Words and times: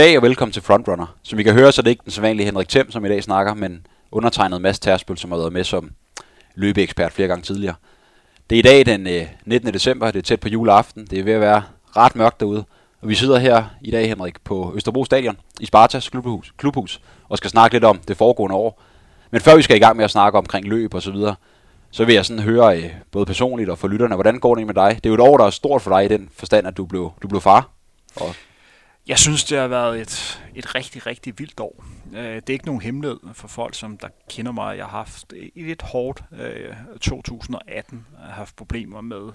Goddag 0.00 0.16
og 0.16 0.22
velkommen 0.22 0.52
til 0.52 0.62
Frontrunner. 0.62 1.16
Som 1.22 1.38
I 1.38 1.42
kan 1.42 1.52
høre, 1.52 1.72
så 1.72 1.80
er 1.80 1.82
det 1.82 1.90
ikke 1.90 2.04
den 2.04 2.12
sædvanlige 2.12 2.46
Henrik 2.46 2.68
Thiem, 2.68 2.90
som 2.90 3.04
i 3.04 3.08
dag 3.08 3.22
snakker, 3.22 3.54
men 3.54 3.86
undertegnet 4.10 4.62
Mads 4.62 4.78
Tersbøl, 4.78 5.18
som 5.18 5.30
har 5.30 5.38
været 5.38 5.52
med 5.52 5.64
som 5.64 5.90
løbeekspert 6.54 7.12
flere 7.12 7.28
gange 7.28 7.42
tidligere. 7.42 7.74
Det 8.50 8.56
er 8.56 8.58
i 8.58 8.62
dag 8.62 8.86
den 8.86 9.06
øh, 9.06 9.26
19. 9.44 9.74
December, 9.74 10.10
det 10.10 10.18
er 10.18 10.22
tæt 10.22 10.40
på 10.40 10.48
juleaften, 10.48 11.06
det 11.06 11.18
er 11.18 11.22
ved 11.22 11.32
at 11.32 11.40
være 11.40 11.62
ret 11.96 12.16
mørkt 12.16 12.40
derude. 12.40 12.64
Og 13.02 13.08
vi 13.08 13.14
sidder 13.14 13.38
her 13.38 13.64
i 13.80 13.90
dag, 13.90 14.08
Henrik, 14.08 14.34
på 14.44 14.72
Østerbro 14.76 15.04
Stadion 15.04 15.36
i 15.60 15.66
Spartas 15.66 16.08
klubhus, 16.08 16.54
klubhus 16.56 17.00
og 17.28 17.38
skal 17.38 17.50
snakke 17.50 17.74
lidt 17.74 17.84
om 17.84 17.98
det 18.08 18.16
foregående 18.16 18.56
år. 18.56 18.82
Men 19.30 19.40
før 19.40 19.56
vi 19.56 19.62
skal 19.62 19.76
i 19.76 19.80
gang 19.80 19.96
med 19.96 20.04
at 20.04 20.10
snakke 20.10 20.38
omkring 20.38 20.68
løb 20.68 20.94
og 20.94 21.02
så 21.02 21.10
videre, 21.10 21.34
så 21.90 22.04
vil 22.04 22.14
jeg 22.14 22.26
sådan 22.26 22.42
høre 22.42 22.78
øh, 22.78 22.90
både 23.10 23.26
personligt 23.26 23.70
og 23.70 23.78
for 23.78 23.88
lytterne, 23.88 24.14
hvordan 24.14 24.38
går 24.38 24.54
det 24.54 24.66
med 24.66 24.74
dig? 24.74 24.90
Det 24.94 25.06
er 25.06 25.10
jo 25.10 25.14
et 25.14 25.20
år, 25.30 25.36
der 25.36 25.44
er 25.44 25.50
stort 25.50 25.82
for 25.82 25.90
dig 25.98 26.04
i 26.04 26.08
den 26.08 26.28
forstand, 26.36 26.66
at 26.66 26.76
du 26.76 26.84
blev, 26.84 27.12
du 27.22 27.28
blev 27.28 27.40
far. 27.40 27.68
Og 28.16 28.34
jeg 29.06 29.18
synes, 29.18 29.44
det 29.44 29.58
har 29.58 29.68
været 29.68 30.00
et, 30.00 30.42
et 30.54 30.74
rigtig, 30.74 31.06
rigtig 31.06 31.38
vildt 31.38 31.60
år. 31.60 31.84
Øh, 32.12 32.34
det 32.34 32.48
er 32.48 32.52
ikke 32.52 32.66
nogen 32.66 32.82
hemmelighed 32.82 33.18
for 33.32 33.48
folk, 33.48 33.74
som 33.74 33.98
der 33.98 34.08
kender 34.30 34.52
mig. 34.52 34.76
Jeg 34.76 34.84
har 34.84 34.98
haft 34.98 35.32
et 35.36 35.50
lidt 35.54 35.82
hårdt 35.82 36.22
2018. 37.00 38.06
Jeg 38.18 38.26
har 38.26 38.34
haft 38.34 38.56
problemer 38.56 39.00
med, 39.00 39.32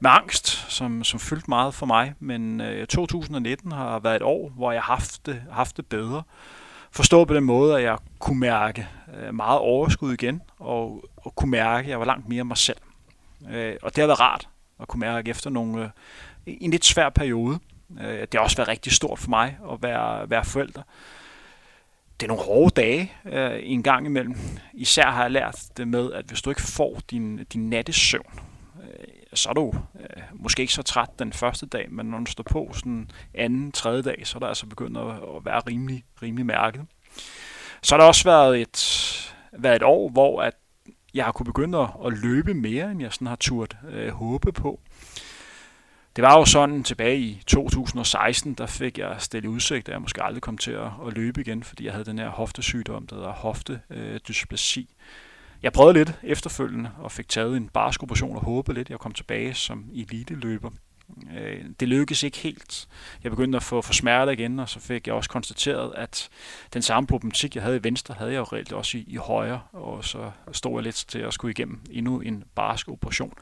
med 0.00 0.10
angst, 0.10 0.46
som, 0.72 1.04
som 1.04 1.20
fyldte 1.20 1.44
meget 1.48 1.74
for 1.74 1.86
mig. 1.86 2.14
Men 2.20 2.60
øh, 2.60 2.86
2019 2.86 3.72
har 3.72 3.98
været 3.98 4.16
et 4.16 4.22
år, 4.22 4.48
hvor 4.48 4.72
jeg 4.72 4.82
har 4.82 4.94
haft 4.94 5.26
det, 5.26 5.42
haft 5.50 5.76
det 5.76 5.86
bedre. 5.86 6.22
Forstået 6.90 7.28
på 7.28 7.34
den 7.34 7.44
måde, 7.44 7.76
at 7.76 7.82
jeg 7.82 7.98
kunne 8.18 8.40
mærke 8.40 8.88
øh, 9.16 9.34
meget 9.34 9.58
overskud 9.58 10.12
igen, 10.12 10.42
og, 10.58 11.04
og 11.16 11.34
kunne 11.34 11.50
mærke, 11.50 11.86
at 11.86 11.90
jeg 11.90 11.98
var 11.98 12.06
langt 12.06 12.28
mere 12.28 12.44
mig 12.44 12.56
selv. 12.56 12.78
Og 13.82 13.96
det 13.96 13.98
har 13.98 14.06
været 14.06 14.20
rart 14.20 14.48
at 14.80 14.88
kunne 14.88 15.00
mærke 15.00 15.30
efter 15.30 15.50
nogle, 15.50 15.90
en 16.46 16.70
lidt 16.70 16.84
svær 16.84 17.10
periode. 17.10 17.58
Øh, 18.00 18.20
det 18.20 18.34
har 18.34 18.40
også 18.40 18.56
været 18.56 18.68
rigtig 18.68 18.92
stort 18.92 19.18
for 19.18 19.30
mig 19.30 19.58
at 19.72 19.82
være, 19.82 20.30
være 20.30 20.44
forældre. 20.44 20.82
Det 22.20 22.26
er 22.26 22.28
nogle 22.28 22.44
hårde 22.44 22.80
dage 22.80 23.12
øh, 23.24 23.60
en 23.62 23.82
gang 23.82 24.06
imellem. 24.06 24.36
Især 24.72 25.10
har 25.10 25.22
jeg 25.22 25.30
lært 25.30 25.62
det 25.76 25.88
med, 25.88 26.12
at 26.12 26.24
hvis 26.24 26.42
du 26.42 26.50
ikke 26.50 26.62
får 26.62 27.00
din, 27.10 27.44
din 27.44 27.70
nattesøvn, 27.70 28.40
øh, 28.82 29.06
så 29.34 29.48
er 29.48 29.52
du 29.54 29.74
øh, 30.00 30.22
måske 30.32 30.60
ikke 30.60 30.72
så 30.72 30.82
træt 30.82 31.18
den 31.18 31.32
første 31.32 31.66
dag, 31.66 31.86
men 31.90 32.06
når 32.06 32.18
du 32.18 32.26
står 32.26 32.42
på 32.42 32.70
sådan 32.74 33.10
anden, 33.34 33.72
tredje 33.72 34.02
dag, 34.02 34.26
så 34.26 34.38
er 34.38 34.40
der 34.40 34.46
altså 34.46 34.66
begyndt 34.66 34.98
at, 34.98 35.06
at 35.06 35.44
være 35.44 35.60
rimelig, 35.60 36.04
rimelig 36.22 36.46
mærket. 36.46 36.86
Så 37.82 37.94
har 37.94 38.00
der 38.00 38.08
også 38.08 38.24
været 38.24 38.60
et, 38.60 39.34
været 39.52 39.76
et 39.76 39.82
år, 39.82 40.08
hvor 40.08 40.42
at 40.42 40.54
jeg 41.14 41.24
har 41.24 41.32
kunne 41.32 41.46
begynde 41.46 41.78
at, 41.78 41.88
at 42.06 42.12
løbe 42.12 42.54
mere, 42.54 42.90
end 42.90 43.02
jeg 43.02 43.12
sådan 43.12 43.26
har 43.26 43.36
turt 43.36 43.76
øh, 43.90 44.08
håbe 44.08 44.52
på. 44.52 44.80
Det 46.16 46.22
var 46.22 46.38
jo 46.38 46.44
sådan 46.44 46.84
tilbage 46.84 47.18
i 47.18 47.42
2016, 47.46 48.54
der 48.54 48.66
fik 48.66 48.98
jeg 48.98 49.16
stillet 49.18 49.48
udsigt, 49.48 49.88
at 49.88 49.92
jeg 49.92 50.02
måske 50.02 50.22
aldrig 50.22 50.42
kom 50.42 50.58
til 50.58 50.70
at, 50.70 50.90
at 51.06 51.14
løbe 51.14 51.40
igen, 51.40 51.62
fordi 51.62 51.84
jeg 51.84 51.92
havde 51.92 52.04
den 52.04 52.18
her 52.18 52.28
hoftesygdom, 52.28 53.06
der 53.06 53.16
hedder 53.16 53.32
hoftedysplasi. 53.32 54.80
Øh, 54.80 54.86
jeg 55.62 55.72
prøvede 55.72 55.94
lidt 55.94 56.12
efterfølgende 56.22 56.90
og 56.98 57.12
fik 57.12 57.28
taget 57.28 57.56
en 57.56 57.68
barskoperation 57.68 58.36
og 58.36 58.42
håbede 58.42 58.74
lidt, 58.74 58.86
at 58.86 58.90
jeg 58.90 58.98
kom 58.98 59.12
tilbage 59.12 59.54
som 59.54 59.84
elite-løber. 59.94 60.70
Øh, 61.38 61.64
det 61.80 61.88
lykkedes 61.88 62.22
ikke 62.22 62.38
helt. 62.38 62.88
Jeg 63.24 63.30
begyndte 63.30 63.56
at 63.56 63.62
få 63.62 63.82
for 63.82 63.92
smerter 63.92 64.32
igen, 64.32 64.60
og 64.60 64.68
så 64.68 64.80
fik 64.80 65.06
jeg 65.06 65.14
også 65.14 65.30
konstateret, 65.30 65.92
at 65.96 66.28
den 66.72 66.82
samme 66.82 67.06
problematik, 67.06 67.54
jeg 67.54 67.62
havde 67.62 67.76
i 67.76 67.84
venstre, 67.84 68.14
havde 68.14 68.32
jeg 68.32 68.38
jo 68.38 68.44
reelt 68.44 68.72
også 68.72 68.98
i, 68.98 69.04
i 69.08 69.16
højre, 69.16 69.60
og 69.72 70.04
så 70.04 70.30
stod 70.52 70.72
jeg 70.72 70.82
lidt 70.82 71.04
til 71.08 71.18
at 71.18 71.34
skulle 71.34 71.50
igennem 71.50 71.80
endnu 71.90 72.20
en 72.20 72.44
barsk 72.54 72.88
operation. 72.88 73.32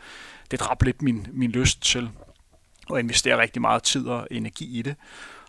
Det 0.50 0.60
dræbte 0.60 0.84
lidt 0.84 1.02
min, 1.02 1.26
min 1.32 1.50
lyst 1.50 1.82
til 1.82 2.10
og 2.90 3.00
investere 3.00 3.38
rigtig 3.38 3.62
meget 3.62 3.82
tid 3.82 4.06
og 4.06 4.28
energi 4.30 4.78
i 4.78 4.82
det. 4.82 4.96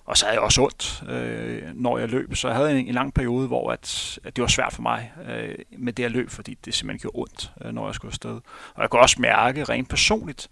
Og 0.06 0.18
så 0.18 0.26
havde 0.26 0.36
jeg 0.36 0.44
også 0.44 0.62
ondt, 0.62 1.04
øh, 1.10 1.62
når 1.74 1.98
jeg 1.98 2.10
løb. 2.10 2.36
Så 2.36 2.48
jeg 2.48 2.58
havde 2.58 2.80
en, 2.80 2.88
en 2.88 2.94
lang 2.94 3.14
periode, 3.14 3.48
hvor 3.48 3.72
at, 3.72 4.20
at 4.24 4.36
det 4.36 4.42
var 4.42 4.48
svært 4.48 4.74
for 4.74 4.82
mig 4.82 5.12
øh, 5.28 5.56
med 5.78 5.94
det 5.94 6.04
at 6.04 6.12
løb, 6.12 6.30
fordi 6.30 6.58
det 6.66 6.74
simpelthen 6.74 7.00
gjorde 7.00 7.20
ondt, 7.20 7.52
øh, 7.62 7.74
når 7.74 7.86
jeg 7.86 7.96
skulle 7.96 8.10
afsted. 8.10 8.40
Og 8.74 8.82
jeg 8.82 8.90
kunne 8.90 9.02
også 9.02 9.22
mærke 9.22 9.64
rent 9.64 9.90
personligt, 9.90 10.50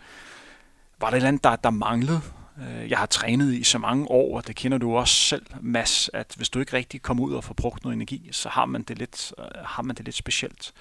var 1.00 1.10
der 1.10 1.14
et 1.14 1.18
eller 1.18 1.28
andet, 1.28 1.44
der, 1.44 1.56
der 1.56 1.70
manglede. 1.70 2.22
Øh, 2.62 2.90
jeg 2.90 2.98
har 2.98 3.06
trænet 3.06 3.54
i 3.54 3.64
så 3.64 3.78
mange 3.78 4.08
år, 4.08 4.38
og 4.38 4.48
det 4.48 4.56
kender 4.56 4.78
du 4.78 4.96
også 4.96 5.16
selv, 5.16 5.46
Mads, 5.62 6.10
at 6.14 6.34
hvis 6.38 6.50
du 6.50 6.60
ikke 6.60 6.74
rigtig 6.74 7.02
kommer 7.02 7.24
ud 7.24 7.34
og 7.34 7.44
får 7.44 7.54
brugt 7.54 7.84
noget 7.84 7.96
energi, 7.96 8.30
så 8.32 8.50
har 8.50 8.66
man 8.66 8.84
det 8.84 8.98
lidt, 8.98 9.34
øh, 9.40 9.46
har 9.66 9.84
man 9.84 9.96
det 9.96 10.06
lidt 10.06 10.16
specielt. 10.16 10.74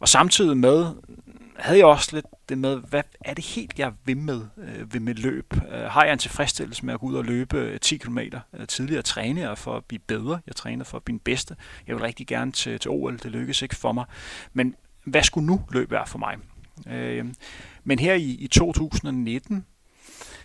Og 0.00 0.08
samtidig 0.08 0.56
med, 0.56 0.86
havde 1.56 1.78
jeg 1.78 1.86
også 1.86 2.16
lidt 2.16 2.26
det 2.48 2.58
med, 2.58 2.76
hvad 2.76 3.02
er 3.20 3.34
det 3.34 3.44
helt, 3.44 3.78
jeg 3.78 3.92
vil 4.04 4.16
med, 4.16 4.42
øh, 4.56 4.94
ved 4.94 5.00
mit 5.00 5.18
løb? 5.18 5.54
Øh, 5.72 5.80
har 5.80 6.04
jeg 6.04 6.12
en 6.12 6.18
tilfredsstillelse 6.18 6.86
med 6.86 6.94
at 6.94 7.00
gå 7.00 7.06
ud 7.06 7.14
og 7.14 7.24
løbe 7.24 7.58
øh, 7.58 7.80
10 7.80 7.96
km? 7.96 8.18
Øh, 8.18 8.66
tidligere 8.68 9.02
træner 9.02 9.48
jeg 9.48 9.58
for 9.58 9.76
at 9.76 9.84
blive 9.84 10.00
bedre. 10.06 10.40
Jeg 10.46 10.56
træner 10.56 10.84
for 10.84 10.96
at 10.96 11.02
blive 11.02 11.18
den 11.18 11.24
bedste. 11.24 11.56
Jeg 11.86 11.96
vil 11.96 12.02
rigtig 12.02 12.26
gerne 12.26 12.52
til, 12.52 12.78
til 12.78 12.90
OL. 12.90 13.18
Det 13.18 13.30
lykkes 13.30 13.62
ikke 13.62 13.76
for 13.76 13.92
mig. 13.92 14.04
Men 14.52 14.74
hvad 15.04 15.22
skulle 15.22 15.46
nu 15.46 15.62
løb 15.72 15.90
være 15.90 16.06
for 16.06 16.18
mig? 16.18 16.36
Øh, 16.86 17.26
men 17.84 17.98
her 17.98 18.14
i, 18.14 18.30
i 18.30 18.46
2019, 18.46 19.64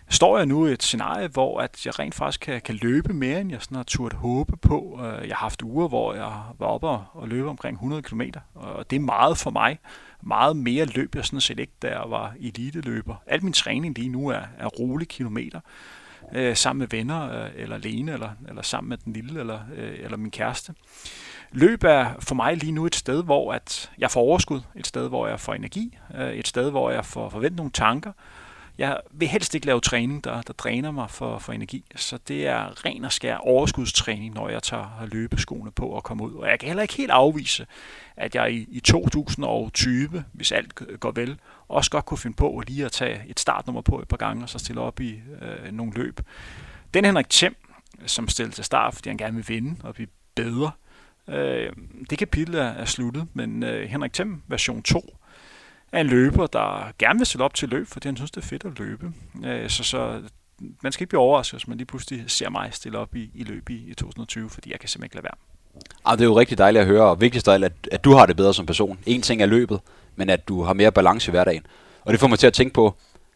står 0.08 0.36
jeg 0.38 0.46
nu 0.46 0.66
i 0.66 0.72
et 0.72 0.82
scenarie, 0.82 1.28
hvor 1.28 1.60
at 1.60 1.86
jeg 1.86 1.98
rent 1.98 2.14
faktisk 2.14 2.40
kan, 2.40 2.60
kan 2.60 2.74
løbe 2.74 3.12
mere, 3.12 3.40
end 3.40 3.50
jeg 3.50 3.62
sådan 3.62 3.76
har 3.76 3.84
turt 3.84 4.12
håbe 4.12 4.56
på. 4.56 5.00
Øh, 5.00 5.28
jeg 5.28 5.36
har 5.36 5.44
haft 5.44 5.62
uger, 5.62 5.88
hvor 5.88 6.14
jeg 6.14 6.32
var 6.58 6.66
oppe 6.66 6.88
og, 6.88 7.28
løbe 7.28 7.48
omkring 7.48 7.74
100 7.74 8.02
km, 8.02 8.22
og 8.54 8.90
det 8.90 8.96
er 8.96 9.00
meget 9.00 9.38
for 9.38 9.50
mig. 9.50 9.78
Meget 10.22 10.56
mere 10.56 10.84
løb 10.84 11.14
jeg 11.14 11.24
sådan 11.24 11.40
set 11.40 11.58
ikke, 11.58 11.72
da 11.82 11.88
jeg 11.88 12.04
var 12.08 12.34
eliteløber. 12.40 13.14
Al 13.26 13.44
min 13.44 13.52
træning 13.52 13.98
lige 13.98 14.08
nu 14.08 14.28
er, 14.28 14.42
er 14.58 14.66
rolig 14.66 15.08
kilometer, 15.08 15.60
øh, 16.32 16.56
sammen 16.56 16.78
med 16.78 16.88
venner, 16.90 17.44
øh, 17.44 17.50
eller 17.56 17.76
alene, 17.76 18.12
eller, 18.12 18.30
eller 18.48 18.62
sammen 18.62 18.88
med 18.88 18.98
den 18.98 19.12
lille, 19.12 19.40
eller, 19.40 19.60
øh, 19.76 19.94
eller 19.98 20.16
min 20.16 20.30
kæreste. 20.30 20.74
Løb 21.52 21.84
er 21.84 22.10
for 22.20 22.34
mig 22.34 22.56
lige 22.56 22.72
nu 22.72 22.86
et 22.86 22.94
sted, 22.94 23.24
hvor 23.24 23.52
at 23.52 23.90
jeg 23.98 24.10
får 24.10 24.20
overskud, 24.20 24.60
et 24.76 24.86
sted, 24.86 25.08
hvor 25.08 25.26
jeg 25.26 25.40
får 25.40 25.54
energi, 25.54 25.98
øh, 26.14 26.32
et 26.32 26.48
sted, 26.48 26.70
hvor 26.70 26.90
jeg 26.90 27.04
får 27.04 27.28
forventet 27.28 27.56
nogle 27.56 27.72
tanker, 27.72 28.12
jeg 28.78 29.00
vil 29.10 29.28
helst 29.28 29.54
ikke 29.54 29.66
lave 29.66 29.80
træning, 29.80 30.24
der, 30.24 30.42
der 30.42 30.52
dræner 30.52 30.90
mig 30.90 31.10
for, 31.10 31.38
for 31.38 31.52
energi, 31.52 31.84
så 31.96 32.18
det 32.28 32.46
er 32.46 32.84
ren 32.84 33.04
og 33.04 33.12
skær 33.12 33.36
overskudstræning, 33.36 34.34
når 34.34 34.48
jeg 34.48 34.62
tager 34.62 35.06
løbeskoene 35.12 35.70
på 35.70 35.86
og 35.86 36.04
kommer 36.04 36.24
ud. 36.24 36.34
Og 36.34 36.48
jeg 36.48 36.58
kan 36.58 36.66
heller 36.66 36.82
ikke 36.82 36.94
helt 36.94 37.10
afvise, 37.10 37.66
at 38.16 38.34
jeg 38.34 38.52
i, 38.52 38.66
i 38.70 38.80
2020, 38.80 40.24
hvis 40.32 40.52
alt 40.52 41.00
går 41.00 41.10
vel, 41.10 41.38
også 41.68 41.90
godt 41.90 42.04
kunne 42.04 42.18
finde 42.18 42.36
på 42.36 42.62
lige 42.66 42.84
at 42.84 42.92
tage 42.92 43.22
et 43.28 43.40
startnummer 43.40 43.80
på 43.80 44.00
et 44.00 44.08
par 44.08 44.16
gange, 44.16 44.42
og 44.42 44.48
så 44.48 44.58
stille 44.58 44.80
op 44.80 45.00
i 45.00 45.20
øh, 45.42 45.72
nogle 45.72 45.92
løb. 45.92 46.20
Den 46.94 47.04
Henrik 47.04 47.28
Thiem, 47.30 47.56
som 48.06 48.28
stillede 48.28 48.54
til 48.54 48.64
start, 48.64 48.94
fordi 48.94 49.08
han 49.08 49.18
gerne 49.18 49.34
vil 49.36 49.48
vinde 49.48 49.76
og 49.82 49.94
blive 49.94 50.08
bedre, 50.34 50.70
øh, 51.28 51.72
det 52.10 52.18
kapitel 52.18 52.54
er, 52.54 52.62
er 52.62 52.84
sluttet, 52.84 53.26
men 53.34 53.62
øh, 53.62 53.88
Henrik 53.88 54.12
Thiem 54.12 54.42
version 54.48 54.82
2, 54.82 55.16
er 55.92 56.00
en 56.00 56.06
løber, 56.06 56.46
der 56.46 56.92
gerne 56.98 57.18
vil 57.18 57.26
stille 57.26 57.44
op 57.44 57.54
til 57.54 57.68
løb, 57.68 57.86
fordi 57.86 58.08
han 58.08 58.16
synes, 58.16 58.30
det 58.30 58.42
er 58.42 58.46
fedt 58.46 58.64
at 58.64 58.78
løbe. 58.78 59.12
Øh, 59.44 59.70
så, 59.70 59.84
så 59.84 60.22
man 60.82 60.92
skal 60.92 61.02
ikke 61.02 61.08
blive 61.08 61.20
overrasket, 61.20 61.58
hvis 61.58 61.68
man 61.68 61.76
lige 61.76 61.86
pludselig 61.86 62.24
ser 62.26 62.50
mig 62.50 62.68
stille 62.72 62.98
op 62.98 63.16
i, 63.16 63.30
i 63.34 63.44
løb 63.44 63.70
i, 63.70 63.90
i 63.90 63.94
2020, 63.94 64.50
fordi 64.50 64.70
jeg 64.70 64.80
kan 64.80 64.88
simpelthen 64.88 65.06
ikke 65.06 65.16
lade 65.16 65.24
være. 65.24 65.34
Ah, 66.04 66.18
det 66.18 66.24
er 66.24 66.28
jo 66.28 66.38
rigtig 66.38 66.58
dejligt 66.58 66.80
at 66.80 66.86
høre, 66.86 67.04
og 67.04 67.20
vigtigst 67.20 67.48
af 67.48 67.52
alt, 67.52 67.64
at, 67.64 67.72
at 67.92 68.04
du 68.04 68.12
har 68.12 68.26
det 68.26 68.36
bedre 68.36 68.54
som 68.54 68.66
person. 68.66 68.98
En 69.06 69.22
ting 69.22 69.42
er 69.42 69.46
løbet, 69.46 69.80
men 70.16 70.30
at 70.30 70.48
du 70.48 70.62
har 70.62 70.72
mere 70.72 70.92
balance 70.92 71.30
i 71.30 71.32
hverdagen. 71.32 71.66
Og 72.04 72.12
det 72.12 72.20
får 72.20 72.26
mig 72.26 72.38
til 72.38 72.46
at 72.46 72.52
tænke 72.52 72.74
på, 72.74 72.94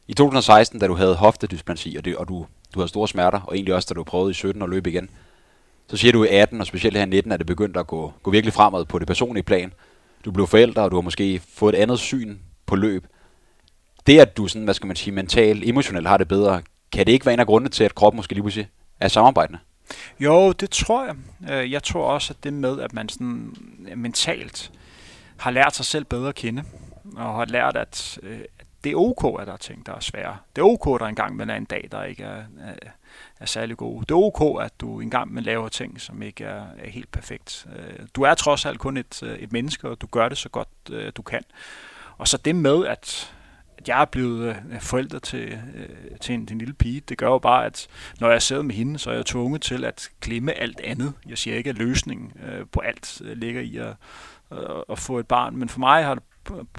i 0.08 0.14
2016, 0.14 0.80
da 0.80 0.86
du 0.86 0.94
havde 0.94 1.14
hoftedysplasi, 1.14 1.96
og, 1.98 2.04
det, 2.04 2.16
og 2.16 2.28
du, 2.28 2.46
du 2.74 2.80
havde 2.80 2.88
store 2.88 3.08
smerter, 3.08 3.40
og 3.40 3.54
egentlig 3.54 3.74
også, 3.74 3.86
da 3.88 3.94
du 3.94 4.04
prøvede 4.04 4.30
i 4.30 4.34
17 4.34 4.62
at 4.62 4.68
løbe 4.68 4.90
igen, 4.90 5.10
så 5.88 5.96
siger 5.96 6.12
du 6.12 6.24
i 6.24 6.28
18, 6.28 6.60
og 6.60 6.66
specielt 6.66 6.96
her 6.96 7.06
i 7.06 7.08
19, 7.08 7.32
at 7.32 7.38
det 7.38 7.46
begyndte 7.46 7.80
at 7.80 7.86
gå, 7.86 8.12
gå 8.22 8.30
virkelig 8.30 8.52
fremad 8.52 8.84
på 8.84 8.98
det 8.98 9.06
personlige 9.06 9.42
plan 9.42 9.72
du 10.24 10.30
blev 10.30 10.46
forældre, 10.46 10.82
og 10.82 10.90
du 10.90 10.96
har 10.96 11.00
måske 11.00 11.42
fået 11.54 11.74
et 11.74 11.78
andet 11.78 11.98
syn 11.98 12.38
på 12.66 12.76
løb. 12.76 13.06
Det, 14.06 14.20
at 14.20 14.36
du 14.36 14.48
sådan, 14.48 14.64
hvad 14.64 14.74
skal 14.74 14.86
man 14.86 14.96
sige, 14.96 15.14
mentalt, 15.14 15.68
emotionelt 15.68 16.08
har 16.08 16.16
det 16.16 16.28
bedre, 16.28 16.62
kan 16.92 17.06
det 17.06 17.12
ikke 17.12 17.26
være 17.26 17.32
en 17.34 17.40
af 17.40 17.46
grundene 17.46 17.70
til, 17.70 17.84
at 17.84 17.94
kroppen 17.94 18.16
måske 18.16 18.32
lige 18.32 18.42
pludselig 18.42 18.68
er 19.00 19.08
samarbejdende? 19.08 19.58
Jo, 20.20 20.52
det 20.52 20.70
tror 20.70 21.06
jeg. 21.06 21.14
Øh, 21.50 21.72
jeg 21.72 21.82
tror 21.82 22.06
også, 22.06 22.32
at 22.32 22.44
det 22.44 22.52
med, 22.52 22.80
at 22.80 22.92
man 22.92 23.08
sådan 23.08 23.56
mentalt 23.96 24.72
har 25.36 25.50
lært 25.50 25.76
sig 25.76 25.84
selv 25.84 26.04
bedre 26.04 26.28
at 26.28 26.34
kende, 26.34 26.62
og 27.16 27.34
har 27.34 27.44
lært, 27.44 27.76
øh, 28.22 28.40
at 28.58 28.66
det 28.84 28.92
er 28.92 28.96
ok, 28.96 29.40
at 29.40 29.46
der 29.46 29.52
er 29.52 29.56
ting, 29.56 29.86
der 29.86 29.92
er 29.94 30.00
svære. 30.00 30.36
Det 30.56 30.62
er 30.62 30.66
ok, 30.66 30.94
at 30.94 31.00
der 31.00 31.06
engang 31.06 31.50
er 31.50 31.54
en 31.56 31.64
dag, 31.64 31.88
der 31.92 32.04
ikke 32.04 32.22
er, 32.22 32.42
er 33.40 33.46
særlig 33.46 33.76
gode. 33.76 34.00
Det 34.00 34.10
er 34.10 34.16
ok, 34.16 34.62
at 34.62 34.80
du 34.80 35.00
engang 35.00 35.32
med 35.32 35.42
laver 35.42 35.68
ting, 35.68 36.00
som 36.00 36.22
ikke 36.22 36.44
er, 36.44 36.64
er 36.78 36.90
helt 36.90 37.10
perfekt. 37.10 37.66
Øh, 37.76 38.06
du 38.14 38.22
er 38.22 38.34
trods 38.34 38.66
alt 38.66 38.78
kun 38.78 38.96
et, 38.96 39.22
øh, 39.22 39.38
et 39.38 39.52
menneske, 39.52 39.88
og 39.88 40.00
du 40.00 40.06
gør 40.06 40.28
det 40.28 40.38
så 40.38 40.48
godt 40.48 40.68
øh, 40.90 41.12
du 41.16 41.22
kan. 41.22 41.42
Og 42.18 42.28
så 42.28 42.36
det 42.36 42.56
med, 42.56 42.86
at 42.86 43.32
at 43.78 43.88
jeg 43.88 44.00
er 44.00 44.04
blevet 44.04 44.56
forældre 44.80 45.20
til, 45.20 45.58
til, 46.20 46.34
en, 46.34 46.48
en 46.52 46.58
lille 46.58 46.74
pige, 46.74 47.00
det 47.00 47.18
gør 47.18 47.26
jo 47.26 47.38
bare, 47.38 47.66
at 47.66 47.88
når 48.20 48.30
jeg 48.30 48.42
sidder 48.42 48.62
med 48.62 48.74
hende, 48.74 48.98
så 48.98 49.10
er 49.10 49.14
jeg 49.14 49.26
tvunget 49.26 49.62
til 49.62 49.84
at 49.84 50.10
glemme 50.20 50.52
alt 50.52 50.80
andet. 50.80 51.12
Jeg 51.28 51.38
siger 51.38 51.56
ikke, 51.56 51.70
at 51.70 51.78
løsningen 51.78 52.32
på 52.72 52.80
alt 52.80 53.22
ligger 53.24 53.60
i 53.60 53.76
at, 53.76 53.94
at 54.90 54.98
få 54.98 55.18
et 55.18 55.26
barn, 55.26 55.56
men 55.56 55.68
for 55.68 55.80
mig 55.80 56.04
har 56.04 56.14
det 56.14 56.22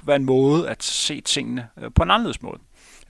været 0.04 0.20
en 0.20 0.26
måde 0.26 0.70
at 0.70 0.84
se 0.84 1.22
tingene 1.22 1.68
på 1.96 2.04
en 2.04 2.12
anderledes 2.12 2.42
måde. 2.42 2.60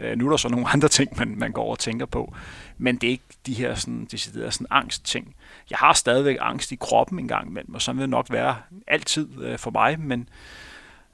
Øh, 0.02 0.18
nu 0.18 0.26
er 0.26 0.30
der 0.30 0.38
så 0.38 0.50
nogle 0.50 0.68
andre 0.74 0.88
ting, 0.88 1.18
man, 1.18 1.34
man 1.38 1.52
går 1.52 1.72
og 1.72 1.80
tænker 1.80 2.06
på, 2.06 2.34
men 2.78 2.96
det 2.96 3.08
er 3.08 3.12
ikke 3.12 3.24
de 3.46 3.54
her 3.54 3.76
sådan, 3.76 4.08
deciderede 4.12 4.52
sådan 4.52 4.68
angstting. 4.70 5.36
Jeg 5.70 5.78
har 5.78 5.94
stadigvæk 5.94 6.38
angst 6.40 6.72
i 6.72 6.76
kroppen 6.76 7.20
en 7.20 7.28
gang 7.28 7.48
imellem, 7.48 7.76
og 7.76 7.82
så 7.82 7.94
vil 7.94 8.02
det 8.02 8.10
nok 8.10 8.28
være 8.30 8.56
altid 8.88 9.44
øh, 9.44 9.58
for 9.58 9.72
mig, 9.72 10.00
men 10.00 10.30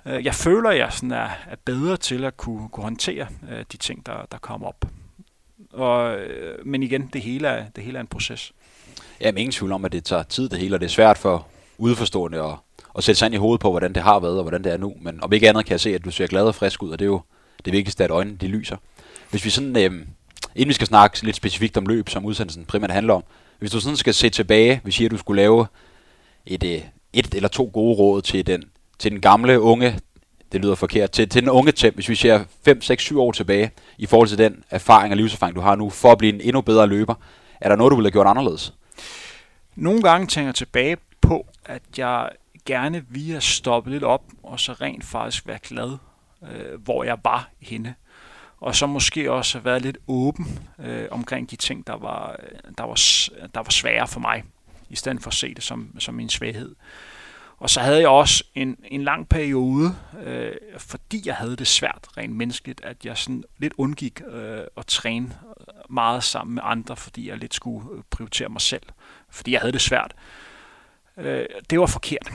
øh, 0.06 0.26
jeg 0.26 0.36
føler, 0.36 0.70
at 0.70 0.78
jeg 0.78 0.94
sådan 0.94 1.12
er, 1.12 1.30
er 1.50 1.56
bedre 1.66 1.98
til 1.98 2.24
at 2.24 2.38
kunne, 2.38 2.70
kunne 2.70 2.84
håndtere 2.84 3.28
øh, 3.52 3.66
de 3.72 3.78
ting, 3.78 4.06
der, 4.06 4.26
der 4.32 4.38
kommer 4.38 4.68
op. 4.68 4.86
Og, 5.74 6.16
øh, 6.16 6.66
men 6.66 6.84
igen, 6.84 7.10
det 7.14 7.22
hele, 7.22 7.48
er, 7.48 7.66
det 7.76 7.84
hele 7.84 7.98
er 7.98 8.02
en 8.02 8.08
proces. 8.08 8.54
Ja, 9.22 9.32
men 9.32 9.38
ingen 9.38 9.52
tvivl 9.52 9.72
om, 9.72 9.86
at 9.86 9.92
det 9.92 10.04
tager 10.04 10.24
tid 10.24 10.50
det 10.50 10.60
hele, 10.60 10.76
og 10.76 10.80
det 10.80 10.86
er 10.86 10.90
svært 10.92 11.18
for 11.18 11.48
udforstående 11.78 12.42
at, 12.42 12.56
at 12.98 13.04
sætte 13.04 13.20
sig 13.20 13.26
ind 13.26 13.36
i 13.36 13.38
hovedet 13.38 13.62
på, 13.62 13.70
hvordan 13.70 13.94
det 13.94 14.04
har 14.04 14.20
været 14.20 14.38
og 14.38 14.44
hvordan 14.44 14.64
det 14.64 14.74
er 14.74 14.78
nu. 14.78 14.94
Men 15.02 15.24
om 15.24 15.34
ikke 15.34 15.50
andet 15.50 15.66
kan 15.66 15.72
jeg 15.72 15.80
se, 15.80 15.96
at 15.96 16.06
du 16.06 16.12
ser 16.12 16.28
glad 16.28 16.44
og 16.44 16.56
frisk 16.56 16.84
ud, 16.84 16.92
og 16.92 17.00
det 17.00 17.06
er 17.06 17.10
jo 17.10 17.22
det 17.66 17.74
vigtigste, 17.74 18.04
at 18.04 18.12
øjnene 18.12 18.38
de 18.38 18.48
lyser. 18.48 18.78
Hvis 19.30 19.46
vi 19.46 19.50
sådan, 19.50 19.78
øh, 19.78 19.92
inden 20.56 20.68
vi 20.68 20.74
skal 20.74 20.88
snakke 20.88 21.24
lidt 21.24 21.36
specifikt 21.36 21.78
om 21.78 21.86
løb, 21.86 22.10
som 22.10 22.26
udsendelsen 22.26 22.66
primært 22.66 22.92
handler 22.92 23.14
om, 23.14 23.24
hvis 23.60 23.72
du 23.72 23.80
sådan 23.80 23.98
skal 23.98 24.14
se 24.14 24.30
tilbage, 24.30 24.82
vi 24.84 24.92
siger, 24.92 25.08
at 25.08 25.12
du 25.12 25.18
skulle 25.18 25.42
lave 25.42 25.68
et, 26.46 26.64
øh, 26.64 26.82
et 27.14 27.36
eller 27.36 27.50
to 27.50 27.70
gode 27.74 27.96
råd 27.96 28.22
til 28.22 28.48
den, 28.48 28.64
til 29.00 29.12
den 29.12 29.22
gamle 29.22 29.62
unge, 29.62 30.00
det 30.52 30.62
lyder 30.62 30.76
forkert, 30.76 31.12
til, 31.12 31.30
til 31.30 31.42
den 31.42 31.50
unge 31.50 31.72
temp, 31.72 31.96
hvis 31.96 32.10
vi 32.10 32.16
ser 32.16 32.44
5, 32.66 32.82
6, 32.82 33.04
7 33.04 33.22
år 33.22 33.32
tilbage, 33.32 33.72
i 33.98 34.06
forhold 34.06 34.28
til 34.28 34.38
den 34.38 34.64
erfaring 34.70 35.12
og 35.12 35.18
livserfaring, 35.18 35.56
du 35.56 35.62
har 35.62 35.76
nu, 35.76 35.90
for 35.90 36.12
at 36.12 36.18
blive 36.18 36.34
en 36.34 36.42
endnu 36.42 36.62
bedre 36.62 36.88
løber, 36.88 37.16
er 37.62 37.70
der 37.70 37.76
noget, 37.76 37.92
du 37.92 37.96
ville 37.96 38.06
have 38.06 38.12
gjort 38.12 38.28
anderledes? 38.28 38.74
Nogle 39.76 40.02
gange 40.02 40.28
tænker 40.28 40.48
jeg 40.48 40.56
tilbage 40.56 40.98
på, 41.22 41.48
at 41.66 41.82
jeg 41.98 42.30
gerne 42.66 43.06
ville 43.10 43.32
have 43.32 43.42
stoppet 43.42 43.94
lidt 43.94 44.04
op, 44.04 44.24
og 44.44 44.60
så 44.60 44.74
rent 44.74 45.06
faktisk 45.06 45.48
være 45.48 45.60
glad, 45.64 45.98
øh, 46.44 46.82
hvor 46.82 47.04
jeg 47.04 47.18
var 47.24 47.50
henne. 47.62 47.96
Og 48.58 48.76
så 48.76 48.88
måske 48.88 49.32
også 49.32 49.60
været 49.60 49.82
lidt 49.82 49.98
åben 50.08 50.60
øh, 50.80 51.08
omkring 51.12 51.52
de 51.52 51.56
ting, 51.56 51.88
der 51.88 51.98
var, 51.98 52.36
øh, 52.44 52.60
der, 52.78 52.84
var, 52.84 52.96
der 53.54 53.60
var 53.60 53.70
svære 53.70 54.08
for 54.08 54.20
mig, 54.20 54.44
i 54.90 54.96
stedet 54.96 55.22
for 55.22 55.28
at 55.28 55.34
se 55.34 55.54
det 55.54 55.64
som, 55.64 56.00
som 56.00 56.20
en 56.20 56.30
svaghed. 56.30 56.76
Og 57.58 57.70
så 57.70 57.80
havde 57.80 58.00
jeg 58.00 58.10
også 58.10 58.44
en, 58.56 58.78
en 58.84 59.04
lang 59.04 59.30
periode, 59.30 59.96
øh, 60.24 60.52
fordi 60.78 61.22
jeg 61.26 61.36
havde 61.36 61.56
det 61.56 61.68
svært 61.68 62.08
rent 62.18 62.36
menneskeligt, 62.36 62.82
at 62.84 63.06
jeg 63.06 63.18
sådan 63.18 63.44
lidt 63.58 63.74
undgik 63.78 64.22
øh, 64.28 64.62
at 64.78 64.86
træne 64.88 65.34
meget 65.90 66.24
sammen 66.24 66.56
med 66.56 66.64
andre, 66.66 66.96
fordi 66.96 67.30
jeg 67.30 67.38
lidt 67.38 67.54
skulle 67.54 67.88
øh, 67.94 68.04
prioritere 68.10 68.50
mig 68.50 68.62
selv, 68.62 68.84
fordi 69.30 69.52
jeg 69.52 69.60
havde 69.60 69.74
det 69.74 69.82
svært. 69.82 70.16
Øh, 71.18 71.46
det 71.70 71.80
var 71.80 71.86
forkert, 71.86 72.32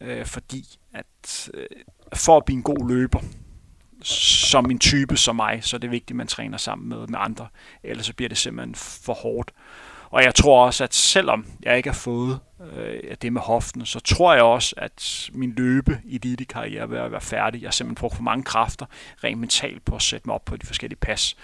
øh, 0.00 0.26
fordi 0.26 0.64
at 0.92 1.50
øh, 1.54 1.66
for 2.14 2.36
at 2.36 2.44
blive 2.44 2.56
en 2.56 2.62
god 2.62 2.88
løber, 2.88 3.20
som 4.02 4.70
en 4.70 4.78
type 4.78 5.16
som 5.16 5.36
mig, 5.36 5.58
så 5.62 5.76
er 5.76 5.78
det 5.78 5.90
vigtigt, 5.90 6.10
at 6.10 6.16
man 6.16 6.26
træner 6.26 6.58
sammen 6.58 6.88
med, 6.88 7.06
med 7.06 7.18
andre, 7.22 7.46
ellers 7.82 8.06
så 8.06 8.12
bliver 8.12 8.28
det 8.28 8.38
simpelthen 8.38 8.74
for 8.74 9.14
hårdt. 9.14 9.52
Og 10.10 10.22
jeg 10.22 10.34
tror 10.34 10.66
også, 10.66 10.84
at 10.84 10.94
selvom 10.94 11.46
jeg 11.62 11.76
ikke 11.76 11.88
har 11.88 11.94
fået 11.94 12.40
øh, 12.76 13.16
det 13.22 13.32
med 13.32 13.40
hoften, 13.40 13.86
så 13.86 14.00
tror 14.00 14.34
jeg 14.34 14.42
også, 14.42 14.74
at 14.78 15.30
min 15.32 15.52
løbe 15.56 16.00
i 16.04 16.18
dit 16.18 16.48
karriere 16.48 16.88
vil 16.88 16.98
være 16.98 17.20
færdig. 17.20 17.62
Jeg 17.62 17.66
har 17.66 17.72
simpelthen 17.72 18.00
brugt 18.00 18.16
for 18.16 18.22
mange 18.22 18.44
kræfter 18.44 18.86
rent 19.24 19.40
mentalt 19.40 19.84
på 19.84 19.96
at 19.96 20.02
sætte 20.02 20.28
mig 20.28 20.34
op 20.34 20.44
på 20.44 20.56
de 20.56 20.66
forskellige 20.66 20.98
pas. 20.98 21.36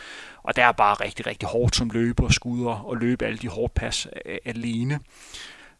Og 0.42 0.56
det 0.56 0.64
er 0.64 0.72
bare 0.72 0.94
rigtig, 0.94 1.26
rigtig 1.26 1.48
hårdt 1.48 1.76
som 1.76 1.90
løber 1.90 2.24
og 2.24 2.32
skudder 2.32 2.72
og 2.72 2.96
løbe 2.96 3.26
alle 3.26 3.38
de 3.38 3.48
hårde 3.48 3.72
pas 3.74 4.08
øh, 4.26 4.38
alene. 4.44 5.00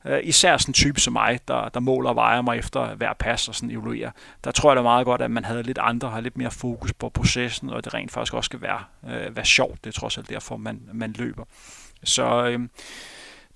Øh, 0.04 0.20
især 0.22 0.56
sådan 0.56 0.70
en 0.70 0.74
type 0.74 1.00
som 1.00 1.12
mig, 1.12 1.40
der, 1.48 1.68
der 1.68 1.80
måler 1.80 2.10
og 2.10 2.16
vejer 2.16 2.42
mig 2.42 2.58
efter 2.58 2.94
hver 2.94 3.12
pas 3.12 3.48
og 3.48 3.54
sådan 3.54 3.70
evaluerer. 3.70 4.10
Der 4.44 4.50
tror 4.50 4.70
jeg 4.70 4.76
da 4.76 4.82
meget 4.82 5.04
godt, 5.04 5.22
at 5.22 5.30
man 5.30 5.44
havde 5.44 5.62
lidt 5.62 5.78
andre, 5.78 6.10
har 6.10 6.20
lidt 6.20 6.36
mere 6.36 6.50
fokus 6.50 6.92
på 6.92 7.08
processen, 7.08 7.70
og 7.70 7.84
det 7.84 7.94
rent 7.94 8.12
faktisk 8.12 8.34
også 8.34 8.46
skal 8.46 8.62
være, 8.62 8.80
øh, 9.10 9.36
være 9.36 9.44
sjovt. 9.44 9.84
Det 9.84 9.96
er 9.96 10.00
trods 10.00 10.18
alt 10.18 10.28
derfor, 10.28 10.56
man, 10.56 10.80
man 10.92 11.14
løber. 11.18 11.44
Så 12.04 12.44
øh, 12.46 12.58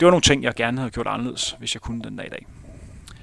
det 0.00 0.04
var 0.04 0.10
nogle 0.10 0.22
ting, 0.22 0.42
jeg 0.42 0.54
gerne 0.54 0.78
havde 0.78 0.90
gjort 0.90 1.06
anderledes, 1.06 1.56
hvis 1.58 1.74
jeg 1.74 1.80
kunne 1.80 2.02
den 2.02 2.16
dag 2.16 2.26
i 2.26 2.30
dag. 2.30 2.46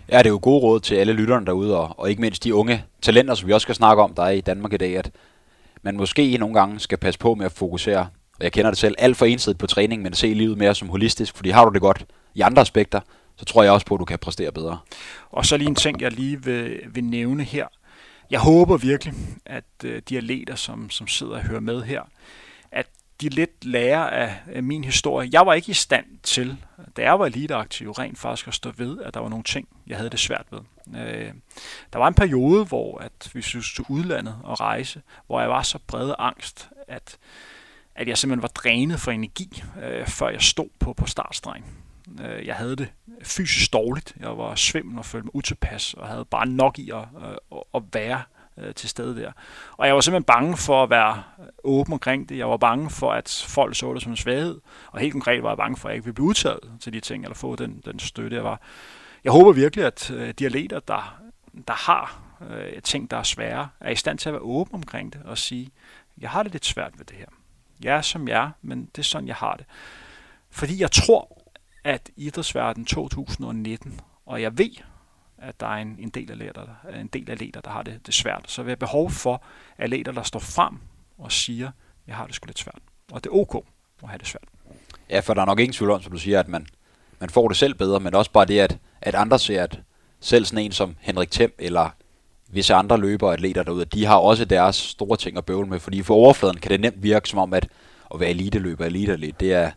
Ja, 0.10 0.18
det 0.18 0.26
er 0.26 0.30
jo 0.30 0.40
gode 0.42 0.60
råd 0.60 0.80
til 0.80 0.96
alle 0.96 1.14
lytterne 1.14 1.46
derude, 1.46 1.78
og, 1.78 2.00
og 2.00 2.10
ikke 2.10 2.22
mindst 2.22 2.44
de 2.44 2.56
unge 2.56 2.86
talenter, 3.02 3.34
som 3.34 3.48
vi 3.48 3.54
også 3.54 3.66
skal 3.66 3.76
snakke 3.76 4.04
om, 4.04 4.14
der 4.14 4.24
er 4.24 4.30
i 4.30 4.42
Danmark 4.42 4.74
i 4.74 4.78
dag, 4.78 4.98
at 4.98 5.12
man 5.82 5.98
måske 5.98 6.38
nogle 6.38 6.56
gange 6.60 6.80
skal 6.80 6.98
passe 6.98 7.20
på 7.20 7.36
med 7.36 7.46
at 7.46 7.52
fokusere, 7.52 8.00
og 8.38 8.44
jeg 8.44 8.52
kender 8.52 8.72
det 8.72 8.78
selv, 8.78 8.96
alt 9.00 9.18
for 9.18 9.26
ensidigt 9.26 9.60
på 9.60 9.68
træning, 9.68 10.02
men 10.02 10.14
se 10.14 10.28
livet 10.34 10.58
mere 10.58 10.76
som 10.76 10.90
holistisk, 10.90 11.36
fordi 11.36 11.50
har 11.50 11.66
du 11.66 11.74
det 11.74 11.82
godt 11.82 12.06
i 12.36 12.42
andre 12.42 12.62
aspekter, 12.62 13.00
så 13.36 13.46
tror 13.46 13.64
jeg 13.64 13.72
også 13.72 13.86
på, 13.86 13.96
at 13.96 14.00
du 14.00 14.06
kan 14.06 14.20
præstere 14.20 14.52
bedre. 14.52 14.80
Og 15.32 15.46
så 15.46 15.58
lige 15.58 15.68
en 15.68 15.76
ting, 15.76 16.02
jeg 16.02 16.12
lige 16.12 16.44
vil, 16.44 16.82
vil 16.88 17.04
nævne 17.04 17.44
her. 17.44 17.68
Jeg 18.30 18.40
håber 18.40 18.78
virkelig, 18.78 19.14
at 19.46 19.64
øh, 19.84 20.02
de 20.10 20.18
atleter, 20.18 20.56
som, 20.56 20.90
som 20.90 21.08
sidder 21.08 21.34
og 21.34 21.42
hører 21.42 21.60
med 21.60 21.84
her, 21.84 22.02
at 22.72 22.88
de 23.22 23.30
lidt 23.30 23.66
lærer 23.66 24.10
af, 24.10 24.36
af 24.48 24.64
min 24.64 24.84
historie. 24.84 25.30
Jeg 25.34 25.46
var 25.46 25.54
ikke 25.54 25.70
i 25.70 25.74
stand 25.74 26.06
til, 26.24 26.58
da 26.98 27.02
jeg 27.02 27.20
var 27.20 27.26
eliteaktiv, 27.26 27.92
rent 27.92 28.20
faktisk 28.20 28.48
at 28.48 28.54
stå 28.54 28.72
ved, 28.78 29.02
at 29.02 29.14
der 29.14 29.20
var 29.20 29.30
nogle 29.30 29.44
ting, 29.44 29.68
jeg 29.88 29.98
havde 29.98 30.10
det 30.10 30.20
svært 30.20 30.46
ved. 30.52 30.60
Øh, 30.96 31.32
der 31.94 32.00
var 32.00 32.08
en 32.08 32.14
periode, 32.14 32.66
hvor 32.66 32.98
at 32.98 33.30
vi 33.34 33.42
synes 33.42 33.74
til 33.74 33.86
udlandet 33.90 34.36
og 34.44 34.60
rejse, 34.60 35.02
hvor 35.28 35.40
jeg 35.40 35.50
var 35.50 35.62
så 35.62 35.80
bred 35.88 36.14
angst, 36.20 36.70
at, 36.88 37.18
at 37.96 38.08
jeg 38.08 38.18
simpelthen 38.18 38.42
var 38.42 38.48
drænet 38.48 39.00
for 39.00 39.12
energi, 39.12 39.64
øh, 39.84 40.08
før 40.08 40.30
jeg 40.30 40.42
stod 40.42 40.70
på, 40.80 40.94
på 40.94 41.06
startstrengen. 41.06 41.83
Øh, 42.22 42.48
jeg 42.48 42.56
havde 42.56 42.76
det 42.76 42.92
fysisk 43.24 43.74
dårligt. 43.74 44.16
Jeg 44.20 44.38
var 44.38 44.56
svimmel 44.56 44.98
og 44.98 45.06
følte 45.06 45.26
mig 45.26 45.36
utilpas, 45.36 45.94
og 45.94 46.08
havde 46.08 46.26
bare 46.26 46.46
nok 46.46 46.80
i 46.80 46.90
at, 46.90 46.98
øh, 46.98 47.60
at 47.76 47.82
være 47.94 48.22
øh, 48.58 48.74
til 48.74 48.90
stede 48.90 49.22
der. 49.22 49.32
Og 49.78 49.88
jeg 49.88 49.96
var 49.96 50.02
simpelthen 50.02 50.24
bange 50.24 50.58
for 50.58 50.84
at 50.84 50.90
være 50.90 51.24
øh, 51.40 51.46
åben 51.64 51.94
omkring 51.94 52.30
det. 52.30 52.38
Jeg 52.38 52.50
var 52.50 52.58
bange 52.58 52.90
for, 52.90 53.12
at 53.12 53.46
folk 53.48 53.76
så 53.76 53.94
det 53.94 54.02
som 54.02 54.12
en 54.12 54.18
svaghed. 54.18 54.62
Og 54.92 55.00
helt 55.00 55.12
konkret 55.12 55.44
var 55.44 55.50
jeg 55.50 55.58
bange 55.58 55.78
for, 55.78 55.88
at 55.88 55.92
jeg 55.92 55.96
ikke 55.96 56.06
ville 56.06 56.16
blive 56.16 56.28
udtaget 56.28 56.72
til 56.80 56.94
de 56.94 57.00
ting, 57.00 57.24
eller 57.24 57.36
få 57.36 57.56
den, 57.56 57.82
den 57.86 58.00
støtte, 58.00 58.36
jeg 58.36 58.44
var. 58.44 58.62
Jeg 59.24 59.32
håber 59.32 59.52
virkelig, 59.52 59.86
at 59.86 60.12
øh, 60.12 60.34
de 60.40 60.46
atleter, 60.46 60.80
der, 60.80 61.20
der 61.68 61.74
har 61.74 62.20
øh, 62.50 62.82
ting, 62.82 63.12
der 63.12 63.18
er 63.18 63.24
svære, 63.24 63.70
er 63.80 63.92
i 63.92 63.96
stand 63.96 64.18
til 64.18 64.30
at 64.30 64.34
være 64.34 64.42
åben 64.42 64.76
omkring 64.76 65.14
det 65.14 65.22
og 65.26 65.38
sige, 65.38 65.70
jeg 66.18 66.30
har 66.30 66.44
det 66.44 66.52
lidt 66.52 66.66
svært 66.66 66.92
ved 66.98 67.06
det 67.06 67.18
her. 67.18 67.26
Jeg 67.84 67.98
er 67.98 68.02
som 68.02 68.28
jeg 68.28 68.44
er, 68.44 68.50
men 68.62 68.86
det 68.86 69.00
er 69.02 69.04
sådan, 69.04 69.28
jeg 69.28 69.36
har 69.36 69.56
det. 69.56 69.66
Fordi 70.50 70.82
jeg 70.82 70.92
tror, 70.92 71.43
at 71.84 72.10
idrætsverden 72.16 72.86
2019, 72.86 74.00
og 74.26 74.42
jeg 74.42 74.58
ved, 74.58 74.72
at 75.38 75.60
der 75.60 75.68
er 75.68 75.78
en, 75.78 75.96
en 76.00 76.10
del 76.10 76.32
atleter, 76.32 76.62
en 77.00 77.08
del 77.08 77.32
atleter, 77.32 77.62
der 77.62 77.70
har 77.70 77.84
det, 77.84 78.00
det 78.06 78.14
svært. 78.14 78.46
Så 78.48 78.64
vi 78.64 78.72
har 78.72 78.76
behov 78.76 79.12
for 79.12 79.44
atleter, 79.78 80.12
der 80.12 80.24
står 80.24 80.40
frem 80.40 80.78
og 81.18 81.32
siger, 81.32 81.72
jeg 82.08 82.16
har 82.16 82.26
det 82.26 82.36
sgu 82.36 82.46
lidt 82.46 82.60
svært. 82.60 82.80
Og 83.12 83.24
det 83.24 83.30
er 83.30 83.34
ok 83.34 83.66
at 84.04 84.10
have 84.10 84.18
det 84.18 84.28
svært. 84.28 84.44
Ja, 85.10 85.20
for 85.20 85.34
der 85.34 85.42
er 85.42 85.46
nok 85.46 85.60
ingen 85.60 85.74
tvivl 85.74 85.92
om, 85.92 86.02
som 86.02 86.12
du 86.12 86.18
siger, 86.18 86.40
at 86.40 86.48
man, 86.48 86.68
man 87.20 87.30
får 87.30 87.48
det 87.48 87.58
selv 87.58 87.74
bedre, 87.74 88.00
men 88.00 88.16
også 88.16 88.32
bare 88.32 88.46
det, 88.46 88.60
at, 88.60 88.78
at 89.02 89.16
andre 89.16 89.40
ser, 89.40 89.64
at 89.64 89.80
selv 90.20 90.46
sådan 90.46 90.66
en 90.66 90.72
som 90.72 90.96
Henrik 91.00 91.32
Thiem, 91.32 91.54
eller 91.60 91.90
visse 92.50 92.74
andre 92.74 92.98
løbere 92.98 93.30
og 93.30 93.34
atleter 93.34 93.64
derude, 93.64 93.86
de 93.86 94.06
har 94.06 94.18
også 94.18 94.46
deres 94.46 94.76
store 94.76 95.18
ting 95.18 95.38
at 95.38 95.46
bøvle 95.46 95.70
med, 95.70 95.80
fordi 95.80 96.04
for 96.04 96.16
overfladen 96.16 96.58
kan 96.58 96.72
det 96.72 96.80
nemt 96.80 97.04
virke 97.04 97.30
som 97.30 97.40
om, 97.40 97.54
at 97.54 97.68
at 98.14 98.20
være 98.20 98.30
eliteløber, 98.30 98.86
eliteatlet, 98.86 99.40
det 99.40 99.54
er, 99.54 99.72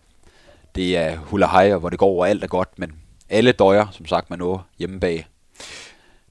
det 0.76 0.96
er 0.96 1.16
hula 1.16 1.46
hej, 1.46 1.74
og 1.74 1.80
hvor 1.80 1.90
det 1.90 1.98
går, 1.98 2.20
og 2.20 2.28
alt 2.28 2.44
er 2.44 2.48
godt, 2.48 2.78
men 2.78 2.92
alle 3.28 3.52
døjer, 3.52 3.86
som 3.90 4.06
sagt, 4.06 4.30
man 4.30 4.38
noget 4.38 4.60
hjemme 4.78 5.00
bag 5.00 5.26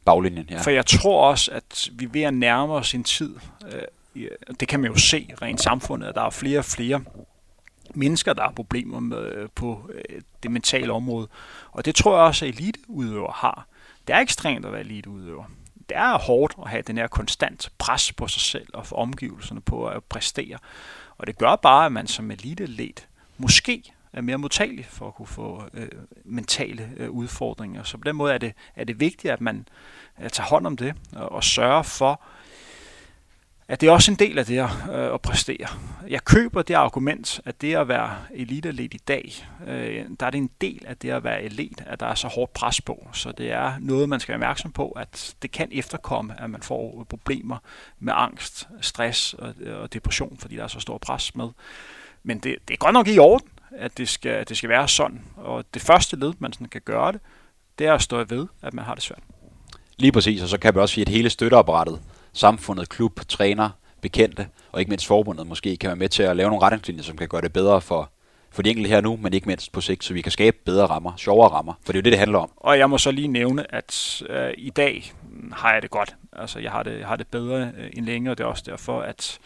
baglinjen. 0.06 0.48
Ja. 0.50 0.62
For 0.62 0.72
jeg 0.72 0.86
tror 0.86 1.30
også, 1.30 1.52
at 1.52 1.90
vi 1.92 2.06
er 2.06 2.10
ved 2.10 2.22
at 2.22 2.34
nærme 2.34 2.74
os 2.74 2.94
en 2.94 3.04
tid, 3.04 3.36
øh, 3.66 4.28
det 4.60 4.68
kan 4.68 4.80
man 4.80 4.92
jo 4.92 4.98
se 4.98 5.30
rent 5.42 5.62
samfundet, 5.62 6.08
at 6.08 6.16
der 6.16 6.22
er 6.22 6.30
flere 6.30 6.60
og 6.60 6.66
flere 6.66 7.04
mennesker, 7.94 8.34
der 8.34 8.42
har 8.42 8.52
problemer 8.52 9.00
med 9.00 9.18
øh, 9.18 9.50
på 9.56 9.90
øh, 9.94 10.22
det 10.44 10.52
mentale 10.52 10.92
område. 10.94 11.28
Og 11.72 11.86
det 11.86 11.96
tror 11.96 12.16
jeg 12.18 12.26
også, 12.26 12.46
at 12.46 12.50
eliteudøvere 12.50 13.34
har. 13.36 13.68
Det 14.08 14.16
er 14.16 14.20
ekstremt 14.20 14.66
at 14.66 14.72
være 14.72 14.82
eliteudøver. 14.82 15.44
Det 15.90 15.98
er 15.98 16.18
hårdt 16.18 16.56
at 16.64 16.70
have 16.70 16.82
den 16.82 16.98
her 16.98 17.08
konstant 17.08 17.72
pres 17.78 18.12
på 18.12 18.28
sig 18.28 18.42
selv 18.42 18.68
og 18.74 18.86
for 18.88 18.96
omgivelserne 18.96 19.62
på 19.62 19.88
at 19.88 20.04
præstere. 20.04 20.58
Og 21.18 21.28
det 21.28 21.38
gør 21.38 21.56
bare, 21.56 21.86
at 21.86 21.92
man 21.92 22.08
som 22.08 22.32
elitelet 22.32 23.08
måske 23.38 23.95
er 24.16 24.22
mere 24.22 24.38
modtagelig 24.38 24.86
for 24.86 25.08
at 25.08 25.16
kunne 25.16 25.28
få 25.28 25.64
øh, 25.74 25.88
mentale 26.26 26.90
øh, 26.98 27.10
udfordringer. 27.10 27.84
Så 27.84 27.98
på 27.98 28.04
den 28.04 28.16
måde 28.16 28.34
er 28.34 28.38
det, 28.38 28.54
er 28.76 28.84
det 28.84 29.00
vigtigt, 29.00 29.34
at 29.34 29.42
man 29.42 29.68
at 30.18 30.32
tager 30.32 30.48
hånd 30.48 30.68
om 30.68 30.78
det 30.78 30.94
og, 31.16 31.32
og 31.32 31.44
sørger 31.44 31.82
for, 31.82 32.22
at 33.68 33.82
det 33.82 33.88
er 33.88 33.92
også 33.92 34.12
en 34.12 34.18
del 34.18 34.40
af 34.40 34.46
det 34.46 34.60
at, 34.60 34.70
øh, 34.92 35.14
at 35.14 35.22
præstere. 35.22 35.68
Jeg 36.08 36.24
køber 36.24 36.62
det 36.62 36.74
argument, 36.74 37.42
at 37.46 37.62
det 37.62 37.76
at 37.76 37.88
være 37.88 38.18
eliteatlet 38.34 38.94
i 38.94 38.98
dag, 39.08 39.48
øh, 39.68 40.06
der 40.20 40.26
er 40.26 40.30
det 40.30 40.38
en 40.38 40.50
del 40.62 40.84
af 40.88 40.98
det 40.98 41.10
at 41.10 41.24
være 41.24 41.44
elit, 41.44 41.84
at 41.86 42.00
der 42.00 42.06
er 42.06 42.16
så 42.16 42.28
hårdt 42.28 42.54
pres 42.54 42.82
på. 42.82 43.08
Så 43.14 43.32
det 43.32 43.52
er 43.52 43.74
noget, 43.80 44.10
man 44.10 44.20
skal 44.20 44.32
være 44.32 44.38
opmærksom 44.38 44.72
på, 44.72 44.90
at 44.90 45.36
det 45.42 45.52
kan 45.52 45.70
efterkomme, 45.72 46.42
at 46.42 46.50
man 46.50 46.62
får 46.62 47.00
øh, 47.00 47.06
problemer 47.06 47.58
med 48.00 48.14
angst, 48.16 48.68
stress 48.82 49.34
og, 49.34 49.54
øh, 49.60 49.82
og 49.82 49.94
depression, 49.94 50.38
fordi 50.38 50.56
der 50.56 50.64
er 50.64 50.68
så 50.68 50.80
stor 50.80 50.98
pres 50.98 51.36
med. 51.36 51.50
Men 52.24 52.40
det, 52.40 52.56
det 52.68 52.74
er 52.74 52.78
godt 52.78 52.94
nok 52.94 53.08
i 53.08 53.20
orden, 53.20 53.50
at 53.78 53.98
det 53.98 54.10
skal, 54.10 54.48
det 54.50 54.58
skal 54.58 54.70
være 54.70 54.88
sådan. 54.88 55.22
Og 55.36 55.66
det 55.74 55.82
første 55.82 56.16
led, 56.16 56.34
man 56.40 56.54
sådan 56.54 56.68
kan 56.68 56.82
gøre 56.86 57.12
det, 57.12 57.22
det 57.80 57.88
er 57.88 57.94
at 57.94 58.02
stå 58.02 58.24
ved, 58.24 58.48
at 58.62 58.74
man 58.74 58.86
har 58.86 58.94
det 58.94 59.04
svært. 59.04 59.24
Lige 59.98 60.12
præcis, 60.12 60.42
og 60.42 60.50
så 60.50 60.58
kan 60.58 60.76
vi 60.76 60.80
også 60.80 60.94
sige, 60.94 61.02
at 61.02 61.10
hele 61.10 61.30
støtteapparatet, 61.30 62.02
samfundet, 62.34 62.90
klub, 62.90 63.20
træner, 63.28 63.70
bekendte 64.02 64.48
og 64.72 64.80
ikke 64.80 64.90
mindst 64.90 65.08
forbundet 65.08 65.48
måske 65.48 65.78
kan 65.78 65.88
være 65.88 65.96
med 65.96 66.10
til 66.10 66.24
at 66.24 66.36
lave 66.36 66.50
nogle 66.50 66.66
retningslinjer, 66.66 67.04
som 67.04 67.18
kan 67.18 67.28
gøre 67.28 67.42
det 67.42 67.54
bedre 67.54 67.82
for, 67.82 68.10
for 68.50 68.62
de 68.62 68.70
enkelte 68.70 68.90
her 68.90 69.02
nu, 69.02 69.18
men 69.22 69.34
ikke 69.34 69.48
mindst 69.48 69.72
på 69.72 69.82
sigt, 69.82 70.04
så 70.04 70.14
vi 70.14 70.22
kan 70.22 70.32
skabe 70.32 70.58
bedre 70.66 70.86
rammer, 70.86 71.12
sjovere 71.18 71.50
rammer, 71.50 71.74
for 71.86 71.92
det 71.92 72.00
er 72.00 72.02
jo 72.02 72.04
det, 72.04 72.12
det 72.12 72.20
handler 72.20 72.40
om. 72.40 72.52
Og 72.56 72.80
jeg 72.80 72.90
må 72.90 72.98
så 72.98 73.12
lige 73.12 73.28
nævne, 73.28 73.76
at 73.76 74.24
øh, 74.30 74.54
i 74.58 74.70
dag 74.70 75.14
har 75.54 75.74
jeg 75.74 75.82
det 75.82 75.90
godt. 75.90 76.16
Altså, 76.34 76.60
jeg 76.60 76.72
har 76.72 76.84
det, 76.84 77.00
jeg 77.00 77.08
har 77.08 77.16
det 77.16 77.28
bedre 77.28 77.72
øh, 77.78 77.90
end 77.94 78.06
længe, 78.06 78.32
og 78.32 78.38
det 78.38 78.44
er 78.44 78.48
også 78.48 78.64
derfor, 78.66 79.02
at, 79.02 79.40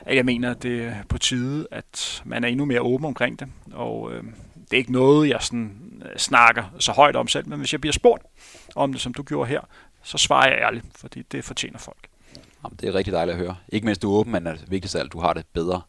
at 0.00 0.16
jeg 0.16 0.24
mener, 0.24 0.50
at 0.50 0.62
det 0.62 0.84
er 0.84 0.94
på 1.08 1.18
tide, 1.18 1.66
at 1.70 2.22
man 2.24 2.44
er 2.44 2.48
endnu 2.48 2.64
mere 2.64 2.80
åben 2.80 3.06
omkring 3.06 3.40
det. 3.40 3.48
Og 3.72 4.12
øh, 4.12 4.22
det 4.54 4.72
er 4.72 4.76
ikke 4.76 4.92
noget, 4.92 5.28
jeg 5.28 5.42
sådan, 5.42 6.02
øh, 6.04 6.18
snakker 6.18 6.64
så 6.78 6.92
højt 6.92 7.16
om 7.16 7.28
selv, 7.28 7.48
men 7.48 7.58
hvis 7.58 7.72
jeg 7.72 7.80
bliver 7.80 7.92
spurgt 7.92 8.22
om 8.76 8.92
det, 8.92 9.00
som 9.00 9.14
du 9.14 9.22
gjorde 9.22 9.48
her, 9.48 9.60
så 10.02 10.18
svarer 10.18 10.48
jeg 10.48 10.58
ærligt, 10.62 10.84
fordi 10.96 11.22
det 11.22 11.44
fortjener 11.44 11.78
folk. 11.78 12.08
Jamen, 12.64 12.78
det 12.80 12.88
er 12.88 12.94
rigtig 12.94 13.12
dejligt 13.12 13.34
at 13.34 13.40
høre. 13.40 13.56
Ikke 13.68 13.84
mindst 13.84 14.02
du 14.02 14.14
er 14.14 14.18
åben, 14.18 14.32
men 14.32 14.46
det 14.46 14.64
vigtigste 14.68 14.98
af 14.98 15.02
alt, 15.02 15.12
du 15.12 15.20
har 15.20 15.32
det 15.32 15.46
bedre. 15.52 15.80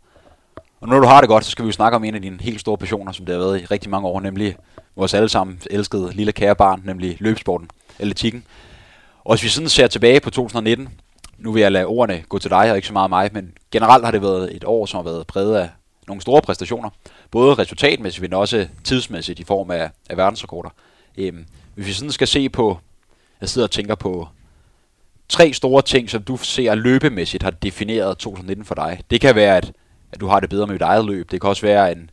Og 0.82 0.88
når 0.88 1.00
du 1.00 1.08
har 1.08 1.22
det 1.22 1.28
godt, 1.30 1.46
så 1.46 1.52
skal 1.52 1.66
vi 1.66 1.68
jo 1.68 1.72
snakke 1.72 1.96
om 1.96 2.04
en 2.04 2.16
af 2.16 2.22
dine 2.22 2.38
helt 2.42 2.60
store 2.60 2.78
passioner, 2.78 3.12
som 3.12 3.26
det 3.26 3.36
har 3.36 3.40
været 3.40 3.62
i 3.62 3.66
rigtig 3.66 3.90
mange 3.90 4.08
år, 4.08 4.20
nemlig 4.20 4.56
vores 4.96 5.14
allesammen 5.14 5.62
elskede 5.70 6.12
lille 6.14 6.32
kære 6.32 6.56
barn, 6.56 6.82
nemlig 6.86 7.18
løbsporten, 7.20 7.70
atletikken. 8.00 8.46
Og 9.24 9.36
hvis 9.36 9.44
vi 9.44 9.50
sådan 9.50 9.70
ser 9.70 9.88
tilbage 9.88 10.20
på 10.20 10.30
2019, 10.30 10.90
nu 11.38 11.52
vil 11.52 11.62
jeg 11.62 11.72
lade 11.72 11.86
ordene 11.86 12.24
gå 12.30 12.40
til 12.40 12.50
dig 12.50 12.72
og 12.72 12.76
ikke 12.76 12.88
så 12.88 12.94
meget 12.94 13.10
mig, 13.10 13.30
men 13.34 13.54
generelt 13.72 14.06
har 14.06 14.12
det 14.12 14.22
været 14.22 14.56
et 14.56 14.64
år, 14.64 14.86
som 14.86 14.98
har 14.98 15.04
været 15.04 15.28
præget 15.28 15.56
af 15.56 15.70
nogle 16.08 16.22
store 16.22 16.42
præstationer. 16.42 16.90
Både 17.32 17.54
resultatmæssigt, 17.54 18.22
men 18.22 18.34
også 18.34 18.68
tidsmæssigt 18.84 19.40
i 19.40 19.44
form 19.44 19.72
af, 19.72 19.90
af 20.10 20.18
verdensrekorder. 20.18 20.70
Øhm, 21.18 21.46
hvis 21.76 21.88
vi 21.88 21.94
sådan 21.94 22.12
skal 22.12 22.28
se 22.28 22.50
på, 22.50 22.80
jeg 23.42 23.50
sidder 23.50 23.68
og 23.68 23.72
tænker 23.72 23.96
på 23.96 24.28
tre 25.30 25.54
store 25.54 25.82
ting, 25.82 26.10
som 26.10 26.24
du 26.24 26.38
ser 26.38 26.76
løbemæssigt 26.76 27.44
har 27.44 27.52
defineret 27.52 28.18
2019 28.18 28.66
for 28.66 28.76
dig. 28.76 29.02
Det 29.12 29.22
kan 29.22 29.36
være, 29.36 29.58
at, 29.58 29.72
at 30.12 30.20
du 30.20 30.28
har 30.28 30.40
det 30.40 30.50
bedre 30.50 30.68
med 30.68 30.74
dit 30.74 30.82
eget 30.82 31.06
løb. 31.06 31.32
Det 31.32 31.42
kan 31.42 31.50
også 31.50 31.62
være, 31.62 31.90
at 31.90 31.98
en 31.98 32.10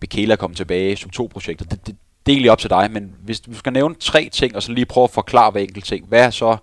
Bekela 0.00 0.36
kommer 0.36 0.56
tilbage 0.56 0.96
som 0.96 1.10
to 1.10 1.28
projekter. 1.32 1.64
Det, 1.64 1.86
det, 1.86 1.96
det 2.26 2.32
er 2.32 2.36
egentlig 2.36 2.50
op 2.50 2.58
til 2.58 2.70
dig, 2.70 2.90
men 2.90 3.16
hvis 3.20 3.40
du 3.40 3.54
skal 3.54 3.72
nævne 3.72 3.94
tre 3.94 4.28
ting, 4.32 4.56
og 4.56 4.62
så 4.62 4.72
lige 4.72 4.86
prøve 4.86 5.04
at 5.04 5.10
forklare 5.10 5.50
hver 5.50 5.60
enkelt 5.60 5.84
ting, 5.84 6.06
hvad 6.06 6.24
er 6.24 6.30
så 6.30 6.56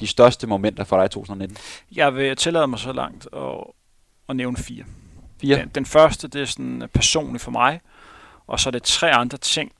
de 0.00 0.06
største 0.06 0.46
momenter 0.46 0.84
for 0.84 0.96
dig 0.96 1.04
i 1.04 1.08
2019? 1.08 1.56
Jeg 1.92 2.14
vil 2.14 2.36
tillade 2.36 2.66
mig 2.66 2.78
så 2.78 2.92
langt 2.92 3.28
at, 3.36 3.64
at 4.28 4.36
nævne 4.36 4.56
fire. 4.56 4.84
Fire? 5.40 5.56
Den, 5.56 5.68
den 5.68 5.86
første, 5.86 6.28
det 6.28 6.40
er 6.40 6.44
sådan 6.44 6.88
personligt 6.94 7.44
for 7.44 7.50
mig, 7.50 7.80
og 8.46 8.60
så 8.60 8.68
er 8.68 8.70
det 8.70 8.82
tre 8.82 9.12
andre 9.12 9.38
ting, 9.38 9.72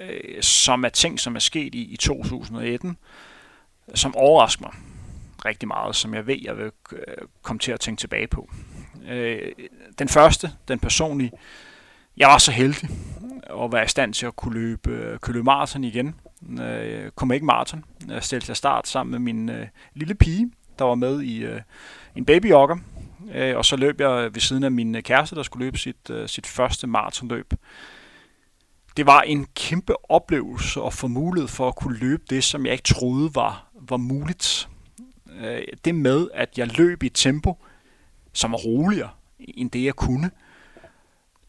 øh, 0.00 0.42
som 0.42 0.84
er 0.84 0.88
ting, 0.88 1.20
som 1.20 1.36
er 1.36 1.40
sket 1.40 1.74
i, 1.74 1.82
i 1.82 1.96
2018, 1.96 2.96
som 3.94 4.16
overrasker 4.16 4.62
mig 4.62 4.74
rigtig 5.44 5.68
meget, 5.68 5.96
som 5.96 6.14
jeg 6.14 6.26
ved, 6.26 6.36
jeg 6.42 6.56
vil 6.56 6.72
øh, 6.92 6.98
komme 7.42 7.58
til 7.58 7.72
at 7.72 7.80
tænke 7.80 8.00
tilbage 8.00 8.26
på. 8.26 8.50
Øh, 9.08 9.52
den 9.98 10.08
første, 10.08 10.52
den 10.68 10.78
personlige, 10.78 11.32
jeg 12.16 12.28
var 12.28 12.38
så 12.38 12.52
heldig 12.52 12.88
at 13.64 13.72
være 13.72 13.84
i 13.84 13.88
stand 13.88 14.14
til 14.14 14.26
at 14.26 14.36
kunne 14.36 14.54
løbe, 14.54 15.18
kunne 15.20 15.34
løbe 15.34 15.44
maraton 15.44 15.84
igen. 15.84 16.14
Øh, 16.60 17.10
kom 17.10 17.32
ikke 17.32 17.46
maraton. 17.46 17.84
Jeg 18.08 18.22
stillede 18.22 18.46
til 18.46 18.56
start 18.56 18.88
sammen 18.88 19.10
med 19.10 19.18
min 19.18 19.48
øh, 19.48 19.66
lille 19.94 20.14
pige, 20.14 20.52
der 20.78 20.84
var 20.84 20.94
med 20.94 21.22
i 21.22 21.44
øh, 21.44 21.60
en 22.16 22.24
babyjogger. 22.24 22.76
Øh, 23.34 23.56
og 23.56 23.64
så 23.64 23.76
løb 23.76 24.00
jeg 24.00 24.34
ved 24.34 24.40
siden 24.40 24.64
af 24.64 24.70
min 24.70 24.94
øh, 24.94 25.02
kæreste, 25.02 25.36
der 25.36 25.42
skulle 25.42 25.64
løbe 25.64 25.78
sit, 25.78 26.10
øh, 26.10 26.28
sit 26.28 26.46
første 26.46 26.86
maratonløb. 26.86 27.54
Det 28.96 29.06
var 29.06 29.20
en 29.20 29.46
kæmpe 29.54 30.10
oplevelse 30.10 30.80
at 30.82 30.94
få 30.94 31.08
mulighed 31.08 31.48
for 31.48 31.68
at 31.68 31.76
kunne 31.76 31.96
løbe 31.96 32.22
det, 32.30 32.44
som 32.44 32.66
jeg 32.66 32.72
ikke 32.72 32.84
troede 32.84 33.34
var, 33.34 33.66
var 33.74 33.96
muligt. 33.96 34.68
Øh, 35.40 35.62
det 35.84 35.94
med, 35.94 36.28
at 36.34 36.58
jeg 36.58 36.78
løb 36.78 37.02
i 37.02 37.06
et 37.06 37.14
tempo, 37.14 37.56
som 38.32 38.52
var 38.52 38.58
roligere 38.58 39.10
end 39.38 39.70
det, 39.70 39.84
jeg 39.84 39.94
kunne 39.94 40.30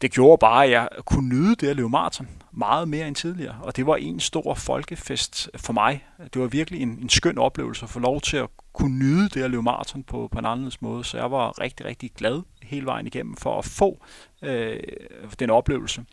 det 0.02 0.12
gjorde 0.12 0.40
bare, 0.40 0.64
at 0.64 0.70
jeg 0.70 0.88
kunne 1.04 1.28
nyde 1.28 1.54
det 1.54 1.68
at 1.68 1.76
løbe 1.76 1.88
maraton 1.88 2.28
meget 2.52 2.88
mere 2.88 3.08
end 3.08 3.16
tidligere. 3.16 3.56
Og 3.62 3.76
det 3.76 3.86
var 3.86 3.96
en 3.96 4.20
stor 4.20 4.54
folkefest 4.54 5.50
for 5.56 5.72
mig. 5.72 6.04
Det 6.34 6.42
var 6.42 6.46
virkelig 6.46 6.82
en, 6.82 6.98
en 7.02 7.08
skøn 7.08 7.38
oplevelse 7.38 7.84
at 7.84 7.90
få 7.90 7.98
lov 8.00 8.20
til 8.20 8.36
at 8.36 8.48
kunne 8.72 8.98
nyde 8.98 9.28
det 9.28 9.42
at 9.42 9.50
løbe 9.50 9.62
maraton 9.62 10.02
på, 10.02 10.28
på 10.32 10.38
en 10.38 10.44
anden 10.44 10.72
måde. 10.80 11.04
Så 11.04 11.16
jeg 11.18 11.30
var 11.30 11.60
rigtig, 11.60 11.86
rigtig 11.86 12.10
glad 12.16 12.42
hele 12.62 12.86
vejen 12.86 13.06
igennem 13.06 13.36
for 13.36 13.58
at 13.58 13.64
få 13.64 14.04
øh, 14.42 14.80
den 15.38 15.50
oplevelse. 15.50 16.04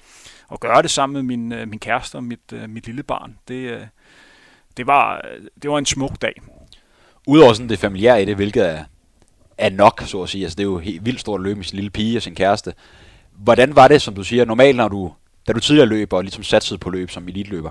Og 0.48 0.60
gøre 0.60 0.82
det 0.82 0.92
sammen 0.92 1.14
med 1.14 1.38
min, 1.38 1.52
øh, 1.52 1.68
min 1.68 1.80
kæreste 1.80 2.16
og 2.16 2.24
mit, 2.24 2.54
øh, 2.54 2.70
mit 2.70 2.86
lille 2.86 3.04
barn. 3.04 3.38
Det, 3.48 3.54
øh, 3.54 3.82
det, 4.78 4.88
var, 4.88 5.16
øh, 5.16 5.46
det 5.62 5.70
var 5.70 5.78
en 5.78 5.86
smuk 5.86 6.22
dag. 6.22 6.34
Udover 7.28 7.54
sådan 7.54 7.70
det 7.70 7.80
familiære 7.80 8.22
i 8.22 8.26
det, 8.26 8.36
hvilket 8.36 8.70
er, 8.70 8.84
er 9.58 9.70
nok, 9.70 10.02
så 10.06 10.24
at 10.24 10.30
sige. 10.30 10.44
Altså, 10.44 10.56
det 10.56 10.64
er 10.64 10.68
jo 10.68 10.80
helt 10.80 11.06
vildt 11.06 11.20
stort 11.20 11.40
at 11.40 11.44
løbe 11.44 11.56
med 11.56 11.66
sin 11.66 11.76
lille 11.76 11.90
pige 11.90 12.18
og 12.18 12.22
sin 12.22 12.36
kæreste. 12.36 12.74
Hvordan 13.44 13.76
var 13.76 13.88
det, 13.88 14.02
som 14.02 14.14
du 14.14 14.24
siger, 14.24 14.46
normalt 14.46 14.78
når 14.78 14.88
du, 14.88 15.14
da 15.48 15.54
du 15.54 15.60
tidligere 15.60 15.88
løber 15.88 16.18
og 16.18 16.24
ligesom 16.24 16.44
satsede 16.44 16.78
på 16.78 16.90
løb 16.90 17.10
som 17.10 17.28
elitløber, 17.28 17.70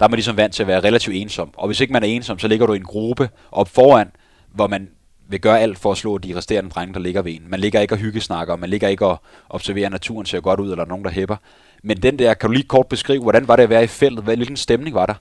der 0.00 0.06
er 0.06 0.08
man 0.08 0.16
ligesom 0.16 0.36
vant 0.36 0.54
til 0.54 0.62
at 0.62 0.66
være 0.66 0.80
relativt 0.80 1.16
ensom. 1.16 1.50
Og 1.56 1.66
hvis 1.66 1.80
ikke 1.80 1.92
man 1.92 2.02
er 2.02 2.06
ensom, 2.06 2.38
så 2.38 2.48
ligger 2.48 2.66
du 2.66 2.72
i 2.72 2.76
en 2.76 2.84
gruppe 2.84 3.30
op 3.52 3.68
foran, 3.68 4.10
hvor 4.54 4.66
man 4.66 4.88
vil 5.28 5.40
gøre 5.40 5.60
alt 5.60 5.78
for 5.78 5.92
at 5.92 5.98
slå 5.98 6.18
de 6.18 6.36
resterende 6.36 6.70
drenge, 6.70 6.94
der 6.94 7.00
ligger 7.00 7.22
ved 7.22 7.32
en. 7.32 7.42
Man 7.48 7.60
ligger 7.60 7.80
ikke 7.80 7.94
og 7.94 7.98
hyggesnakker, 7.98 8.56
man 8.56 8.70
ligger 8.70 8.88
ikke 8.88 9.06
og 9.06 9.22
observerer, 9.48 9.86
at 9.86 9.92
naturen 9.92 10.26
ser 10.26 10.40
godt 10.40 10.60
ud, 10.60 10.70
eller 10.70 10.84
nogen, 10.84 11.04
der 11.04 11.10
hæpper. 11.10 11.36
Men 11.82 12.02
den 12.02 12.18
der, 12.18 12.34
kan 12.34 12.48
du 12.48 12.52
lige 12.52 12.68
kort 12.68 12.86
beskrive, 12.86 13.22
hvordan 13.22 13.48
var 13.48 13.56
det 13.56 13.62
at 13.62 13.70
være 13.70 13.84
i 13.84 13.86
feltet? 13.86 14.24
Hvilken 14.24 14.56
stemning 14.56 14.94
var 14.94 15.06
der? 15.06 15.14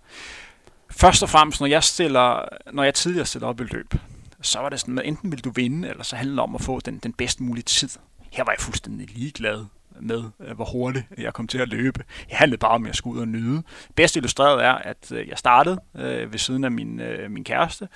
Først 0.91 1.23
og 1.23 1.29
fremmest, 1.29 1.59
når 1.59 1.67
jeg, 1.67 1.83
stiller, 1.83 2.47
når 2.73 2.83
jeg 2.83 2.93
tidligere 2.93 3.25
stiller 3.25 3.47
op 3.47 3.61
i 3.61 3.63
løb, 3.63 3.93
så 4.41 4.59
var 4.59 4.69
det 4.69 4.79
sådan, 4.79 4.99
at 4.99 5.05
enten 5.05 5.31
vil 5.31 5.43
du 5.43 5.51
vinde, 5.55 5.89
eller 5.89 6.03
så 6.03 6.15
handler 6.15 6.35
det 6.35 6.43
om 6.43 6.55
at 6.55 6.61
få 6.61 6.79
den, 6.79 6.97
den 6.97 7.13
bedst 7.13 7.41
mulige 7.41 7.63
tid. 7.63 7.89
Her 8.31 8.43
var 8.43 8.51
jeg 8.51 8.59
fuldstændig 8.59 9.09
ligeglad 9.15 9.65
med, 10.01 10.23
øh, 10.39 10.55
hvor 10.55 10.65
hurtigt 10.65 11.05
jeg 11.17 11.33
kom 11.33 11.47
til 11.47 11.57
at 11.57 11.69
løbe. 11.69 12.03
Jeg 12.29 12.37
handlede 12.37 12.59
bare 12.59 12.71
om, 12.71 12.83
at 12.83 12.87
jeg 12.87 12.95
skulle 12.95 13.15
ud 13.15 13.21
og 13.21 13.27
nyde. 13.27 13.63
Bedst 13.95 14.15
illustreret 14.15 14.65
er, 14.65 14.73
at 14.73 15.11
øh, 15.11 15.27
jeg 15.27 15.37
startede 15.37 15.79
øh, 15.95 16.31
ved 16.31 16.39
siden 16.39 16.63
af 16.63 16.71
min, 16.71 16.99
øh, 16.99 17.31
min 17.31 17.43
kæreste, 17.43 17.87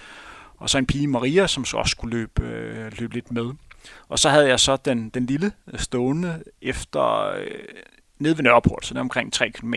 og 0.58 0.70
så 0.70 0.77
en 0.77 0.86
pige 0.86 1.08
Maria, 1.08 1.48
som 1.48 1.65
så 1.65 1.77
også 1.77 1.91
skulle 1.91 2.18
løbe, 2.18 2.41
øh, 2.44 2.91
løbe 3.00 3.13
lidt 3.13 3.32
med. 3.32 3.51
Og 4.10 4.20
så 4.20 4.29
havde 4.29 4.48
jeg 4.48 4.60
så 4.60 4.75
den, 4.75 5.10
den 5.10 5.25
lille 5.25 5.51
øh, 5.74 5.79
stående 5.79 6.44
efter 6.62 7.29
øh, 7.29 7.46
nede 8.20 8.38
ved 8.38 8.44
Nørreport, 8.44 8.86
så 8.86 8.94
det 8.94 8.98
er 8.98 9.01
omkring 9.01 9.34
3 9.34 9.50
km. 9.50 9.74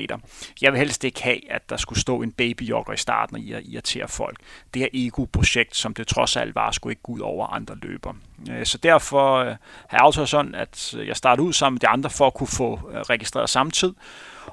Jeg 0.63 0.73
vil 0.73 0.79
helst 0.79 1.05
ikke 1.05 1.23
have, 1.23 1.53
at 1.53 1.71
der 1.71 1.77
skulle 1.77 2.01
stå 2.01 2.23
en 2.23 2.33
babyjogger 2.33 2.93
i 2.93 2.97
starten 2.97 3.37
og 3.37 3.43
irritere 3.43 4.09
folk. 4.09 4.39
Det 4.75 4.83
her 4.83 4.89
ego-projekt, 4.93 5.77
som 5.77 5.95
det 5.95 6.07
trods 6.07 6.37
alt 6.37 6.55
var, 6.55 6.71
skulle 6.71 6.93
ikke 6.93 7.03
gå 7.03 7.13
ud 7.13 7.21
over 7.21 7.47
andre 7.47 7.77
løbere. 7.83 8.15
Øh, 8.51 8.67
så 8.67 8.79
derfor 8.79 9.37
øh, 9.37 9.47
har 9.89 9.99
jeg 9.99 10.01
aftalt 10.01 10.29
sådan, 10.29 10.55
at 10.55 10.95
øh, 10.99 11.07
jeg 11.07 11.17
starter 11.17 11.43
ud 11.43 11.53
sammen 11.53 11.75
med 11.75 11.81
de 11.81 11.89
andre 11.89 12.11
for 12.11 12.27
at 12.27 12.35
kunne 12.35 12.47
få 12.47 12.81
registreret 12.93 13.51
samtidig. 13.51 13.95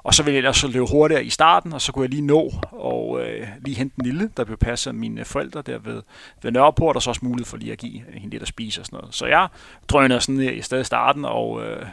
Og 0.03 0.13
så 0.13 0.23
ville 0.23 0.33
jeg 0.33 0.37
ellers 0.37 0.57
så 0.57 0.67
løbe 0.67 0.85
hurtigere 0.91 1.25
i 1.25 1.29
starten, 1.29 1.73
og 1.73 1.81
så 1.81 1.91
kunne 1.91 2.03
jeg 2.03 2.09
lige 2.09 2.21
nå 2.21 2.51
og 2.71 3.21
øh, 3.21 3.47
lige 3.65 3.75
hente 3.75 3.95
den 3.95 4.05
lille, 4.05 4.29
der 4.37 4.43
blev 4.43 4.57
passet 4.57 4.91
af 4.91 4.95
mine 4.95 5.25
forældre 5.25 5.61
der 5.61 5.77
ved, 5.77 6.01
ved 6.41 6.51
Nørreport, 6.51 6.95
og 6.95 7.01
så 7.01 7.09
også 7.09 7.21
mulighed 7.23 7.45
for 7.45 7.57
lige 7.57 7.71
at 7.71 7.77
give 7.77 8.01
hende 8.13 8.29
lidt 8.29 8.41
at 8.41 8.47
spise 8.47 8.81
og 8.81 8.85
sådan 8.85 8.97
noget. 8.97 9.15
Så 9.15 9.25
jeg 9.25 9.47
drønede 9.87 10.21
sådan 10.21 10.41
i 10.41 10.61
stedet 10.61 10.85
starten 10.85 11.25
og, 11.25 11.63
øh, 11.63 11.85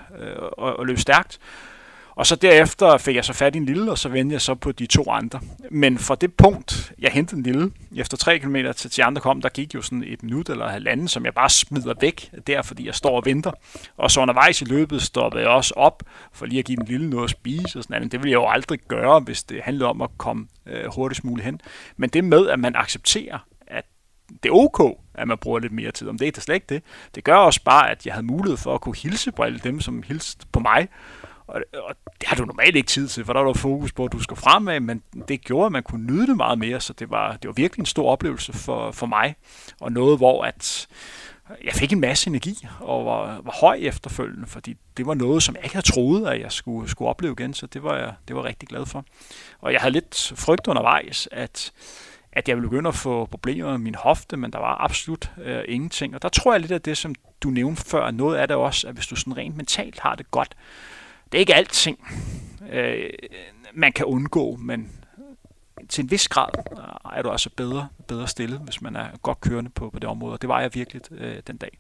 og, 0.59 0.79
og 0.79 0.87
løb 0.87 0.99
stærkt. 0.99 1.39
Og 2.17 2.27
så 2.27 2.37
derefter 2.37 2.99
fik 2.99 3.17
jeg 3.17 3.25
så 3.25 3.33
fat 3.33 3.55
i 3.55 3.59
en 3.59 3.65
lille, 3.65 3.91
og 3.91 3.99
så 3.99 4.09
vendte 4.09 4.33
jeg 4.33 4.41
så 4.41 4.55
på 4.55 4.73
de 4.73 4.87
to 4.87 5.11
andre. 5.11 5.41
Men 5.71 5.99
fra 5.99 6.15
det 6.15 6.35
punkt, 6.35 6.93
jeg 6.99 7.11
hentede 7.11 7.39
en 7.39 7.43
lille, 7.43 7.71
efter 7.97 8.17
tre 8.17 8.39
km 8.39 8.57
til 8.77 8.97
de 8.97 9.05
andre 9.05 9.21
kom, 9.21 9.43
der 9.43 9.49
gik 9.49 9.75
jo 9.75 9.83
sådan 9.83 10.05
et 10.07 10.23
minut 10.23 10.49
eller 10.49 10.69
halvanden, 10.69 11.09
som 11.09 11.25
jeg 11.25 11.35
bare 11.35 11.51
smider 11.51 11.95
væk 12.01 12.31
der, 12.47 12.63
fordi 12.63 12.87
jeg 12.87 12.95
står 12.95 13.17
og 13.17 13.23
venter. 13.25 13.53
Og 13.97 14.11
så 14.11 14.21
undervejs 14.21 14.63
i 14.63 14.65
løbet 14.65 15.03
stoppede 15.03 15.43
jeg 15.43 15.51
også 15.51 15.75
op, 15.77 16.03
for 16.33 16.47
lige 16.47 16.59
at 16.59 16.65
give 16.65 16.77
den 16.77 16.87
lille 16.87 17.11
noget 17.11 17.25
at 17.25 17.31
spise 17.31 17.79
og 17.79 17.83
sådan 17.83 18.01
noget. 18.01 18.13
Det 18.13 18.21
ville 18.21 18.31
jeg 18.31 18.37
jo 18.37 18.49
aldrig 18.49 18.79
gøre, 18.89 19.21
hvis 19.21 19.43
det 19.43 19.63
handlede 19.63 19.91
om 19.91 20.03
at 20.03 20.11
komme 20.19 20.47
øh, 20.67 20.85
hurtigst 20.95 21.25
muligt 21.25 21.45
hen. 21.45 21.61
Men 21.97 22.11
det 22.11 22.25
med, 22.25 22.49
at 22.49 22.59
man 22.59 22.77
accepterer, 22.77 23.39
at 23.67 23.85
det 24.43 24.49
er 24.49 24.55
ok, 24.55 24.99
at 25.15 25.29
man 25.29 25.39
bruger 25.39 25.59
lidt 25.59 25.73
mere 25.73 25.91
tid. 25.91 26.09
Om 26.09 26.19
det 26.19 26.29
er 26.29 26.33
det 26.33 26.43
slet 26.43 26.55
ikke 26.55 26.67
det. 26.69 26.83
Det 27.15 27.25
gør 27.25 27.37
også 27.37 27.61
bare, 27.65 27.91
at 27.91 28.07
jeg 28.07 28.15
havde 28.15 28.27
mulighed 28.27 28.57
for 28.57 28.75
at 28.75 28.81
kunne 28.81 28.97
hilse 28.97 29.33
på 29.33 29.43
alle 29.43 29.59
dem, 29.59 29.81
som 29.81 30.03
hilste 30.03 30.47
på 30.53 30.61
mig, 30.61 30.89
og, 31.47 31.63
og 31.73 31.95
det 32.21 32.29
har 32.29 32.37
du 32.37 32.45
normalt 32.45 32.77
ikke 32.77 32.87
tid 32.87 33.09
til, 33.09 33.25
for 33.25 33.33
der 33.33 33.41
var 33.41 33.47
der 33.47 33.55
fokus 33.55 33.93
på, 33.93 34.05
at 34.05 34.13
du 34.13 34.23
skal 34.23 34.37
fremad, 34.37 34.81
men 34.81 35.03
det 35.29 35.41
gjorde, 35.41 35.67
at 35.67 35.73
man 35.73 35.83
kunne 35.83 36.07
nyde 36.07 36.27
det 36.27 36.37
meget 36.37 36.59
mere, 36.59 36.81
så 36.81 36.93
det 36.93 37.11
var, 37.11 37.33
det 37.37 37.49
var 37.49 37.53
virkelig 37.53 37.83
en 37.83 37.87
stor 37.87 38.11
oplevelse 38.11 38.53
for, 38.53 38.93
for 38.93 39.07
mig, 39.07 39.35
og 39.81 39.93
noget, 39.93 40.19
hvor 40.19 40.45
at 40.45 40.89
jeg 41.65 41.73
fik 41.73 41.93
en 41.93 42.01
masse 42.01 42.29
energi 42.29 42.67
og 42.81 43.07
var, 43.07 43.41
var 43.45 43.59
høj 43.61 43.79
efterfølgende, 43.81 44.47
fordi 44.47 44.77
det 44.97 45.07
var 45.07 45.15
noget, 45.15 45.43
som 45.43 45.55
jeg 45.55 45.65
ikke 45.65 45.75
havde 45.75 45.87
troet, 45.87 46.27
at 46.27 46.41
jeg 46.41 46.53
skulle, 46.53 46.89
skulle 46.89 47.09
opleve 47.09 47.35
igen, 47.39 47.55
så 47.55 47.67
det 47.67 47.83
var 47.83 47.97
jeg 47.97 48.15
det 48.29 48.37
var 48.37 48.45
rigtig 48.45 48.69
glad 48.69 48.87
for. 48.87 49.05
Og 49.61 49.73
jeg 49.73 49.81
havde 49.81 49.93
lidt 49.93 50.33
frygt 50.37 50.67
undervejs, 50.67 51.29
at, 51.33 51.73
at 52.33 52.49
jeg 52.49 52.57
ville 52.57 52.69
begynde 52.71 52.89
at 52.89 52.95
få 52.95 53.27
problemer 53.27 53.71
med 53.71 53.79
min 53.79 53.95
hofte, 53.95 54.37
men 54.37 54.53
der 54.53 54.59
var 54.59 54.85
absolut 54.85 55.31
øh, 55.45 55.65
ingenting. 55.69 56.15
Og 56.15 56.23
der 56.23 56.29
tror 56.29 56.53
jeg 56.53 56.61
lidt 56.61 56.73
af 56.73 56.83
det, 56.83 56.99
som 56.99 57.15
du 57.43 57.51
nævnte 57.51 57.83
før, 57.85 58.11
noget 58.11 58.37
af 58.37 58.49
det 58.49 58.57
også, 58.57 58.89
at 58.89 58.95
hvis 58.95 59.07
du 59.07 59.17
sådan 59.17 59.37
rent 59.37 59.57
mentalt 59.57 60.01
har 60.01 60.15
det 60.15 60.31
godt, 60.31 60.57
det 61.37 61.41
er 61.41 61.43
ikke 61.43 61.55
alting, 61.55 62.09
øh, 62.73 63.11
man 63.75 63.93
kan 63.93 64.07
undgå, 64.07 64.57
men 64.57 64.93
til 65.89 66.03
en 66.03 66.11
vis 66.11 66.29
grad 66.29 66.49
er 67.15 67.23
du 67.23 67.31
altså 67.31 67.51
bedre, 67.57 67.89
bedre 68.09 68.29
stillet, 68.29 68.59
hvis 68.59 68.83
man 68.83 68.97
er 68.97 69.07
godt 69.23 69.41
kørende 69.41 69.71
på, 69.71 69.91
på 69.91 69.99
det 69.99 70.09
område. 70.09 70.33
Og 70.33 70.43
det 70.43 70.49
var 70.49 70.61
jeg 70.61 70.75
virkelig 70.75 71.03
øh, 71.13 71.37
den 71.47 71.57
dag. 71.57 71.79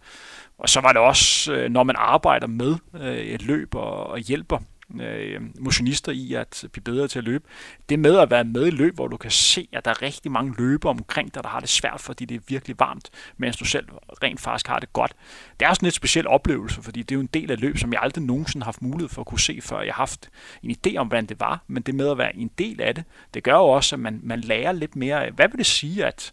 Og 0.58 0.68
så 0.68 0.80
var 0.80 0.92
det 0.92 1.02
også, 1.02 1.52
øh, 1.52 1.70
når 1.70 1.82
man 1.82 1.96
arbejder 1.98 2.46
med 2.46 2.76
øh, 2.94 3.16
et 3.16 3.42
løb 3.42 3.74
og, 3.74 4.06
og 4.06 4.18
hjælper 4.18 4.58
øh, 5.00 5.40
motionister 5.60 6.12
i 6.12 6.34
at 6.34 6.64
blive 6.72 6.82
bedre 6.82 7.08
til 7.08 7.18
at 7.18 7.24
løbe. 7.24 7.44
Det 7.88 7.98
med 7.98 8.18
at 8.18 8.30
være 8.30 8.44
med 8.44 8.66
i 8.66 8.70
løb, 8.70 8.94
hvor 8.94 9.08
du 9.08 9.16
kan 9.16 9.30
se, 9.30 9.68
at 9.72 9.84
der 9.84 9.90
er 9.90 10.02
rigtig 10.02 10.32
mange 10.32 10.54
løbere 10.58 10.90
omkring 10.90 11.34
dig, 11.34 11.42
der 11.42 11.48
har 11.48 11.60
det 11.60 11.68
svært, 11.68 12.00
fordi 12.00 12.24
det 12.24 12.34
er 12.34 12.40
virkelig 12.48 12.78
varmt, 12.78 13.10
mens 13.36 13.56
du 13.56 13.64
selv 13.64 13.88
rent 14.22 14.40
faktisk 14.40 14.66
har 14.66 14.78
det 14.78 14.92
godt. 14.92 15.12
Det 15.60 15.66
er 15.66 15.74
sådan 15.74 15.84
en 15.84 15.86
lidt 15.86 15.94
speciel 15.94 16.28
oplevelse, 16.28 16.82
fordi 16.82 17.02
det 17.02 17.14
er 17.14 17.16
jo 17.16 17.20
en 17.20 17.30
del 17.34 17.50
af 17.50 17.60
løb, 17.60 17.78
som 17.78 17.92
jeg 17.92 18.00
aldrig 18.02 18.24
nogensinde 18.24 18.64
har 18.64 18.68
haft 18.68 18.82
mulighed 18.82 19.08
for 19.08 19.20
at 19.20 19.26
kunne 19.26 19.40
se, 19.40 19.60
før 19.62 19.80
jeg 19.80 19.94
har 19.94 20.02
haft 20.02 20.30
en 20.62 20.70
idé 20.70 20.96
om, 20.96 21.06
hvordan 21.06 21.26
det 21.26 21.40
var, 21.40 21.62
men 21.66 21.82
det 21.82 21.94
med 21.94 22.10
at 22.10 22.18
være 22.18 22.36
en 22.36 22.50
del 22.58 22.80
af 22.80 22.94
det, 22.94 23.04
det 23.34 23.42
gør 23.42 23.54
jo 23.54 23.64
også, 23.68 23.96
at 23.96 24.00
man, 24.00 24.20
man 24.22 24.40
lærer 24.40 24.72
lidt 24.72 24.96
mere 24.96 25.26
af, 25.26 25.32
hvad 25.32 25.48
vil 25.48 25.58
det 25.58 25.66
sige, 25.66 26.06
at 26.06 26.32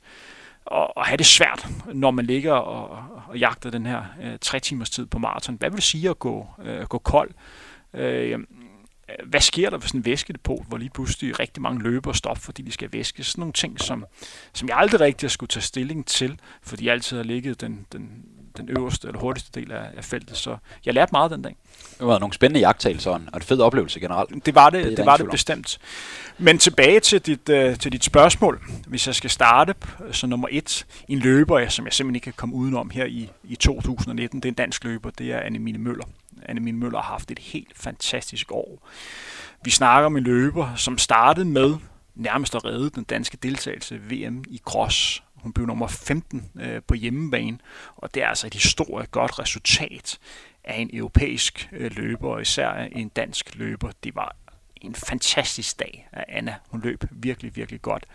og, 0.65 0.97
og 0.97 1.05
have 1.05 1.17
det 1.17 1.25
svært, 1.25 1.67
når 1.93 2.11
man 2.11 2.25
ligger 2.25 2.53
og, 2.53 3.05
og 3.27 3.37
jagter 3.37 3.69
den 3.69 3.85
her 3.85 4.03
øh, 4.23 4.37
tre 4.41 4.59
timers 4.59 4.89
tid 4.89 5.05
på 5.05 5.19
maraton. 5.19 5.55
Hvad 5.55 5.69
vil 5.69 5.75
det 5.75 5.83
sige 5.83 6.09
at 6.09 6.19
gå, 6.19 6.47
øh, 6.63 6.83
gå 6.83 6.97
kold? 6.97 7.31
Øh, 7.93 8.39
hvad 9.25 9.41
sker 9.41 9.69
der 9.69 9.77
ved 9.77 9.87
sådan 9.87 9.99
en 9.99 10.05
væskedepot, 10.05 10.65
hvor 10.67 10.77
lige 10.77 10.89
pludselig 10.89 11.39
rigtig 11.39 11.61
mange 11.61 11.83
løber 11.83 12.13
stop, 12.13 12.37
fordi 12.37 12.61
de 12.61 12.71
skal 12.71 12.89
væske? 12.93 13.23
Sådan 13.23 13.41
nogle 13.41 13.53
ting, 13.53 13.79
som, 13.79 14.05
som 14.53 14.69
jeg 14.69 14.77
aldrig 14.77 14.99
rigtig 14.99 15.27
har 15.27 15.29
skulle 15.29 15.47
tage 15.47 15.63
stilling 15.63 16.05
til, 16.05 16.39
fordi 16.61 16.85
jeg 16.85 16.93
altid 16.93 17.17
har 17.17 17.23
ligget 17.23 17.61
den, 17.61 17.85
den, 17.91 18.09
den 18.57 18.69
øverste 18.69 19.07
eller 19.07 19.19
hurtigste 19.19 19.59
del 19.59 19.71
af, 19.71 19.85
af 19.97 20.03
feltet. 20.03 20.37
Så 20.37 20.57
jeg 20.85 20.93
lærte 20.93 21.09
meget 21.11 21.31
den 21.31 21.41
dag. 21.41 21.55
Det 21.99 22.07
var 22.07 22.19
nogle 22.19 22.33
spændende 22.33 22.59
jagttagelser 22.59 23.11
og 23.11 23.21
en 23.35 23.41
fed 23.41 23.59
oplevelse 23.59 23.99
generelt. 23.99 24.45
Det 24.45 24.55
var 24.55 24.69
det, 24.69 24.85
det, 24.85 24.97
det, 24.97 25.05
var 25.05 25.17
det 25.17 25.29
bestemt. 25.31 25.79
Men 26.37 26.57
tilbage 26.57 26.99
til 26.99 27.21
dit, 27.21 27.49
uh, 27.49 27.75
til 27.75 27.91
dit 27.91 28.03
spørgsmål. 28.03 28.61
Hvis 28.87 29.07
jeg 29.07 29.15
skal 29.15 29.29
starte 29.29 29.75
så 30.11 30.27
nummer 30.27 30.47
et, 30.51 30.85
en 31.07 31.19
løber, 31.19 31.69
som 31.69 31.85
jeg 31.85 31.93
simpelthen 31.93 32.15
ikke 32.15 32.23
kan 32.23 32.33
komme 32.33 32.55
udenom 32.55 32.89
her 32.89 33.05
i, 33.05 33.29
i 33.43 33.55
2019, 33.55 34.39
det 34.39 34.45
er 34.45 34.51
en 34.51 34.55
dansk 34.55 34.83
løber, 34.83 35.09
det 35.09 35.31
er 35.31 35.39
Annemine 35.39 35.77
Møller. 35.77 36.05
Annemine 36.49 36.77
Møller 36.77 37.01
har 37.01 37.11
haft 37.11 37.31
et 37.31 37.39
helt 37.39 37.77
fantastisk 37.77 38.51
år. 38.51 38.89
Vi 39.63 39.71
snakker 39.71 40.05
om 40.05 40.17
en 40.17 40.23
løber, 40.23 40.75
som 40.75 40.97
startede 40.97 41.45
med 41.45 41.75
nærmest 42.15 42.55
at 42.55 42.65
redde 42.65 42.89
den 42.89 43.03
danske 43.03 43.37
deltagelse 43.37 43.97
VM 43.97 44.43
i 44.49 44.61
cross. 44.65 45.23
Hun 45.35 45.53
blev 45.53 45.67
nummer 45.67 45.87
15 45.87 46.51
øh, 46.61 46.81
på 46.87 46.93
hjemmebane, 46.93 47.57
og 47.95 48.13
det 48.13 48.23
er 48.23 48.27
altså 48.27 48.47
et 48.47 48.53
historisk 48.53 49.11
godt 49.11 49.39
resultat 49.39 50.19
af 50.63 50.75
en 50.75 50.89
europæisk 50.93 51.69
øh, 51.71 51.91
løber, 51.95 52.29
og 52.29 52.41
især 52.41 52.73
en 52.73 53.09
dansk 53.09 53.55
løber. 53.55 53.91
Det 54.03 54.15
var 54.15 54.35
en 54.75 54.95
fantastisk 54.95 55.79
dag 55.79 56.07
af 56.11 56.25
Anna. 56.27 56.55
Hun 56.69 56.81
løb 56.81 57.03
virkelig, 57.11 57.55
virkelig 57.55 57.81
godt. 57.81 58.05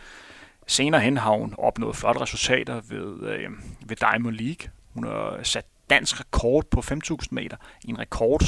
Senere 0.67 1.01
hen 1.01 1.17
har 1.17 1.31
hun 1.31 1.55
opnået 1.59 1.97
flotte 1.97 2.21
resultater 2.21 2.81
ved, 2.81 3.31
øh, 3.31 3.51
ved 3.87 3.97
Diamond 3.97 4.37
League. 4.37 4.71
Hun 4.95 5.05
har 5.05 5.41
sat 5.43 5.65
dansk 5.91 6.21
rekord 6.21 6.65
på 6.71 6.81
5.000 6.81 7.17
meter. 7.31 7.57
En 7.85 7.99
rekord, 7.99 8.43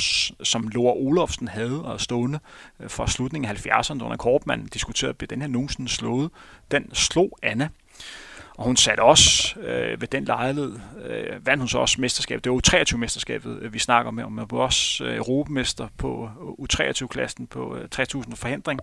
som 0.44 0.68
Laura 0.68 0.92
Olofsen 0.96 1.48
havde 1.48 1.84
og 1.84 2.00
stående 2.00 2.40
øh, 2.80 2.90
fra 2.90 3.00
for 3.00 3.06
slutningen 3.06 3.50
af 3.50 3.66
70'erne. 3.66 3.94
Det 3.94 4.02
var 4.02 4.08
diskuterede, 4.72 5.14
blev 5.14 5.28
den 5.28 5.40
her 5.40 5.48
nogensinde 5.48 5.88
slået. 5.88 6.30
Den 6.70 6.94
slog 6.94 7.38
Anna. 7.42 7.68
Og 8.60 8.64
hun 8.64 8.76
satte 8.76 9.00
også 9.00 9.60
øh, 9.60 10.00
ved 10.00 10.08
den 10.08 10.24
lejlighed, 10.24 10.78
øh, 11.04 11.46
vandt 11.46 11.60
hun 11.60 11.68
så 11.68 11.78
også 11.78 12.00
mesterskabet. 12.00 12.44
Det 12.44 12.52
var 12.52 12.58
U23-mesterskabet, 12.58 13.58
øh, 13.60 13.72
vi 13.72 13.78
snakker 13.78 14.10
med, 14.10 14.24
om. 14.24 14.38
Hun 14.38 14.46
var 14.50 14.58
også 14.58 15.04
øh, 15.04 15.16
europamester 15.16 15.88
på 15.98 16.30
øh, 16.40 16.66
U23-klassen 16.66 17.46
på 17.46 17.76
øh, 17.76 17.88
3.000 17.94 18.34
forhindring. 18.34 18.80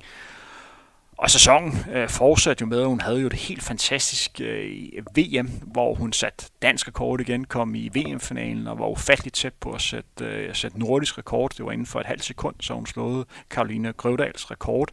Og 1.18 1.30
sæsonen 1.30 1.78
øh, 1.94 2.10
fortsatte 2.10 2.62
jo 2.62 2.66
med, 2.66 2.82
at 2.82 2.88
hun 2.88 3.02
havde 3.02 3.20
jo 3.20 3.28
et 3.28 3.34
helt 3.34 3.64
fantastisk 3.64 4.42
øh, 4.42 4.72
VM, 5.18 5.48
hvor 5.48 5.94
hun 5.94 6.14
satte 6.14 6.46
dansk 6.62 6.88
rekord 6.88 7.22
igen, 7.22 7.46
kom 7.46 7.76
i 7.76 7.90
VM-finalen 7.94 8.68
og 8.68 8.80
var 8.80 8.88
ufatteligt 8.88 9.36
tæt 9.36 9.54
på 9.54 9.72
at 9.72 9.82
sætte, 9.82 10.26
øh, 10.26 10.56
sætte 10.56 10.80
nordisk 10.80 11.18
rekord. 11.18 11.52
Det 11.58 11.66
var 11.66 11.72
inden 11.72 11.88
for 11.88 12.00
et 12.00 12.06
halvt 12.06 12.24
sekund, 12.24 12.56
så 12.60 12.74
hun 12.74 12.86
slåede 12.86 13.26
Karolina 13.50 13.92
Grøvdals 13.92 14.52
rekord. 14.52 14.90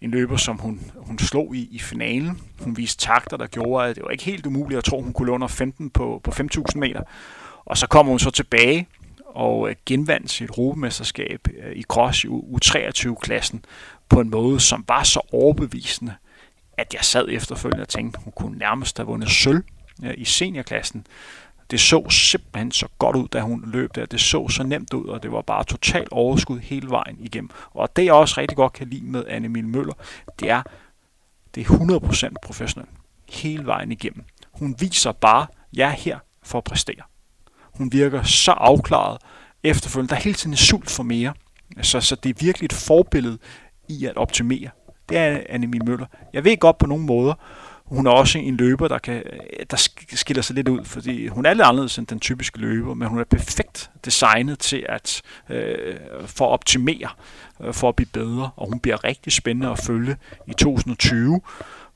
En 0.00 0.10
løber, 0.10 0.36
som 0.36 0.58
hun, 0.58 0.80
hun 0.96 1.18
slog 1.18 1.56
i, 1.56 1.68
i 1.70 1.78
finalen. 1.78 2.40
Hun 2.60 2.76
viste 2.76 3.04
takter, 3.04 3.36
der 3.36 3.46
gjorde, 3.46 3.88
at 3.88 3.96
det 3.96 4.04
var 4.04 4.10
ikke 4.10 4.24
helt 4.24 4.46
umuligt 4.46 4.78
at 4.78 4.84
tro, 4.84 4.96
at 4.96 5.04
hun 5.04 5.12
kunne 5.12 5.26
løbe 5.26 5.34
under 5.34 5.48
15 5.48 5.90
på, 5.90 6.20
på 6.24 6.30
5.000 6.30 6.78
meter. 6.78 7.02
Og 7.64 7.78
så 7.78 7.86
kommer 7.86 8.10
hun 8.10 8.18
så 8.18 8.30
tilbage 8.30 8.88
og 9.34 9.70
øh, 9.70 9.76
genvandt 9.86 10.30
sit 10.30 10.48
europamesterskab 10.48 11.48
øh, 11.62 11.76
i 11.76 11.82
cross 11.82 12.24
i 12.24 12.28
U23-klassen, 12.28 13.64
på 14.08 14.20
en 14.20 14.30
måde, 14.30 14.60
som 14.60 14.84
var 14.88 15.02
så 15.02 15.20
overbevisende, 15.32 16.14
at 16.78 16.94
jeg 16.94 17.04
sad 17.04 17.28
efterfølgende 17.30 17.82
og 17.82 17.88
tænkte, 17.88 18.20
hun 18.24 18.32
kunne 18.36 18.58
nærmest 18.58 18.96
have 18.96 19.06
vundet 19.06 19.30
sølv 19.30 19.64
øh, 20.04 20.14
i 20.16 20.24
seniorklassen. 20.24 21.06
Det 21.70 21.80
så 21.80 22.10
simpelthen 22.10 22.72
så 22.72 22.88
godt 22.98 23.16
ud, 23.16 23.28
da 23.28 23.40
hun 23.40 23.62
løb 23.66 23.94
der. 23.94 24.06
Det 24.06 24.20
så 24.20 24.48
så 24.48 24.62
nemt 24.62 24.94
ud, 24.94 25.06
og 25.06 25.22
det 25.22 25.32
var 25.32 25.42
bare 25.42 25.64
totalt 25.64 26.08
overskud 26.10 26.58
hele 26.58 26.90
vejen 26.90 27.16
igennem. 27.20 27.50
Og 27.70 27.96
det 27.96 28.04
jeg 28.04 28.14
også 28.14 28.40
rigtig 28.40 28.56
godt 28.56 28.72
kan 28.72 28.88
lide 28.88 29.04
med 29.04 29.24
Anne 29.28 29.48
Møller, 29.48 29.94
det 30.40 30.50
er, 30.50 30.62
det 31.54 31.60
er 31.60 32.28
100% 32.30 32.34
professionel 32.42 32.88
hele 33.28 33.66
vejen 33.66 33.92
igennem. 33.92 34.24
Hun 34.52 34.76
viser 34.80 35.12
bare, 35.12 35.46
jeg 35.72 35.88
er 35.88 35.92
her 35.92 36.18
for 36.42 36.58
at 36.58 36.64
præstere. 36.64 37.02
Hun 37.72 37.92
virker 37.92 38.22
så 38.22 38.50
afklaret 38.50 39.18
efterfølgende. 39.62 40.10
Der 40.10 40.16
er 40.16 40.20
hele 40.20 40.34
tiden 40.34 40.52
en 40.52 40.56
sult 40.56 40.90
for 40.90 41.02
mere. 41.02 41.32
Så, 41.82 42.00
så 42.00 42.14
det 42.14 42.30
er 42.30 42.44
virkelig 42.44 42.66
et 42.66 42.72
forbillede 42.72 43.38
i 43.88 44.06
at 44.06 44.16
optimere. 44.16 44.68
Det 45.08 45.18
er 45.18 45.40
Annemie 45.48 45.80
Møller. 45.86 46.06
Jeg 46.32 46.44
ved 46.44 46.56
godt 46.56 46.78
på 46.78 46.86
nogle 46.86 47.04
måder, 47.04 47.34
hun 47.84 48.06
er 48.06 48.10
også 48.10 48.38
en 48.38 48.56
løber, 48.56 48.88
der, 48.88 48.98
kan, 48.98 49.22
der 49.70 49.88
skiller 50.14 50.42
sig 50.42 50.56
lidt 50.56 50.68
ud, 50.68 50.84
fordi 50.84 51.26
hun 51.26 51.46
er 51.46 51.54
lidt 51.54 51.66
anderledes 51.66 51.98
end 51.98 52.06
den 52.06 52.20
typiske 52.20 52.58
løber, 52.58 52.94
men 52.94 53.08
hun 53.08 53.18
er 53.18 53.24
perfekt 53.24 53.90
designet 54.04 54.58
til 54.58 54.86
at 54.88 55.22
øh, 55.50 55.96
for 56.26 56.46
at 56.46 56.52
optimere, 56.52 57.08
øh, 57.60 57.74
for 57.74 57.88
at 57.88 57.96
blive 57.96 58.08
bedre, 58.12 58.50
og 58.56 58.68
hun 58.68 58.80
bliver 58.80 59.04
rigtig 59.04 59.32
spændende 59.32 59.70
at 59.70 59.78
følge 59.78 60.16
i 60.48 60.52
2020, 60.52 61.40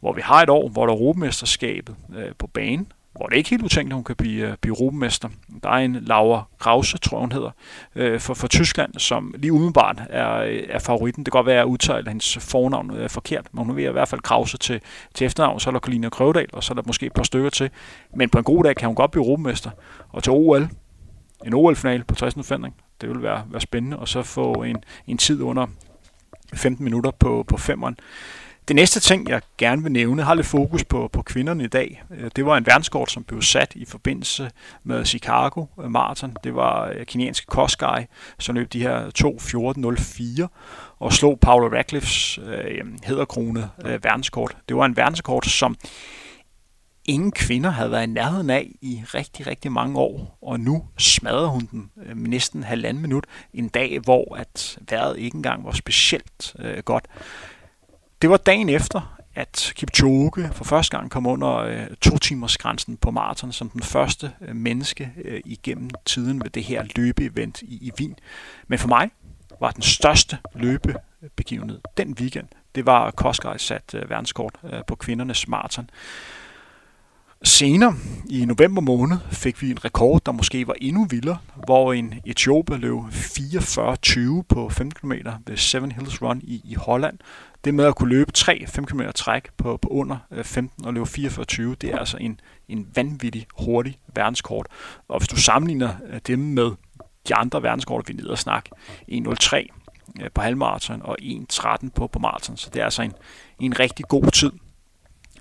hvor 0.01 0.13
vi 0.13 0.21
har 0.21 0.43
et 0.43 0.51
år, 0.51 0.69
hvor 0.69 0.87
der 0.87 0.93
er 0.93 0.97
Europamesterskabet 0.97 1.97
øh, 2.17 2.33
på 2.39 2.47
banen, 2.47 2.93
hvor 3.17 3.27
det 3.27 3.35
er 3.35 3.39
ikke 3.39 3.51
helt 3.51 3.63
utænkt, 3.63 3.93
at 3.93 3.95
hun 3.95 4.05
kan 4.05 4.17
blive, 4.17 4.49
øh, 4.49 4.57
blive 4.61 4.79
europamester. 4.79 5.29
Der 5.63 5.69
er 5.69 5.75
en 5.75 5.95
Laura 5.95 6.43
Krause, 6.59 6.99
tror 6.99 7.21
hun 7.21 7.33
hedder, 7.33 7.51
øh, 7.95 8.21
for, 8.21 8.35
for 8.35 8.47
Tyskland, 8.47 8.95
som 8.99 9.35
lige 9.39 9.53
umiddelbart 9.53 10.03
er, 10.11 10.37
øh, 10.37 10.63
er 10.69 10.79
favoritten. 10.79 11.25
Det 11.25 11.33
kan 11.33 11.39
godt 11.39 11.47
være, 11.47 11.55
at 11.55 11.59
jeg 11.59 11.67
udtaler 11.67 12.11
hendes 12.11 12.39
fornavn 12.41 12.91
er 12.91 13.09
forkert, 13.09 13.47
men 13.53 13.65
hun 13.65 13.77
vil 13.77 13.85
i 13.85 13.93
hvert 13.93 14.09
fald 14.09 14.21
Krause 14.21 14.59
til, 14.59 14.81
til 15.15 15.25
efternavn. 15.25 15.61
Så 15.61 15.71
er 15.71 15.73
der 15.73 15.79
Kalina 15.79 16.09
Krøvedal, 16.09 16.47
og 16.53 16.65
så 16.65 16.73
er 16.73 16.75
der 16.75 16.83
måske 16.87 17.07
et 17.07 17.13
par 17.13 17.23
stykker 17.23 17.51
til. 17.51 17.71
Men 18.17 18.31
på 18.31 18.39
en 18.39 18.45
god 18.45 18.65
dag 18.65 18.77
kan 18.77 18.87
hun 18.87 18.97
godt 18.97 19.11
blive 19.11 19.25
europamester. 19.25 19.71
Og 20.09 20.23
til 20.23 20.33
OL, 20.33 20.69
en 21.47 21.55
OL-final 21.55 22.05
på 22.05 22.15
60 22.15 22.35
det 23.01 23.09
vil 23.09 23.23
være, 23.23 23.45
være 23.51 23.61
spændende, 23.61 23.99
og 23.99 24.09
så 24.09 24.23
få 24.23 24.53
en, 24.53 24.77
en 25.07 25.19
tid 25.19 25.43
under 25.43 25.67
15 26.55 26.85
minutter 26.85 27.11
på, 27.11 27.45
på 27.49 27.57
femmeren. 27.57 27.97
Det 28.69 28.77
næste 28.77 29.01
ting, 29.01 29.29
jeg 29.29 29.41
gerne 29.59 29.83
vil 29.83 29.93
nævne, 29.93 30.23
har 30.23 30.35
lidt 30.35 30.47
fokus 30.47 30.85
på, 30.85 31.09
på 31.13 31.23
kvinderne 31.23 31.65
i 31.65 31.69
dag. 31.69 32.03
Øh, 32.11 32.31
det 32.37 32.47
var 32.47 32.57
en 32.57 32.67
verdenskort, 32.67 33.11
som 33.11 33.25
blev 33.25 33.43
sat 33.43 33.73
i 33.75 33.85
forbindelse 33.85 34.51
med 34.85 35.05
Chicago 35.05 35.67
Marathon. 35.89 36.37
Det 36.45 36.55
var 36.55 36.89
øh, 36.89 37.07
kinesiske 37.07 37.47
Koskai, 37.47 38.05
som 38.39 38.55
løb 38.55 38.73
de 38.73 38.83
her 38.83 39.11
2.14.04 40.41 40.97
og 40.99 41.13
slog 41.13 41.41
Paolo 41.41 41.69
Radcliffes 41.69 42.39
øh, 42.39 42.85
hedderkrone 43.05 43.71
øh, 43.85 44.05
verdenskort. 44.05 44.57
Det 44.69 44.77
var 44.77 44.85
en 44.85 44.97
verdenskort, 44.97 45.47
som 45.47 45.77
ingen 47.05 47.33
kvinder 47.33 47.71
havde 47.71 47.91
været 47.91 48.07
i 48.07 48.11
nærheden 48.11 48.51
af 48.51 48.71
i 48.83 49.03
rigtig, 49.15 49.47
rigtig 49.47 49.73
mange 49.73 49.99
år, 49.99 50.39
og 50.43 50.61
nu 50.61 50.85
smadrede 50.99 51.49
hun 51.49 51.69
den 51.71 51.91
øh, 52.07 52.17
næsten 52.17 52.63
halvanden 52.63 53.03
minut 53.03 53.25
en 53.55 53.69
dag, 53.69 53.99
hvor 53.99 54.37
at 54.37 54.79
vejret 54.91 55.19
ikke 55.19 55.37
engang 55.37 55.65
var 55.65 55.73
specielt 55.73 56.57
øh, 56.59 56.79
godt. 56.79 57.05
Det 58.23 58.31
var 58.31 58.37
dagen 58.37 58.69
efter, 58.69 59.17
at 59.35 59.73
Kipchoge 59.77 60.51
for 60.53 60.65
første 60.65 60.97
gang 60.97 61.11
kom 61.11 61.27
under 61.27 61.57
øh, 61.57 61.87
to 62.01 62.19
timers 62.19 62.59
grænsen 62.59 62.97
på 62.97 63.11
maraton 63.11 63.53
som 63.53 63.71
den 63.71 63.83
første 63.83 64.33
øh, 64.41 64.57
menneske 64.57 65.13
øh, 65.25 65.41
igennem 65.45 65.91
tiden 66.05 66.43
ved 66.43 66.51
det 66.51 66.65
her 66.65 66.85
løbeevent 66.97 67.63
i, 67.63 67.75
i 67.75 67.93
Wien. 68.01 68.17
Men 68.69 68.79
for 68.79 68.89
mig 68.89 69.11
var 69.61 69.71
den 69.71 69.83
største 69.83 70.39
løbebegivenhed 70.55 71.81
den 71.97 72.17
weekend, 72.21 72.49
det 72.75 72.87
var 72.87 73.11
Koskaj 73.11 73.57
sat 73.57 73.95
øh, 73.95 74.11
verdenskort 74.11 74.55
øh, 74.65 74.81
på 74.87 74.95
kvindernes 74.95 75.49
maraton. 75.49 75.91
Senere 77.43 77.95
i 78.31 78.45
november 78.45 78.83
måned 78.83 79.17
fik 79.31 79.63
vi 79.63 79.71
en 79.71 79.85
rekord, 79.85 80.23
der 80.27 80.33
måske 80.33 80.67
var 80.67 80.75
endnu 80.81 81.05
vildere, 81.05 81.39
hvor 81.67 81.93
en 81.93 82.15
Etiopier 82.25 82.77
løb 82.79 82.99
44-20 84.41 84.43
på 84.49 84.69
5 84.69 84.91
km 84.91 85.13
ved 85.47 85.57
Seven 85.57 85.93
Hills 85.93 86.23
Run 86.23 86.41
i, 86.45 86.61
i 86.65 86.75
Holland. 86.75 87.19
Det 87.67 87.75
med 87.75 87.85
at 87.85 87.95
kunne 87.95 88.09
løbe 88.09 88.33
3 88.33 88.65
5 88.67 88.85
km 88.85 89.01
træk 89.15 89.49
på, 89.57 89.77
på 89.77 89.89
under 89.89 90.17
øh, 90.31 90.45
15 90.45 90.87
og 90.87 90.95
løbe 90.95 91.07
44-20, 91.07 91.63
det 91.81 91.85
er 91.85 91.99
altså 91.99 92.17
en, 92.17 92.41
en 92.69 92.89
vanvittig 92.95 93.47
hurtig 93.59 93.99
verdenskort. 94.15 94.67
Og 95.09 95.19
hvis 95.19 95.29
du 95.29 95.37
sammenligner 95.37 95.95
øh, 96.09 96.21
dem 96.27 96.39
med 96.39 96.71
de 97.29 97.35
andre 97.35 97.63
verdenskort, 97.63 98.09
vi 98.09 98.13
er 98.13 98.17
nede 98.17 98.31
og 98.31 98.39
snakke, 98.39 98.71
1.03, 99.13 99.57
øh, 100.23 100.31
på 100.35 100.41
halvmarathon 100.41 101.03
og 101.03 101.17
1.13 101.23 101.89
på, 101.95 102.07
på 102.07 102.19
maraton. 102.19 102.57
Så 102.57 102.71
det 102.75 102.81
er 102.81 102.85
altså 102.85 103.03
en, 103.03 103.13
en 103.61 103.81
rigtig 103.81 104.05
god 104.09 104.31
tid. 104.31 104.53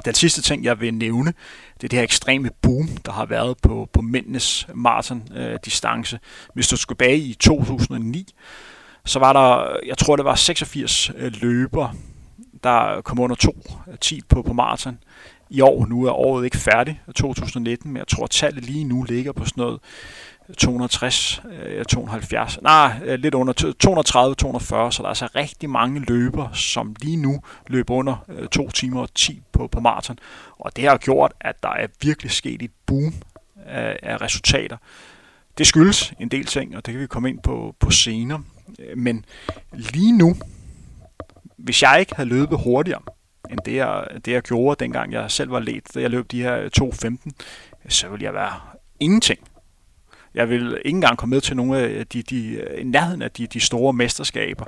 Den 0.05 0.13
sidste 0.13 0.41
ting, 0.41 0.63
jeg 0.63 0.79
vil 0.79 0.93
nævne, 0.93 1.33
det 1.73 1.83
er 1.83 1.87
det 1.87 1.99
her 1.99 2.03
ekstreme 2.03 2.49
boom, 2.61 2.87
der 2.87 3.11
har 3.11 3.25
været 3.25 3.57
på, 3.63 3.89
på 3.93 4.01
mændenes 4.01 4.67
maraton-distance. 4.73 6.19
Hvis 6.53 6.67
du 6.67 6.77
skulle 6.77 6.97
tilbage 6.97 7.17
i 7.17 7.33
2009, 7.33 8.33
så 9.05 9.19
var 9.19 9.33
der, 9.33 9.77
jeg 9.85 9.97
tror 9.97 10.15
det 10.15 10.25
var 10.25 10.35
86 10.35 11.11
øh, 11.17 11.33
løber, 11.41 11.93
der 12.65 13.01
kom 13.01 13.19
under 13.19 13.35
2.10 13.35 14.15
øh, 14.15 14.21
på, 14.29 14.41
på 14.41 14.53
maraton. 14.53 14.99
I 15.49 15.61
år, 15.61 15.85
nu 15.85 16.05
er 16.05 16.11
året 16.11 16.45
ikke 16.45 16.57
færdigt, 16.57 16.97
2019, 17.15 17.91
men 17.91 17.97
jeg 17.97 18.07
tror, 18.07 18.23
at 18.23 18.29
tallet 18.29 18.65
lige 18.65 18.83
nu 18.83 19.03
ligger 19.03 19.31
på 19.31 19.45
sådan 19.45 19.61
noget 19.61 19.79
øh, 20.49 20.55
260, 20.55 21.41
270, 21.89 22.57
øh, 22.57 22.63
nej, 22.63 23.15
lidt 23.15 23.33
under 23.33 23.53
230, 23.53 24.35
240, 24.35 24.91
så 24.91 25.03
der 25.03 25.07
er 25.07 25.09
altså 25.09 25.27
rigtig 25.35 25.69
mange 25.69 25.99
løber, 25.99 26.51
som 26.53 26.95
lige 27.01 27.17
nu 27.17 27.41
løber 27.67 27.93
under 27.93 28.47
2 28.51 28.71
timer 28.71 29.01
og 29.01 29.13
10 29.15 29.41
på, 29.51 29.67
på 29.67 29.79
maraton. 29.79 30.19
Og 30.57 30.75
det 30.75 30.83
har 30.83 30.97
gjort, 30.97 31.33
at 31.41 31.63
der 31.63 31.69
er 31.69 31.87
virkelig 32.01 32.31
sket 32.31 32.61
et 32.61 32.71
boom 32.85 33.13
af, 33.65 33.99
af 34.03 34.21
resultater. 34.21 34.77
Det 35.57 35.67
skyldes 35.67 36.13
en 36.19 36.29
del 36.29 36.45
ting, 36.45 36.77
og 36.77 36.85
det 36.85 36.93
kan 36.93 37.01
vi 37.01 37.07
komme 37.07 37.29
ind 37.29 37.39
på, 37.39 37.75
på 37.79 37.91
senere. 37.91 38.43
Men 38.95 39.25
lige 39.73 40.17
nu, 40.17 40.35
hvis 41.57 41.81
jeg 41.81 41.99
ikke 41.99 42.15
havde 42.15 42.29
løbet 42.29 42.59
hurtigere, 42.63 43.01
end 43.49 43.59
det 43.65 43.75
jeg, 43.75 44.07
det 44.25 44.31
jeg 44.31 44.41
gjorde, 44.41 44.83
dengang 44.83 45.13
jeg 45.13 45.31
selv 45.31 45.51
var 45.51 45.59
let, 45.59 45.83
da 45.95 46.01
jeg 46.01 46.09
løb 46.09 46.31
de 46.31 46.41
her 46.41 46.69
2.15, 46.81 47.31
så 47.89 48.09
ville 48.09 48.25
jeg 48.25 48.33
være 48.33 48.59
ingenting. 48.99 49.39
Jeg 50.33 50.49
vil 50.49 50.81
ikke 50.85 50.95
engang 50.95 51.17
komme 51.17 51.35
med 51.35 51.41
til 51.41 51.55
nogle 51.55 51.77
af 51.77 52.07
de, 52.07 52.21
de, 52.23 52.61
i 52.77 52.83
nærheden 52.83 53.21
af 53.21 53.31
de, 53.31 53.47
de 53.47 53.59
store 53.59 53.93
mesterskaber. 53.93 54.65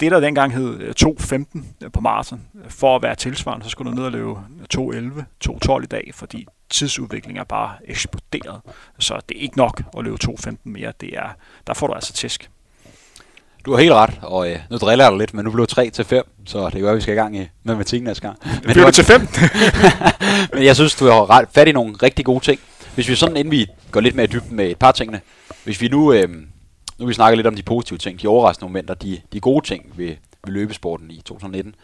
Det, 0.00 0.12
der 0.12 0.20
dengang 0.20 0.52
hed 0.52 0.80
øh, 0.80 0.94
2.15 1.00 1.64
øh, 1.84 1.92
på 1.92 2.00
maraton, 2.00 2.42
øh, 2.64 2.70
for 2.70 2.96
at 2.96 3.02
være 3.02 3.14
tilsvarende, 3.14 3.64
så 3.64 3.70
skulle 3.70 3.90
du 3.90 3.96
ned 3.96 4.04
og 4.04 4.12
løbe 4.12 4.30
2.11, 4.74 5.22
2.12 5.48 5.82
i 5.82 5.86
dag, 5.86 6.10
fordi 6.14 6.46
tidsudviklingen 6.70 7.40
er 7.40 7.44
bare 7.44 7.76
eksploderet. 7.84 8.60
Så 8.98 9.20
det 9.28 9.36
er 9.36 9.40
ikke 9.40 9.56
nok 9.56 9.82
at 9.98 10.04
løbe 10.04 10.16
2.15 10.24 10.56
mere. 10.64 10.92
Det 11.00 11.16
er, 11.16 11.28
der 11.66 11.74
får 11.74 11.86
du 11.86 11.92
altså 11.92 12.12
tæsk. 12.12 12.50
Du 13.64 13.72
har 13.72 13.80
helt 13.80 13.92
ret, 13.92 14.18
og 14.22 14.50
øh, 14.50 14.58
nu 14.70 14.76
driller 14.76 15.04
jeg 15.04 15.12
dig 15.12 15.18
lidt, 15.18 15.34
men 15.34 15.44
nu 15.44 15.50
blev 15.50 15.66
3 15.66 15.90
til 15.90 16.04
5, 16.04 16.24
så 16.46 16.70
det 16.70 16.80
gør, 16.80 16.90
at 16.90 16.96
vi 16.96 17.00
skal 17.00 17.14
i 17.14 17.16
gang 17.16 17.36
i 17.36 17.48
matematikken 17.62 18.04
næste 18.04 18.22
gang. 18.22 18.38
Men 18.62 18.68
det 18.68 18.74
blev 18.74 18.92
til 18.92 19.04
5. 19.04 19.20
men 20.54 20.64
jeg 20.64 20.76
synes, 20.76 20.94
du 20.94 21.04
har 21.04 21.30
ret, 21.30 21.48
fat 21.52 21.68
i 21.68 21.72
nogle 21.72 21.94
rigtig 22.02 22.24
gode 22.24 22.44
ting. 22.44 22.60
Hvis 22.94 23.08
vi 23.08 23.14
sådan, 23.14 23.36
inden 23.36 23.52
vi 23.52 23.66
går 23.90 24.00
lidt 24.00 24.14
mere 24.14 24.24
i 24.24 24.26
dybden 24.26 24.56
med 24.56 24.70
et 24.70 24.78
par 24.78 24.92
tingene, 24.92 25.20
hvis 25.64 25.80
vi 25.80 25.88
nu, 25.88 26.12
øh, 26.12 26.28
nu 26.98 27.06
vi 27.06 27.14
snakker 27.14 27.36
lidt 27.36 27.46
om 27.46 27.54
de 27.54 27.62
positive 27.62 27.98
ting, 27.98 28.22
de 28.22 28.28
overraskende 28.28 28.68
momenter, 28.68 28.94
de, 28.94 29.20
de 29.32 29.40
gode 29.40 29.66
ting 29.66 29.92
ved, 29.96 30.14
ved 30.46 30.52
løbesporten 30.52 31.10
i 31.10 31.20
2019, 31.24 31.74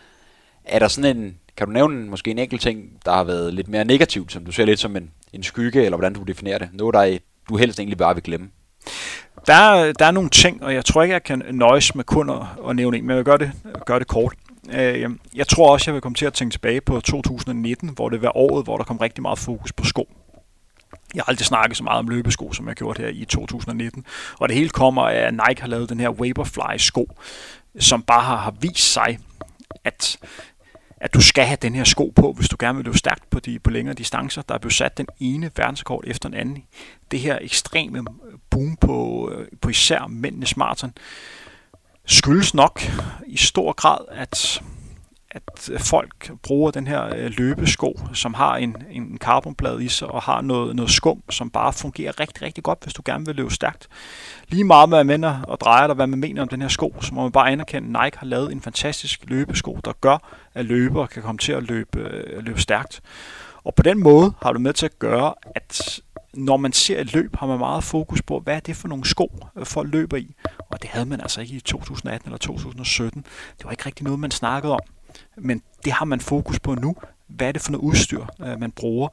er 0.65 0.79
der 0.79 0.89
sådan 0.89 1.17
en, 1.17 1.37
kan 1.57 1.67
du 1.67 1.73
nævne 1.73 2.11
måske 2.11 2.31
en 2.31 2.39
enkelt 2.39 2.61
ting, 2.61 2.79
der 3.05 3.13
har 3.13 3.25
været 3.25 3.55
lidt 3.55 3.69
mere 3.69 3.85
negativt, 3.85 4.33
som 4.33 4.45
du 4.45 4.53
ser 4.53 4.65
lidt 4.65 4.81
som 4.81 4.97
en, 4.97 5.11
en 5.33 5.43
skygge, 5.43 5.85
eller 5.85 5.97
hvordan 5.97 6.15
du 6.15 6.23
definerer 6.23 6.59
det? 6.59 6.69
Noget, 6.73 6.95
der 6.95 7.01
er, 7.01 7.19
du 7.49 7.57
helst 7.57 7.79
egentlig 7.79 7.99
bare 7.99 8.15
vil 8.15 8.23
glemme? 8.23 8.49
Der, 9.47 9.93
der 9.93 10.07
er 10.07 10.11
nogle 10.11 10.31
ting, 10.31 10.63
og 10.65 10.75
jeg 10.75 10.85
tror 10.85 11.03
ikke, 11.03 11.13
jeg 11.13 11.23
kan 11.23 11.43
nøjes 11.51 11.95
med 11.95 12.05
kun 12.05 12.31
at, 12.31 12.43
at 12.69 12.77
nævne 12.77 12.97
en, 12.97 13.03
men 13.03 13.11
jeg 13.11 13.17
vil 13.17 13.25
gøre 13.25 13.39
det, 13.39 13.53
gøre 13.87 13.99
det 13.99 14.07
kort. 14.07 14.35
Øh, 14.73 15.11
jeg 15.35 15.49
tror 15.49 15.73
også, 15.73 15.91
jeg 15.91 15.95
vil 15.95 16.03
komme 16.03 16.15
til 16.15 16.27
at 16.27 16.33
tænke 16.33 16.53
tilbage 16.53 16.81
på 16.81 17.01
2019, 17.01 17.89
hvor 17.89 18.09
det 18.09 18.23
var 18.23 18.37
året, 18.37 18.65
hvor 18.65 18.77
der 18.77 18.85
kom 18.85 18.97
rigtig 18.97 19.23
meget 19.23 19.39
fokus 19.39 19.73
på 19.73 19.85
sko. 19.85 20.09
Jeg 21.15 21.23
har 21.23 21.29
aldrig 21.29 21.47
snakket 21.47 21.77
så 21.77 21.85
meget 21.85 21.99
om 21.99 22.09
løbesko, 22.09 22.53
som 22.53 22.67
jeg 22.67 22.71
har 22.71 22.75
gjort 22.75 22.99
her 22.99 23.09
i 23.09 23.25
2019. 23.25 24.05
Og 24.39 24.49
det 24.49 24.57
hele 24.57 24.71
kommer 24.71 25.03
af, 25.03 25.17
at 25.17 25.35
Nike 25.35 25.61
har 25.61 25.69
lavet 25.69 25.89
den 25.89 26.01
her 26.01 26.09
Vaporfly-sko, 26.09 27.09
som 27.79 28.03
bare 28.03 28.37
har 28.37 28.55
vist 28.61 28.93
sig, 28.93 29.19
at 29.85 30.19
at 31.01 31.15
du 31.15 31.21
skal 31.21 31.45
have 31.45 31.59
den 31.63 31.75
her 31.75 31.85
sko 31.85 32.13
på, 32.17 32.33
hvis 32.33 32.49
du 32.49 32.57
gerne 32.59 32.77
vil 32.77 32.85
løbe 32.85 32.99
stærkt 32.99 33.31
på 33.31 33.41
de 33.41 33.59
på 33.59 33.71
længere 33.71 33.95
distancer. 33.95 34.43
Der 34.43 34.55
er 34.55 34.59
blevet 34.59 34.75
sat 34.75 34.99
den 34.99 35.07
ene 35.21 35.51
verdensrekord 35.57 36.05
efter 36.07 36.29
den 36.29 36.39
anden. 36.39 36.65
Det 37.11 37.21
her 37.21 37.39
ekstreme 37.41 38.05
boom 38.51 38.77
på, 38.77 39.31
øh, 39.35 39.47
på 39.61 39.69
især 39.69 40.07
mændenes 40.07 40.57
maraton 40.57 40.93
skyldes 42.07 42.55
nok 42.55 42.83
i 43.27 43.37
stor 43.37 43.73
grad, 43.73 43.99
at 44.11 44.63
at 45.31 45.71
folk 45.79 46.33
bruger 46.43 46.71
den 46.71 46.87
her 46.87 47.15
øh, 47.17 47.33
løbesko, 47.39 48.01
som 48.13 48.35
har 48.35 48.57
en, 48.57 48.77
en 48.91 49.19
carbonblad 49.19 49.81
i 49.81 49.89
sig 49.89 50.09
og 50.09 50.23
har 50.23 50.41
noget, 50.41 50.77
noget 50.77 50.91
skum, 50.91 51.23
som 51.31 51.51
bare 51.51 51.73
fungerer 51.73 52.21
rigtig, 52.21 52.43
rigtig 52.43 52.65
godt, 52.65 52.79
hvis 52.83 52.95
du 52.95 53.03
gerne 53.05 53.27
vil 53.27 53.37
løbe 53.37 53.51
stærkt. 53.51 53.89
Lige 54.49 54.65
meget 54.65 54.89
med 54.89 54.99
at 54.99 55.07
mener 55.07 55.43
og 55.43 55.61
drejer 55.61 55.87
dig, 55.87 55.97
hvad 55.97 56.07
man 56.07 56.19
mener 56.19 56.43
om 56.43 56.49
den 56.49 56.63
her 56.63 56.69
sko, 56.69 56.95
så 57.01 57.15
må 57.15 57.23
man 57.23 57.33
bare 57.33 57.51
anerkende, 57.51 57.99
at 57.99 58.05
Nike 58.05 58.19
har 58.19 58.27
lavet 58.27 58.53
en 58.53 58.61
fantastisk 58.61 59.25
løbesko, 59.27 59.79
der 59.85 59.93
gør, 60.01 60.47
at 60.55 60.65
løbere 60.65 61.07
kan 61.07 61.23
komme 61.23 61.39
til 61.39 61.53
at 61.53 61.63
løbe, 61.63 61.99
øh, 61.99 62.45
løbe 62.45 62.61
stærkt. 62.61 63.01
Og 63.65 63.75
på 63.75 63.83
den 63.83 64.03
måde 64.03 64.33
har 64.43 64.53
du 64.53 64.59
med 64.59 64.73
til 64.73 64.87
at 64.87 64.99
gøre, 64.99 65.35
at 65.55 66.01
når 66.35 66.57
man 66.57 66.73
ser 66.73 67.01
et 67.01 67.15
løb, 67.15 67.37
har 67.37 67.47
man 67.47 67.59
meget 67.59 67.85
fokus 67.85 68.23
på, 68.23 68.41
hvad 68.41 68.57
er 68.57 68.61
det 68.61 68.77
for 68.77 68.89
nogle 68.89 69.05
sko, 69.05 69.47
øh, 69.57 69.67
folk 69.67 69.93
løber 69.93 70.17
i. 70.17 70.35
Og 70.59 70.83
det 70.83 70.91
havde 70.91 71.07
man 71.07 71.21
altså 71.21 71.41
ikke 71.41 71.55
i 71.55 71.61
2018 71.61 72.29
eller 72.29 72.39
2017. 72.39 73.25
Det 73.59 73.65
var 73.65 73.71
ikke 73.71 73.87
rigtig 73.87 74.05
noget, 74.05 74.21
man 74.21 74.31
snakkede 74.31 74.73
om. 74.73 74.81
Men 75.37 75.63
det 75.85 75.93
har 75.93 76.05
man 76.05 76.21
fokus 76.21 76.61
på 76.61 76.75
nu. 76.75 76.97
Hvad 77.27 77.49
er 77.49 77.53
det 77.53 77.63
for 77.63 77.73
noget 77.73 77.85
udstyr, 77.85 78.25
øh, 78.41 78.61
man 78.61 78.73
bruger? 78.73 79.09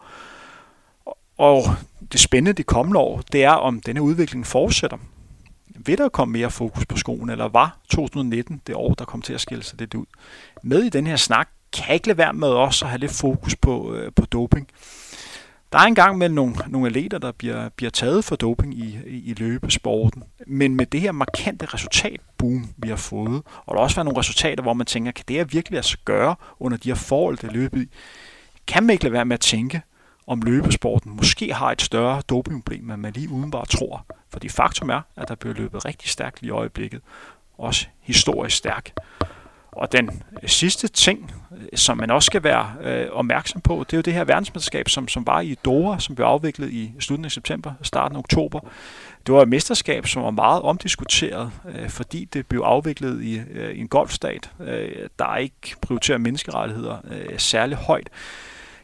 Og 1.38 1.64
det 2.12 2.20
spændende 2.20 2.54
de 2.54 2.64
kommende 2.64 3.00
år, 3.00 3.22
det 3.32 3.44
er, 3.44 3.52
om 3.52 3.82
denne 3.82 4.02
udvikling 4.02 4.48
fortsætter. 4.48 4.98
Vil 5.68 5.98
der 5.98 6.10
komme 6.10 6.32
mere 6.32 6.52
fokus 6.52 6.86
på 6.86 6.98
skoen, 6.98 7.30
eller 7.30 7.48
var 7.48 7.78
2019 7.90 8.62
det 8.68 8.76
år, 8.76 8.94
der 8.94 9.06
kom 9.06 9.22
til 9.22 9.34
at 9.34 9.42
skille 9.42 9.64
sig 9.64 9.80
lidt 9.80 9.94
ud? 9.94 10.06
Med 10.64 10.84
i 10.84 10.90
den 10.90 11.08
her 11.08 11.16
snak 11.16 11.50
kan 11.74 11.86
jeg 11.88 11.94
ikke 11.94 12.08
lade 12.08 12.18
være 12.18 12.34
med 12.34 12.48
også 12.48 12.86
at 12.86 12.90
have 12.92 13.00
lidt 13.00 13.12
fokus 13.12 13.56
på, 13.56 13.94
øh, 13.94 14.12
på 14.16 14.26
doping. 14.26 14.68
Der 15.72 15.80
er 15.80 15.84
engang 15.84 16.18
med 16.18 16.30
nogle, 16.30 16.56
nogle 16.68 16.88
atleter, 16.88 17.18
der 17.18 17.32
bliver, 17.32 17.70
bliver 17.70 17.90
taget 17.90 18.26
for 18.26 18.36
doping 18.36 18.74
i, 18.74 19.00
i, 19.08 19.30
i 19.30 19.34
løbesporten. 19.34 20.24
Men 20.48 20.76
med 20.76 20.86
det 20.86 21.02
her 21.02 21.12
markante 21.12 21.66
resultatboom, 21.66 22.70
vi 22.78 22.90
har 22.90 22.96
fået, 22.96 23.42
og 23.66 23.76
der 23.76 23.82
også 23.82 23.96
været 23.96 24.06
nogle 24.06 24.20
resultater, 24.20 24.64
hvor 24.64 24.74
man 24.74 24.86
tænker, 24.86 25.12
kan 25.12 25.26
det 25.28 25.36
her 25.36 25.44
virkelig 25.44 25.76
lade 25.76 25.88
sig 25.88 26.00
gøre 26.06 26.36
under 26.60 26.78
de 26.78 26.90
her 26.90 26.96
forhold, 26.96 27.38
der 27.38 27.52
løbet 27.52 27.82
i? 27.82 27.90
Kan 28.68 28.84
man 28.84 28.90
ikke 28.90 29.04
lade 29.04 29.14
være 29.14 29.26
med 29.26 29.34
at 29.34 29.40
tænke, 29.40 29.82
om 30.28 30.42
løbesporten 30.42 31.16
måske 31.16 31.54
har 31.54 31.72
et 31.72 31.82
større 31.82 32.22
dopingproblem, 32.30 32.92
end 32.92 33.02
man 33.02 33.14
lige 33.14 33.30
udenbart 33.30 33.70
tror. 33.70 34.06
Fordi 34.30 34.50
faktum 34.50 34.90
er, 34.90 35.02
at 35.16 35.28
der 35.28 35.36
bliver 35.36 35.54
løbet 35.56 35.86
rigtig 35.86 36.10
stærkt 36.10 36.42
i 36.42 36.50
øjeblikket. 36.50 37.02
Også 37.58 37.88
historisk 38.02 38.58
stærkt. 38.58 38.94
Og 39.78 39.92
den 39.92 40.24
sidste 40.46 40.88
ting, 40.88 41.32
som 41.76 41.98
man 41.98 42.12
også 42.12 42.26
skal 42.26 42.44
være 42.44 42.74
øh, 42.84 43.08
opmærksom 43.12 43.62
på, 43.62 43.86
det 43.88 43.94
er 43.94 43.98
jo 43.98 44.02
det 44.02 44.14
her 44.14 44.24
verdensmesterskab, 44.24 44.90
som, 44.90 45.08
som 45.08 45.28
var 45.28 45.42
i 45.42 45.56
Doha, 45.66 46.00
som 46.00 46.16
blev 46.16 46.26
afviklet 46.26 46.70
i 46.72 46.92
slutningen 47.00 47.26
af 47.26 47.32
september, 47.32 47.74
starten 47.82 48.16
af 48.16 48.20
oktober. 48.20 48.60
Det 49.26 49.36
var 49.36 49.42
et 49.42 49.48
mesterskab, 49.48 50.08
som 50.08 50.24
var 50.24 50.32
meget 50.32 50.62
omdiskuteret, 50.62 51.52
øh, 51.76 51.90
fordi 51.90 52.26
det 52.26 52.48
blev 52.48 52.62
afviklet 52.62 53.24
i, 53.24 53.42
øh, 53.52 53.72
i 53.72 53.80
en 53.80 53.88
golfstat, 53.88 54.52
øh, 54.60 55.10
der 55.20 55.36
ikke 55.36 55.76
prioriterer 55.82 56.18
menneskerettigheder 56.18 56.98
øh, 57.12 57.40
særlig 57.40 57.78
højt. 57.78 58.10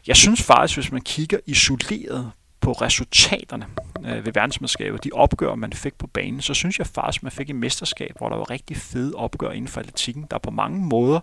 Jeg 0.06 0.16
synes 0.16 0.42
faktisk, 0.42 0.78
hvis 0.78 0.92
man 0.92 1.00
kigger 1.00 1.38
isoleret 1.46 2.30
på 2.64 2.72
resultaterne 2.72 3.66
øh, 4.04 4.26
ved 4.26 4.32
verdensmesterskabet, 4.32 5.04
de 5.04 5.10
opgør, 5.12 5.54
man 5.54 5.72
fik 5.72 5.94
på 5.94 6.06
banen, 6.06 6.40
så 6.40 6.54
synes 6.54 6.78
jeg 6.78 6.86
faktisk, 6.86 7.22
man 7.22 7.32
fik 7.32 7.50
et 7.50 7.56
mesterskab, 7.56 8.18
hvor 8.18 8.28
der 8.28 8.36
var 8.36 8.50
rigtig 8.50 8.76
fede 8.76 9.14
opgør 9.14 9.50
inden 9.50 9.68
for 9.68 9.80
atletikken, 9.80 10.26
der 10.30 10.38
på 10.38 10.50
mange 10.50 10.80
måder 10.80 11.20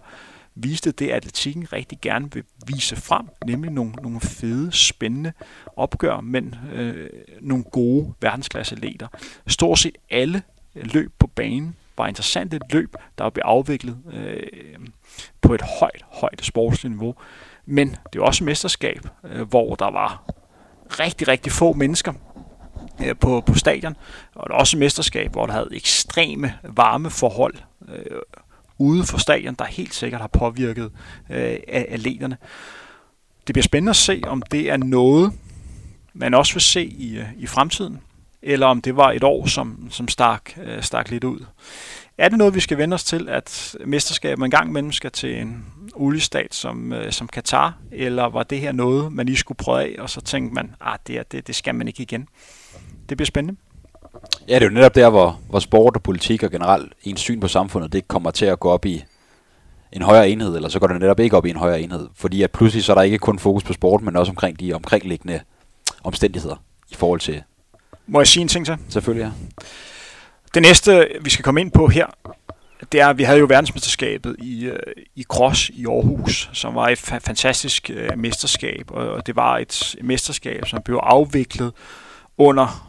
viste 0.55 0.91
det, 0.91 1.07
at 1.07 1.15
atletikken 1.15 1.73
rigtig 1.73 1.97
gerne 2.01 2.33
vil 2.33 2.43
vise 2.67 2.95
frem, 2.95 3.25
nemlig 3.45 3.71
nogle, 3.71 3.91
nogle 3.91 4.19
fede, 4.19 4.71
spændende 4.71 5.33
opgør, 5.75 6.21
men 6.21 6.55
øh, 6.73 7.09
nogle 7.41 7.63
gode 7.63 8.13
verdensklasseleter. 8.21 9.07
Stort 9.47 9.79
set 9.79 9.97
alle 10.09 10.41
løb 10.75 11.11
på 11.19 11.27
banen 11.27 11.75
var 11.97 12.07
interessante 12.07 12.59
løb, 12.71 12.95
der 13.17 13.29
blev 13.29 13.43
afviklet 13.45 13.97
øh, 14.13 14.43
på 15.41 15.53
et 15.53 15.61
højt, 15.79 16.05
højt 16.11 16.45
sportsligt 16.45 16.91
niveau. 16.91 17.15
Men 17.65 17.95
det 18.13 18.19
er 18.19 18.23
også 18.23 18.43
et 18.43 18.45
mesterskab, 18.45 19.07
øh, 19.23 19.41
hvor 19.41 19.75
der 19.75 19.91
var 19.91 20.23
rigtig, 20.99 21.27
rigtig 21.27 21.51
få 21.51 21.73
mennesker 21.73 22.13
øh, 23.05 23.15
på, 23.15 23.41
på 23.41 23.55
stadion. 23.55 23.95
Og 24.35 24.49
det 24.49 24.53
er 24.53 24.59
også 24.59 24.77
et 24.77 24.79
mesterskab, 24.79 25.31
hvor 25.31 25.45
der 25.45 25.53
havde 25.53 25.69
ekstreme 25.71 26.53
varmeforhold 26.63 27.55
øh, 27.89 28.21
ude 28.77 29.03
for 29.03 29.17
stadion, 29.17 29.55
der 29.59 29.65
helt 29.65 29.93
sikkert 29.93 30.21
har 30.21 30.27
påvirket 30.27 30.91
øh, 31.29 31.57
atleterne. 31.67 32.37
Det 33.47 33.53
bliver 33.53 33.63
spændende 33.63 33.89
at 33.89 33.95
se, 33.95 34.21
om 34.27 34.41
det 34.41 34.69
er 34.69 34.77
noget, 34.77 35.33
man 36.13 36.33
også 36.33 36.53
vil 36.53 36.61
se 36.61 36.85
i, 36.85 37.17
øh, 37.17 37.25
i 37.37 37.47
fremtiden, 37.47 38.01
eller 38.41 38.67
om 38.67 38.81
det 38.81 38.95
var 38.95 39.11
et 39.11 39.23
år, 39.23 39.47
som, 39.47 39.87
som 39.91 40.07
stak, 40.07 40.51
øh, 40.63 40.83
stak 40.83 41.09
lidt 41.09 41.23
ud. 41.23 41.45
Er 42.17 42.29
det 42.29 42.37
noget, 42.37 42.55
vi 42.55 42.59
skal 42.59 42.77
vende 42.77 42.93
os 42.93 43.03
til, 43.03 43.29
at 43.29 43.75
mesterskabet 43.85 44.45
en 44.45 44.51
gang 44.51 44.69
imellem 44.69 44.91
skal 44.91 45.11
til 45.11 45.41
en 45.41 45.65
oliestat 45.95 46.53
som, 46.53 46.93
øh, 46.93 47.11
som 47.11 47.27
Katar, 47.27 47.77
eller 47.91 48.23
var 48.23 48.43
det 48.43 48.59
her 48.59 48.71
noget, 48.71 49.13
man 49.13 49.25
lige 49.25 49.37
skulle 49.37 49.57
prøve 49.57 49.81
af, 49.81 49.95
og 49.99 50.09
så 50.09 50.21
tænkte 50.21 50.53
man, 50.55 50.65
at 50.81 50.87
ah, 50.87 50.97
det, 51.07 51.31
det, 51.31 51.47
det 51.47 51.55
skal 51.55 51.75
man 51.75 51.87
ikke 51.87 52.03
igen? 52.03 52.27
Det 53.09 53.17
bliver 53.17 53.25
spændende. 53.25 53.59
Ja, 54.47 54.55
det 54.55 54.61
er 54.61 54.65
jo 54.65 54.73
netop 54.73 54.95
der, 54.95 55.09
hvor, 55.09 55.39
hvor 55.49 55.59
sport 55.59 55.95
og 55.95 56.03
politik 56.03 56.43
og 56.43 56.51
generelt 56.51 56.93
ens 57.03 57.19
syn 57.19 57.39
på 57.39 57.47
samfundet, 57.47 57.93
det 57.93 58.07
kommer 58.07 58.31
til 58.31 58.45
at 58.45 58.59
gå 58.59 58.69
op 58.69 58.85
i 58.85 59.03
en 59.91 60.01
højere 60.01 60.29
enhed, 60.29 60.55
eller 60.55 60.69
så 60.69 60.79
går 60.79 60.87
det 60.87 60.99
netop 60.99 61.19
ikke 61.19 61.37
op 61.37 61.45
i 61.45 61.49
en 61.49 61.55
højere 61.55 61.81
enhed. 61.81 62.07
Fordi 62.15 62.43
at 62.43 62.51
pludselig 62.51 62.83
så 62.83 62.91
er 62.91 62.95
der 62.95 63.01
ikke 63.01 63.17
kun 63.17 63.39
fokus 63.39 63.63
på 63.63 63.73
sport, 63.73 64.01
men 64.01 64.15
også 64.15 64.29
omkring 64.29 64.59
de 64.59 64.73
omkringliggende 64.73 65.39
omstændigheder 66.03 66.55
i 66.89 66.95
forhold 66.95 67.19
til... 67.19 67.43
Må 68.07 68.19
jeg 68.19 68.27
sige 68.27 68.41
en 68.41 68.47
ting 68.47 68.65
så? 68.65 68.77
Selvfølgelig, 68.89 69.23
ja. 69.23 69.65
Det 70.53 70.61
næste, 70.61 71.07
vi 71.21 71.29
skal 71.29 71.43
komme 71.43 71.61
ind 71.61 71.71
på 71.71 71.87
her, 71.87 72.05
det 72.91 73.01
er, 73.01 73.07
at 73.07 73.17
vi 73.17 73.23
havde 73.23 73.39
jo 73.39 73.45
verdensmesterskabet 73.49 74.35
i, 74.39 74.65
øh, 74.65 74.79
i 75.15 75.23
cross 75.23 75.69
i 75.69 75.85
Aarhus, 75.85 76.49
som 76.53 76.75
var 76.75 76.87
et 76.89 77.11
fa- 77.11 77.17
fantastisk 77.17 77.89
øh, 77.93 78.17
mesterskab, 78.17 78.85
og 78.91 79.27
det 79.27 79.35
var 79.35 79.57
et 79.57 79.95
mesterskab, 80.01 80.67
som 80.67 80.81
blev 80.81 80.99
afviklet 81.03 81.73
under 82.37 82.87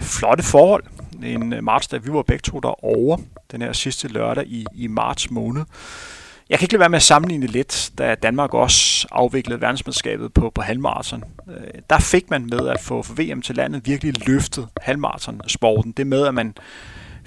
flotte 0.00 0.42
forhold. 0.42 0.84
En 1.24 1.52
øh, 1.52 1.64
marts, 1.64 1.86
da 1.86 1.96
vi 1.96 2.12
var 2.12 2.22
begge 2.22 2.42
to 2.42 2.60
derovre, 2.60 3.18
den 3.52 3.62
her 3.62 3.72
sidste 3.72 4.08
lørdag 4.08 4.46
i, 4.46 4.66
i 4.74 4.86
marts 4.86 5.30
måned. 5.30 5.64
Jeg 6.50 6.58
kan 6.58 6.64
ikke 6.64 6.74
lade 6.74 6.80
være 6.80 6.88
med 6.88 6.96
at 6.96 7.02
sammenligne 7.02 7.46
lidt, 7.46 7.90
da 7.98 8.14
Danmark 8.14 8.54
også 8.54 9.08
afviklede 9.10 9.60
verdensmesterskabet 9.60 10.32
på, 10.32 10.50
på 10.54 10.62
halvmarathon. 10.62 11.24
Øh, 11.48 11.80
der 11.90 11.98
fik 11.98 12.30
man 12.30 12.46
med 12.46 12.68
at 12.68 12.80
få 12.80 13.04
VM 13.16 13.42
til 13.42 13.56
landet 13.56 13.86
virkelig 13.86 14.26
løftet 14.26 14.68
halvmarathon-sporten. 14.80 15.92
Det 15.92 16.06
med, 16.06 16.26
at 16.26 16.34
man 16.34 16.54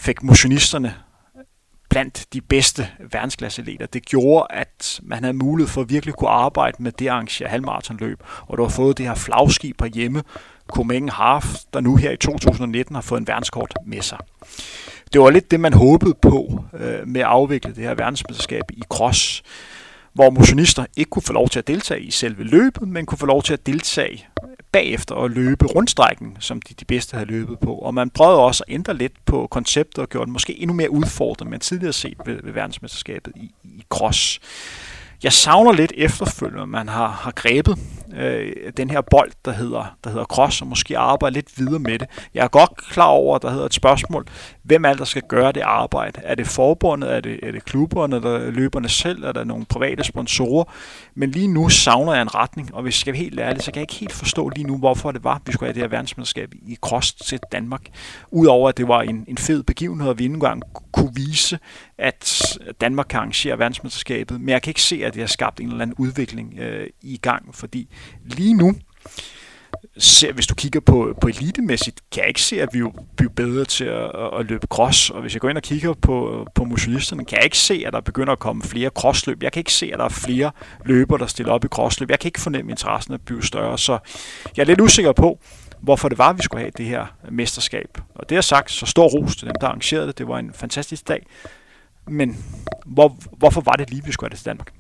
fik 0.01 0.23
motionisterne 0.23 0.93
blandt 1.89 2.25
de 2.33 2.41
bedste 2.41 2.87
verdensklasseatleter. 3.11 3.85
Det 3.85 4.05
gjorde, 4.05 4.47
at 4.49 4.99
man 5.03 5.23
havde 5.23 5.33
mulighed 5.33 5.69
for 5.69 5.81
at 5.81 5.89
virkelig 5.89 6.15
kunne 6.15 6.29
arbejde 6.29 6.83
med 6.83 6.91
det 6.91 7.07
arrangere 7.07 7.49
halvmaratonløb, 7.49 8.23
og 8.47 8.57
du 8.57 8.63
har 8.63 8.69
fået 8.69 8.97
det 8.97 9.05
her 9.05 9.15
flagskib 9.15 9.77
på 9.77 9.85
hjemme, 9.85 10.23
Copenhagen 10.67 11.09
Half, 11.09 11.45
der 11.73 11.79
nu 11.79 11.95
her 11.95 12.11
i 12.11 12.17
2019 12.17 12.95
har 12.95 13.01
fået 13.01 13.19
en 13.19 13.27
verdenskort 13.27 13.73
med 13.85 14.01
sig. 14.01 14.17
Det 15.13 15.21
var 15.21 15.29
lidt 15.29 15.51
det, 15.51 15.59
man 15.59 15.73
håbede 15.73 16.13
på 16.21 16.63
øh, 16.73 17.07
med 17.07 17.21
at 17.21 17.27
afvikle 17.27 17.75
det 17.75 17.83
her 17.83 17.93
verdensmesterskab 17.93 18.63
i 18.69 18.83
cross, 18.89 19.43
hvor 20.13 20.29
motionister 20.29 20.85
ikke 20.97 21.09
kunne 21.09 21.23
få 21.23 21.33
lov 21.33 21.49
til 21.49 21.59
at 21.59 21.67
deltage 21.67 22.01
i 22.01 22.11
selve 22.11 22.43
løbet, 22.43 22.87
men 22.87 23.05
kunne 23.05 23.17
få 23.17 23.25
lov 23.25 23.43
til 23.43 23.53
at 23.53 23.65
deltage 23.65 24.27
bagefter 24.71 25.15
og 25.15 25.29
løbe 25.29 25.65
rundstrækken, 25.65 26.37
som 26.39 26.61
de, 26.61 26.73
de 26.73 26.85
bedste 26.85 27.13
havde 27.13 27.31
løbet 27.31 27.59
på. 27.59 27.75
Og 27.75 27.93
man 27.93 28.09
prøvede 28.09 28.39
også 28.39 28.63
at 28.67 28.73
ændre 28.73 28.93
lidt 28.93 29.25
på 29.25 29.47
konceptet 29.51 29.97
og 29.97 30.09
gjorde 30.09 30.25
det 30.25 30.33
måske 30.33 30.59
endnu 30.59 30.75
mere 30.75 30.91
udfordrende, 30.91 31.51
man 31.51 31.59
tidligere 31.59 31.93
set 31.93 32.17
ved, 32.25 32.39
ved 32.43 32.53
verdensmesterskabet 32.53 33.33
i, 33.35 33.51
i 33.63 33.83
cross. 33.89 34.39
Jeg 35.23 35.33
savner 35.33 35.71
lidt 35.71 35.93
efterfølgende, 35.97 36.67
man 36.67 36.87
har, 36.87 37.07
har 37.07 37.31
grebet 37.31 37.77
øh, 38.15 38.53
den 38.77 38.89
her 38.89 39.01
bold, 39.01 39.31
der 39.45 39.51
hedder, 39.51 39.95
der 40.03 40.09
hedder 40.09 40.25
cross, 40.25 40.61
og 40.61 40.67
måske 40.67 40.97
arbejde 40.97 41.33
lidt 41.33 41.59
videre 41.59 41.79
med 41.79 41.99
det. 41.99 42.07
Jeg 42.33 42.43
er 42.43 42.47
godt 42.47 42.77
klar 42.77 43.05
over, 43.05 43.35
at 43.35 43.41
der 43.41 43.49
hedder 43.49 43.65
et 43.65 43.73
spørgsmål, 43.73 44.25
hvem 44.63 44.85
er 44.85 44.89
det, 44.89 44.99
der 44.99 45.05
skal 45.05 45.21
gøre 45.27 45.51
det 45.51 45.61
arbejde? 45.61 46.21
Er 46.23 46.35
det 46.35 46.47
forbundet? 46.47 47.15
Er 47.15 47.19
det, 47.19 47.39
er 47.43 47.51
det 47.51 47.65
klubberne, 47.65 48.15
eller 48.15 48.51
løberne 48.51 48.89
selv? 48.89 49.23
Er 49.23 49.31
der 49.31 49.43
nogle 49.43 49.65
private 49.65 50.03
sponsorer? 50.03 50.63
Men 51.15 51.31
lige 51.31 51.47
nu 51.47 51.69
savner 51.69 52.13
jeg 52.13 52.21
en 52.21 52.35
retning, 52.35 52.75
og 52.75 52.83
hvis 52.83 52.95
jeg 52.95 52.99
skal 52.99 53.13
være 53.13 53.23
helt 53.23 53.39
ærlig, 53.39 53.61
så 53.61 53.71
kan 53.71 53.79
jeg 53.79 53.83
ikke 53.83 53.99
helt 53.99 54.13
forstå 54.13 54.49
lige 54.49 54.67
nu, 54.67 54.77
hvorfor 54.77 55.11
det 55.11 55.23
var, 55.23 55.35
at 55.35 55.41
vi 55.45 55.51
skulle 55.51 55.67
have 55.67 55.73
det 55.73 55.81
her 55.81 55.87
verdensmesterskab 55.87 56.53
i 56.67 56.77
cross 56.81 57.13
til 57.13 57.39
Danmark. 57.51 57.81
Udover 58.31 58.69
at 58.69 58.77
det 58.77 58.87
var 58.87 59.01
en, 59.01 59.25
en 59.27 59.37
fed 59.37 59.63
begivenhed, 59.63 60.09
og 60.09 60.19
vi 60.19 60.23
ikke 60.23 60.33
engang 60.33 60.63
kunne 60.91 61.11
vise, 61.15 61.59
at 62.01 62.57
Danmark 62.81 63.05
kan 63.09 63.17
arrangere 63.17 63.59
verdensmesterskabet, 63.59 64.41
men 64.41 64.49
jeg 64.49 64.61
kan 64.61 64.71
ikke 64.71 64.81
se, 64.81 65.05
at 65.05 65.13
det 65.13 65.21
har 65.21 65.27
skabt 65.27 65.59
en 65.59 65.67
eller 65.67 65.81
anden 65.81 65.95
udvikling 65.97 66.59
øh, 66.59 66.87
i 67.01 67.17
gang, 67.17 67.55
fordi 67.55 67.87
lige 68.23 68.53
nu, 68.53 68.75
ser, 69.97 70.33
hvis 70.33 70.47
du 70.47 70.55
kigger 70.55 70.79
på, 70.79 71.17
på 71.21 71.27
elitemæssigt, 71.27 72.01
kan 72.11 72.21
jeg 72.21 72.27
ikke 72.27 72.41
se, 72.41 72.61
at 72.61 72.69
vi 72.73 72.83
bliver 73.17 73.31
bedre 73.35 73.65
til 73.65 73.85
at, 73.85 74.39
at 74.39 74.45
løbe 74.45 74.67
cross. 74.67 75.09
Og 75.09 75.21
hvis 75.21 75.33
jeg 75.33 75.41
går 75.41 75.49
ind 75.49 75.57
og 75.57 75.63
kigger 75.63 75.93
på, 75.93 76.47
på 76.55 76.63
motionisterne, 76.63 77.25
kan 77.25 77.37
jeg 77.37 77.43
ikke 77.43 77.57
se, 77.57 77.83
at 77.87 77.93
der 77.93 78.01
begynder 78.01 78.33
at 78.33 78.39
komme 78.39 78.63
flere 78.63 78.89
crossløb. 78.89 79.43
Jeg 79.43 79.51
kan 79.51 79.59
ikke 79.59 79.73
se, 79.73 79.89
at 79.93 79.99
der 79.99 80.05
er 80.05 80.09
flere 80.09 80.51
løbere, 80.85 81.19
der 81.19 81.25
stiller 81.27 81.53
op 81.53 81.65
i 81.65 81.67
crossløb. 81.67 82.09
Jeg 82.09 82.19
kan 82.19 82.27
ikke 82.27 82.41
fornemme 82.41 82.71
interessen 82.71 83.13
at 83.13 83.21
blive 83.21 83.43
større. 83.43 83.77
Så 83.77 83.97
jeg 84.57 84.63
er 84.63 84.67
lidt 84.67 84.81
usikker 84.81 85.11
på, 85.11 85.39
hvorfor 85.81 86.09
det 86.09 86.17
var, 86.17 86.29
at 86.29 86.37
vi 86.37 86.43
skulle 86.43 86.61
have 86.61 86.71
det 86.77 86.85
her 86.85 87.05
mesterskab. 87.31 87.97
Og 88.15 88.29
det 88.29 88.35
har 88.35 88.41
sagt, 88.41 88.71
så 88.71 88.85
stor 88.85 89.07
ros 89.07 89.35
til 89.35 89.47
dem, 89.47 89.55
der 89.61 89.67
arrangerede 89.67 90.07
det. 90.07 90.17
Det 90.17 90.27
var 90.27 90.39
en 90.39 90.53
fantastisk 90.53 91.07
dag. 91.07 91.25
Men 92.07 92.45
hvor, 92.85 93.17
hvorfor 93.37 93.61
var 93.61 93.71
det 93.71 93.89
lige, 93.89 94.03
vi 94.05 94.11
skulle 94.11 94.27
have 94.27 94.31
det 94.31 94.37
til 94.37 94.45
Danmark? 94.45 94.73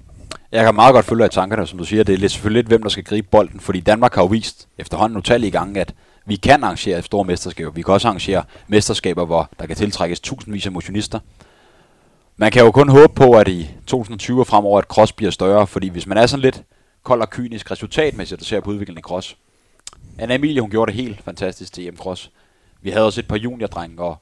Jeg 0.51 0.65
kan 0.65 0.75
meget 0.75 0.93
godt 0.93 1.05
følge 1.05 1.23
af 1.23 1.29
tankerne, 1.29 1.67
som 1.67 1.77
du 1.77 1.83
siger. 1.83 2.03
Det 2.03 2.13
er 2.13 2.17
lidt, 2.17 2.31
selvfølgelig 2.31 2.59
lidt, 2.63 2.67
hvem 2.67 2.81
der 2.81 2.89
skal 2.89 3.03
gribe 3.03 3.27
bolden, 3.31 3.59
fordi 3.59 3.79
Danmark 3.79 4.15
har 4.15 4.21
jo 4.21 4.27
vist 4.27 4.67
efterhånden 4.77 5.17
utallige 5.17 5.51
gange, 5.51 5.81
at 5.81 5.93
vi 6.25 6.35
kan 6.35 6.63
arrangere 6.63 7.01
store 7.01 7.25
mesterskaber. 7.25 7.71
Vi 7.71 7.81
kan 7.81 7.93
også 7.93 8.07
arrangere 8.07 8.43
mesterskaber, 8.67 9.25
hvor 9.25 9.49
der 9.59 9.65
kan 9.65 9.75
tiltrækkes 9.75 10.19
tusindvis 10.19 10.65
af 10.65 10.71
motionister. 10.71 11.19
Man 12.37 12.51
kan 12.51 12.63
jo 12.63 12.71
kun 12.71 12.89
håbe 12.89 13.13
på, 13.15 13.31
at 13.31 13.47
i 13.47 13.69
2020 13.87 14.39
og 14.39 14.47
fremover, 14.47 14.79
at 14.79 14.85
cross 14.85 15.11
bliver 15.11 15.31
større, 15.31 15.67
fordi 15.67 15.87
hvis 15.89 16.07
man 16.07 16.17
er 16.17 16.25
sådan 16.25 16.41
lidt 16.41 16.63
kold 17.03 17.21
og 17.21 17.29
kynisk 17.29 17.71
resultatmæssigt, 17.71 18.39
der 18.39 18.45
ser 18.45 18.59
på 18.59 18.69
udviklingen 18.69 18.99
i 18.99 19.01
cross. 19.01 19.37
Anna 20.17 20.35
Emilie, 20.35 20.61
hun 20.61 20.69
gjorde 20.69 20.91
det 20.91 21.01
helt 21.01 21.23
fantastisk 21.23 21.73
til 21.73 21.87
EM 21.87 21.97
Cross. 21.97 22.31
Vi 22.81 22.89
havde 22.89 23.05
også 23.05 23.21
et 23.21 23.27
par 23.27 23.37
juniordrenge 23.37 24.01
og, 24.03 24.17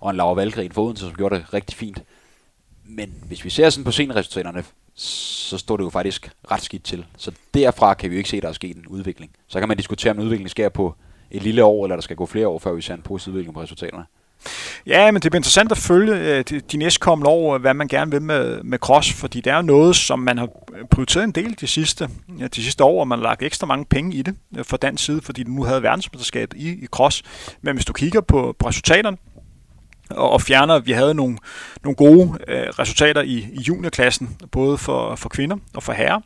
og 0.00 0.10
en 0.10 0.16
Laura 0.16 0.34
Valgren 0.34 0.72
for 0.72 0.82
Odense, 0.82 1.04
som 1.04 1.14
gjorde 1.14 1.34
det 1.34 1.54
rigtig 1.54 1.76
fint. 1.76 2.02
Men 2.84 3.14
hvis 3.26 3.44
vi 3.44 3.50
ser 3.50 3.70
sådan 3.70 3.84
på 3.84 3.90
sceneresultaterne, 3.90 4.64
så 4.94 5.58
står 5.58 5.76
det 5.76 5.84
jo 5.84 5.90
faktisk 5.90 6.30
ret 6.50 6.62
skidt 6.62 6.84
til. 6.84 7.06
Så 7.16 7.32
derfra 7.54 7.94
kan 7.94 8.10
vi 8.10 8.14
jo 8.14 8.18
ikke 8.18 8.30
se, 8.30 8.36
at 8.36 8.42
der 8.42 8.48
er 8.48 8.52
sket 8.52 8.76
en 8.76 8.86
udvikling. 8.86 9.30
Så 9.46 9.58
kan 9.58 9.68
man 9.68 9.76
diskutere, 9.76 10.10
om 10.10 10.18
udviklingen 10.18 10.48
sker 10.48 10.68
på 10.68 10.94
et 11.30 11.42
lille 11.42 11.64
år, 11.64 11.84
eller 11.84 11.96
der 11.96 12.02
skal 12.02 12.16
gå 12.16 12.26
flere 12.26 12.48
år, 12.48 12.58
før 12.58 12.72
vi 12.72 12.82
ser 12.82 12.94
en 12.94 13.02
positiv 13.02 13.32
udvikling 13.32 13.54
på 13.54 13.62
resultaterne. 13.62 14.04
Ja, 14.86 15.10
men 15.10 15.22
det 15.22 15.30
bliver 15.30 15.38
interessant 15.38 15.72
at 15.72 15.78
følge 15.78 16.14
øh, 16.14 16.44
de, 16.72 16.76
næstkommende 16.76 17.30
år, 17.30 17.54
øh, 17.54 17.60
hvad 17.60 17.74
man 17.74 17.88
gerne 17.88 18.10
vil 18.10 18.22
med, 18.22 18.62
med 18.62 18.78
cross, 18.78 19.12
fordi 19.12 19.40
det 19.40 19.52
er 19.52 19.62
noget, 19.62 19.96
som 19.96 20.18
man 20.18 20.38
har 20.38 20.48
prioriteret 20.90 21.24
en 21.24 21.30
del 21.30 21.56
de 21.60 21.66
sidste, 21.66 22.08
ja, 22.38 22.46
de 22.46 22.62
sidste 22.62 22.84
år, 22.84 23.00
og 23.00 23.08
man 23.08 23.18
har 23.18 23.22
lagt 23.22 23.42
ekstra 23.42 23.66
mange 23.66 23.84
penge 23.84 24.16
i 24.16 24.22
det 24.22 24.36
øh, 24.58 24.64
fra 24.64 24.76
den 24.76 24.96
side, 24.96 25.20
fordi 25.20 25.42
du 25.42 25.50
nu 25.50 25.64
havde 25.64 25.82
verdensmesterskabet 25.82 26.58
i, 26.58 26.68
i 26.68 26.86
cross. 26.86 27.22
Men 27.62 27.76
hvis 27.76 27.84
du 27.84 27.92
kigger 27.92 28.20
på, 28.20 28.56
på 28.58 28.68
resultaterne, 28.68 29.16
og, 30.10 30.30
og 30.30 30.42
fjerner, 30.42 30.78
vi 30.78 30.92
havde 30.92 31.14
nogle, 31.14 31.38
nogle 31.84 31.96
gode 31.96 32.38
øh, 32.48 32.66
resultater 32.68 33.22
i, 33.22 33.48
i 33.52 33.60
juniorklassen, 33.68 34.36
både 34.52 34.78
for, 34.78 35.16
for 35.16 35.28
kvinder 35.28 35.56
og 35.74 35.82
for 35.82 35.92
herrer. 35.92 36.20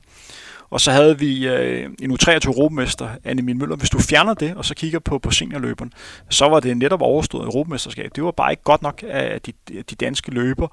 Og 0.71 0.81
så 0.81 0.93
havde 0.93 1.19
vi 1.19 1.49
øh, 1.49 1.91
en 2.03 2.11
U23 2.11 2.47
europamester, 2.47 3.09
Anne 3.25 3.43
Min 3.43 3.59
Møller. 3.59 3.77
Hvis 3.77 3.91
du 3.91 3.99
fjerner 3.99 4.35
det, 4.35 4.57
og 4.57 4.65
så 4.65 4.75
kigger 4.75 4.99
på, 4.99 5.19
på 5.19 5.31
seniorløberen, 5.31 5.93
så 6.31 6.49
var 6.49 6.61
det 6.61 6.77
netop 6.77 7.03
overstået 7.03 7.45
europamesterskab. 7.45 8.11
Det 8.15 8.25
var 8.25 8.31
bare 8.31 8.53
ikke 8.53 8.63
godt 8.63 8.83
nok 8.83 9.05
af 9.09 9.41
de, 9.41 9.53
de 9.69 9.95
danske 9.95 10.31
løber. 10.31 10.69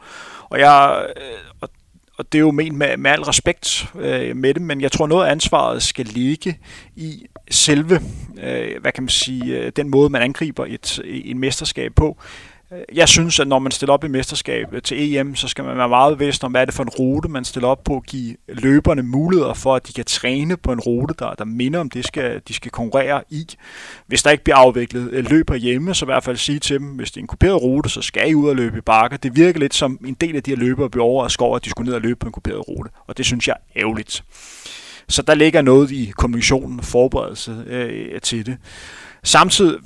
Og 0.50 0.60
jeg... 0.60 1.06
Øh, 1.18 1.52
og 1.62 1.70
og 2.18 2.32
det 2.32 2.38
er 2.38 2.42
jo 2.42 2.52
ment 2.52 2.78
med, 2.78 2.98
med 2.98 3.12
al 3.12 3.22
respekt 3.22 3.88
øh, 3.96 4.36
med 4.36 4.54
det, 4.54 4.62
men 4.62 4.82
jeg 4.82 4.92
tror 4.92 5.08
noget 5.08 5.26
af 5.26 5.32
ansvaret 5.32 5.84
skal 5.84 6.06
ligge 6.06 6.60
i 6.96 7.26
selve, 7.52 8.02
øh, 8.44 8.82
hvad 8.82 8.92
kan 8.92 9.04
man 9.04 9.10
sige, 9.10 9.58
øh, 9.58 9.72
den 9.76 9.90
måde 9.90 10.10
man 10.10 10.22
angriber 10.22 10.66
et, 10.66 11.00
et 11.06 11.38
mesterskab 11.38 11.92
på. 11.96 12.18
Jeg 12.94 13.10
synes, 13.10 13.40
at 13.40 13.48
når 13.48 13.60
man 13.60 13.72
stiller 13.72 13.94
op 13.94 14.04
i 14.04 14.08
mesterskab 14.08 14.68
til 14.84 15.16
EM, 15.16 15.36
så 15.36 15.48
skal 15.48 15.64
man 15.64 15.78
være 15.78 15.90
meget 15.90 16.18
bevidst 16.18 16.44
om, 16.44 16.52
hvad 16.52 16.62
er 16.62 16.66
det 16.66 16.74
for 16.74 16.84
en 16.84 16.90
rute, 16.90 17.30
man 17.30 17.46
stiller 17.46 17.70
op 17.70 17.84
på, 17.84 17.96
at 17.96 18.06
give 18.06 18.36
løberne 18.48 19.04
muligheder 19.04 19.54
for, 19.54 19.76
at 19.76 19.88
de 19.88 19.94
kan 19.94 20.06
træne 20.06 20.58
på 20.58 20.72
en 20.72 20.80
rute, 20.80 21.14
der, 21.20 21.34
der 21.34 21.46
minder 21.46 21.80
om 21.80 21.90
det, 21.90 22.06
skal, 22.06 22.42
de 22.48 22.54
skal 22.54 22.72
konkurrere 22.72 23.24
i. 23.30 23.46
Hvis 24.08 24.24
der 24.24 24.32
ikke 24.32 24.44
bliver 24.44 24.58
afviklet 24.58 25.04
løber 25.12 25.54
løb 25.54 25.62
hjemme, 25.62 25.94
så 25.94 26.06
i 26.06 26.08
hvert 26.08 26.24
fald 26.24 26.38
sige 26.38 26.60
til 26.60 26.80
dem, 26.80 26.88
hvis 26.88 27.12
det 27.12 27.18
er 27.18 27.22
en 27.22 27.28
kuperet 27.28 27.62
rute, 27.62 27.90
så 27.90 28.02
skal 28.02 28.32
I 28.32 28.34
ud 28.34 28.50
og 28.50 28.56
løbe 28.56 28.78
i 28.78 28.82
bakker. 28.82 29.18
Det 29.18 29.36
virker 29.36 29.60
lidt 29.60 29.74
som 29.74 30.00
en 30.06 30.14
del 30.14 30.36
af 30.36 30.44
de 30.44 30.52
her 30.52 30.58
løbere 30.58 30.90
bliver 30.90 31.06
overrasket 31.06 31.42
over, 31.42 31.56
at 31.56 31.66
de 31.66 31.70
skulle 31.70 31.86
ned 31.86 31.96
og 31.96 32.02
løbe 32.02 32.20
på 32.20 32.28
en 32.28 32.32
kuperet 32.32 32.68
rute, 32.68 32.90
og 33.08 33.18
det 33.18 33.26
synes 33.26 33.48
jeg 33.48 33.56
er 33.76 33.82
ærgerligt. 33.82 34.24
Så 35.10 35.22
der 35.22 35.34
ligger 35.34 35.62
noget 35.62 35.92
i 35.92 36.14
kommunikationen 36.18 36.80
og 36.80 36.86
forberedelse 36.86 37.64
øh, 37.68 38.22
til 38.22 38.46
det. 38.46 38.58
Samtidig 39.24 39.80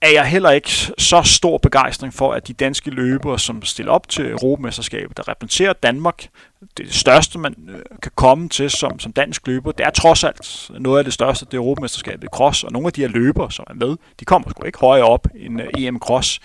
er 0.00 0.10
jeg 0.10 0.26
heller 0.26 0.50
ikke 0.50 0.70
så 0.98 1.22
stor 1.22 1.58
begejstring 1.58 2.14
for, 2.14 2.32
at 2.32 2.48
de 2.48 2.52
danske 2.52 2.90
løbere, 2.90 3.38
som 3.38 3.62
stiller 3.62 3.92
op 3.92 4.08
til 4.08 4.30
Europamesterskabet, 4.30 5.16
der 5.16 5.28
repræsenterer 5.28 5.72
Danmark, 5.72 6.28
det 6.76 6.94
største, 6.94 7.38
man 7.38 7.54
øh, 7.68 7.80
kan 8.02 8.12
komme 8.14 8.48
til 8.48 8.70
som, 8.70 8.98
som 8.98 9.12
dansk 9.12 9.46
løber, 9.46 9.72
det 9.72 9.86
er 9.86 9.90
trods 9.90 10.24
alt 10.24 10.70
noget 10.78 10.98
af 10.98 11.04
det 11.04 11.12
største, 11.12 11.44
det 11.44 11.54
er 11.54 11.58
Europamesterskabet 11.58 12.24
i 12.24 12.28
cross, 12.32 12.64
og 12.64 12.72
nogle 12.72 12.86
af 12.86 12.92
de 12.92 13.00
her 13.00 13.08
løbere, 13.08 13.52
som 13.52 13.64
er 13.70 13.74
med, 13.74 13.96
de 14.20 14.24
kommer 14.24 14.50
sgu 14.50 14.64
ikke 14.64 14.78
højere 14.78 15.06
op 15.06 15.26
end 15.34 15.62
øh, 15.62 15.68
EM 15.78 15.98
Cross. 15.98 16.40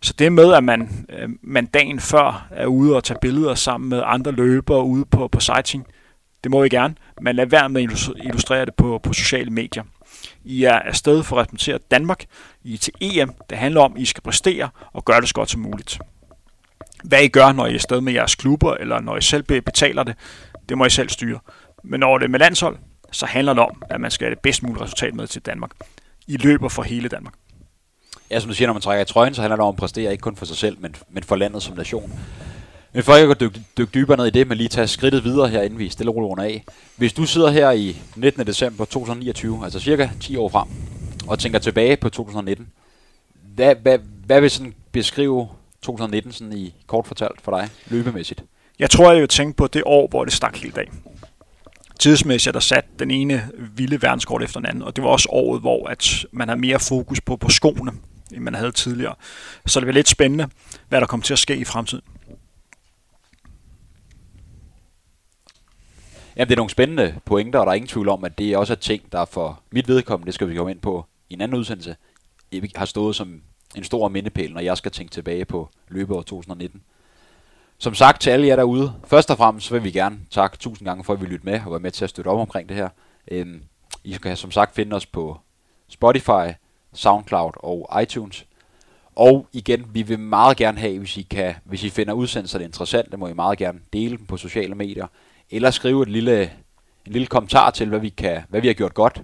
Så 0.00 0.14
det 0.18 0.32
med, 0.32 0.52
at 0.52 0.64
man, 0.64 1.06
øh, 1.08 1.28
man 1.42 1.66
dagen 1.66 2.00
før 2.00 2.48
er 2.50 2.66
ude 2.66 2.96
og 2.96 3.04
tage 3.04 3.18
billeder 3.20 3.54
sammen 3.54 3.90
med 3.90 4.02
andre 4.04 4.32
løbere 4.32 4.84
ude 4.84 5.04
på, 5.04 5.28
på 5.28 5.40
sighting, 5.40 5.86
det 6.44 6.50
må 6.50 6.62
vi 6.62 6.68
gerne, 6.68 6.94
men 7.20 7.36
lad 7.36 7.46
være 7.46 7.68
med 7.68 7.82
at 7.82 8.08
illustrere 8.24 8.64
det 8.64 8.74
på, 8.74 9.00
på 9.02 9.12
sociale 9.12 9.50
medier. 9.50 9.82
I 10.44 10.64
er 10.64 10.78
afsted 10.78 11.22
for 11.22 11.36
at 11.36 11.42
repræsentere 11.42 11.78
Danmark. 11.90 12.24
I 12.64 12.74
er 12.74 12.78
til 12.78 12.92
EM. 13.00 13.32
Det 13.50 13.58
handler 13.58 13.80
om, 13.80 13.92
at 13.96 14.02
I 14.02 14.04
skal 14.04 14.22
præstere 14.22 14.68
og 14.92 15.04
gøre 15.04 15.20
det 15.20 15.28
så 15.28 15.34
godt 15.34 15.50
som 15.50 15.60
muligt. 15.60 15.98
Hvad 17.04 17.22
I 17.22 17.28
gør, 17.28 17.52
når 17.52 17.66
I 17.66 17.70
er 17.70 17.74
afsted 17.74 18.00
med 18.00 18.12
jeres 18.12 18.34
klubber, 18.34 18.74
eller 18.74 19.00
når 19.00 19.16
I 19.16 19.22
selv 19.22 19.42
betaler 19.42 20.02
det, 20.02 20.14
det 20.68 20.78
må 20.78 20.84
I 20.84 20.90
selv 20.90 21.08
styre. 21.08 21.38
Men 21.84 22.00
når 22.00 22.18
det 22.18 22.24
er 22.24 22.28
med 22.28 22.38
landshold, 22.38 22.78
så 23.12 23.26
handler 23.26 23.54
det 23.54 23.62
om, 23.62 23.82
at 23.90 24.00
man 24.00 24.10
skal 24.10 24.24
have 24.24 24.34
det 24.34 24.42
bedst 24.42 24.62
mulige 24.62 24.84
resultat 24.84 25.14
med 25.14 25.26
til 25.26 25.42
Danmark. 25.42 25.70
I 26.26 26.36
løber 26.36 26.68
for 26.68 26.82
hele 26.82 27.08
Danmark. 27.08 27.34
Ja, 28.30 28.40
som 28.40 28.48
du 28.48 28.54
siger, 28.54 28.68
når 28.68 28.74
man 28.74 28.82
trækker 28.82 29.02
i 29.02 29.06
trøjen, 29.06 29.34
så 29.34 29.40
handler 29.40 29.56
det 29.56 29.64
om 29.64 29.74
at 29.74 29.76
præstere, 29.76 30.12
ikke 30.12 30.22
kun 30.22 30.36
for 30.36 30.44
sig 30.44 30.56
selv, 30.56 30.76
men, 30.80 30.96
men 31.10 31.22
for 31.22 31.36
landet 31.36 31.62
som 31.62 31.76
nation. 31.76 32.12
Men 32.92 33.02
for 33.02 33.16
ikke 33.16 33.30
at 33.30 33.40
dykke, 33.40 33.64
dykke 33.78 33.90
dybere 33.94 34.16
ned 34.16 34.26
i 34.26 34.30
det, 34.30 34.48
men 34.48 34.58
lige 34.58 34.68
tage 34.68 34.86
skridtet 34.86 35.24
videre 35.24 35.48
her, 35.48 35.62
inden 35.62 35.78
vi 35.78 35.88
stille 35.88 36.12
og 36.12 36.44
af. 36.44 36.64
Hvis 36.96 37.12
du 37.12 37.26
sidder 37.26 37.50
her 37.50 37.70
i 37.70 37.96
19. 38.16 38.46
december 38.46 38.84
2029, 38.84 39.64
altså 39.64 39.80
cirka 39.80 40.08
10 40.20 40.36
år 40.36 40.48
frem, 40.48 40.68
og 41.26 41.38
tænker 41.38 41.58
tilbage 41.58 41.96
på 41.96 42.08
2019, 42.08 42.68
hvad, 43.54 43.74
hvad, 43.74 43.98
hvad 44.26 44.40
vil 44.40 44.50
sådan 44.50 44.74
beskrive 44.92 45.48
2019 45.82 46.32
sådan 46.32 46.52
i 46.52 46.74
kort 46.86 47.06
fortalt 47.06 47.40
for 47.42 47.58
dig, 47.58 47.68
løbemæssigt? 47.86 48.44
Jeg 48.78 48.90
tror, 48.90 49.12
jeg 49.12 49.20
vil 49.20 49.28
tænke 49.28 49.56
på 49.56 49.66
det 49.66 49.82
år, 49.86 50.08
hvor 50.08 50.24
det 50.24 50.32
stak 50.32 50.56
helt 50.56 50.76
dag. 50.76 50.90
Tidsmæssigt 51.98 52.48
er 52.48 52.52
der 52.52 52.60
sat 52.60 52.84
den 52.98 53.10
ene 53.10 53.48
vilde 53.76 54.02
verdenskort 54.02 54.42
efter 54.42 54.60
den 54.60 54.66
anden, 54.66 54.82
og 54.82 54.96
det 54.96 55.04
var 55.04 55.10
også 55.10 55.28
året, 55.30 55.60
hvor 55.60 55.86
at 55.86 56.26
man 56.32 56.48
har 56.48 56.56
mere 56.56 56.80
fokus 56.80 57.20
på, 57.20 57.36
på 57.36 57.50
skoene, 57.50 57.92
end 58.32 58.42
man 58.42 58.54
havde 58.54 58.72
tidligere. 58.72 59.14
Så 59.66 59.80
det 59.80 59.86
bliver 59.86 59.94
lidt 59.94 60.08
spændende, 60.08 60.48
hvad 60.88 61.00
der 61.00 61.06
kommer 61.06 61.24
til 61.24 61.32
at 61.32 61.38
ske 61.38 61.56
i 61.56 61.64
fremtiden. 61.64 62.02
Jamen, 66.36 66.48
det 66.48 66.54
er 66.54 66.56
nogle 66.56 66.70
spændende 66.70 67.14
pointer, 67.24 67.58
og 67.58 67.66
der 67.66 67.70
er 67.70 67.76
ingen 67.76 67.88
tvivl 67.88 68.08
om, 68.08 68.24
at 68.24 68.38
det 68.38 68.52
er 68.52 68.58
også 68.58 68.72
er 68.72 68.76
ting, 68.76 69.12
der 69.12 69.24
for 69.24 69.60
mit 69.70 69.88
vedkommende, 69.88 70.26
det 70.26 70.34
skal 70.34 70.48
vi 70.48 70.54
komme 70.54 70.70
ind 70.70 70.80
på 70.80 71.04
i 71.30 71.34
en 71.34 71.40
anden 71.40 71.58
udsendelse, 71.58 71.96
har 72.76 72.84
stået 72.84 73.16
som 73.16 73.42
en 73.76 73.84
stor 73.84 74.08
mindepæl, 74.08 74.52
når 74.52 74.60
jeg 74.60 74.76
skal 74.76 74.92
tænke 74.92 75.10
tilbage 75.10 75.44
på 75.44 75.68
løbeåret 75.88 76.26
2019. 76.26 76.82
Som 77.78 77.94
sagt 77.94 78.20
til 78.20 78.30
alle 78.30 78.46
jer 78.46 78.56
derude, 78.56 78.92
først 79.04 79.30
og 79.30 79.36
fremmest 79.36 79.72
vil 79.72 79.84
vi 79.84 79.90
gerne 79.90 80.18
takke 80.30 80.56
tusind 80.56 80.88
gange 80.88 81.04
for, 81.04 81.12
at 81.12 81.20
vi 81.20 81.26
lytte 81.26 81.44
med 81.44 81.60
og 81.66 81.70
være 81.70 81.80
med 81.80 81.90
til 81.90 82.04
at 82.04 82.10
støtte 82.10 82.28
op 82.28 82.38
omkring 82.38 82.68
det 82.68 82.76
her. 82.76 82.88
Øhm, 83.28 83.62
I 84.04 84.12
skal 84.12 84.36
som 84.36 84.50
sagt 84.50 84.74
finde 84.74 84.96
os 84.96 85.06
på 85.06 85.40
Spotify, 85.88 86.52
Soundcloud 86.92 87.52
og 87.56 88.02
iTunes. 88.02 88.46
Og 89.14 89.46
igen, 89.52 89.90
vi 89.92 90.02
vil 90.02 90.18
meget 90.18 90.56
gerne 90.56 90.78
have, 90.78 90.98
hvis 90.98 91.16
I, 91.16 91.22
kan, 91.22 91.54
hvis 91.64 91.84
I 91.84 91.90
finder 91.90 92.12
udsendelserne 92.12 92.64
interessante, 92.64 93.16
må 93.16 93.28
I 93.28 93.32
meget 93.32 93.58
gerne 93.58 93.80
dele 93.92 94.16
dem 94.16 94.26
på 94.26 94.36
sociale 94.36 94.74
medier, 94.74 95.06
eller 95.52 95.70
skrive 95.70 96.02
et 96.02 96.08
lille, 96.08 96.42
en 97.06 97.12
lille 97.12 97.26
kommentar 97.26 97.70
til, 97.70 97.88
hvad 97.88 98.00
vi, 98.00 98.08
kan, 98.08 98.42
hvad 98.48 98.60
vi 98.60 98.66
har 98.66 98.74
gjort 98.74 98.94
godt, 98.94 99.22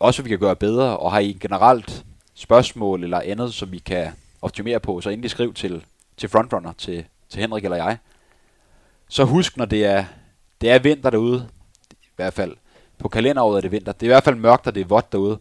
også 0.00 0.22
hvad 0.22 0.24
vi 0.24 0.30
kan 0.30 0.38
gøre 0.38 0.56
bedre, 0.56 0.96
og 0.96 1.12
har 1.12 1.18
I 1.18 1.38
generelt 1.40 2.04
spørgsmål 2.34 3.04
eller 3.04 3.20
andet, 3.20 3.54
som 3.54 3.72
vi 3.72 3.78
kan 3.78 4.12
optimere 4.42 4.80
på, 4.80 5.00
så 5.00 5.10
endelig 5.10 5.30
skriv 5.30 5.54
til, 5.54 5.84
til 6.16 6.28
Frontrunner, 6.28 6.72
til, 6.78 7.04
til 7.28 7.40
Henrik 7.40 7.64
eller 7.64 7.76
jeg. 7.76 7.98
Så 9.08 9.24
husk, 9.24 9.56
når 9.56 9.64
det 9.64 9.84
er, 9.84 10.04
det 10.60 10.70
er 10.70 10.78
vinter 10.78 11.10
derude, 11.10 11.48
i 12.02 12.06
hvert 12.16 12.32
fald. 12.32 12.56
På 12.98 13.08
kalenderåret 13.08 13.56
er 13.56 13.60
det 13.60 13.72
vinter, 13.72 13.92
det 13.92 14.02
er 14.02 14.06
i 14.06 14.14
hvert 14.14 14.24
fald 14.24 14.36
mørkt, 14.36 14.66
og 14.66 14.74
det 14.74 14.80
er 14.80 14.84
vådt 14.84 15.12
derude, 15.12 15.38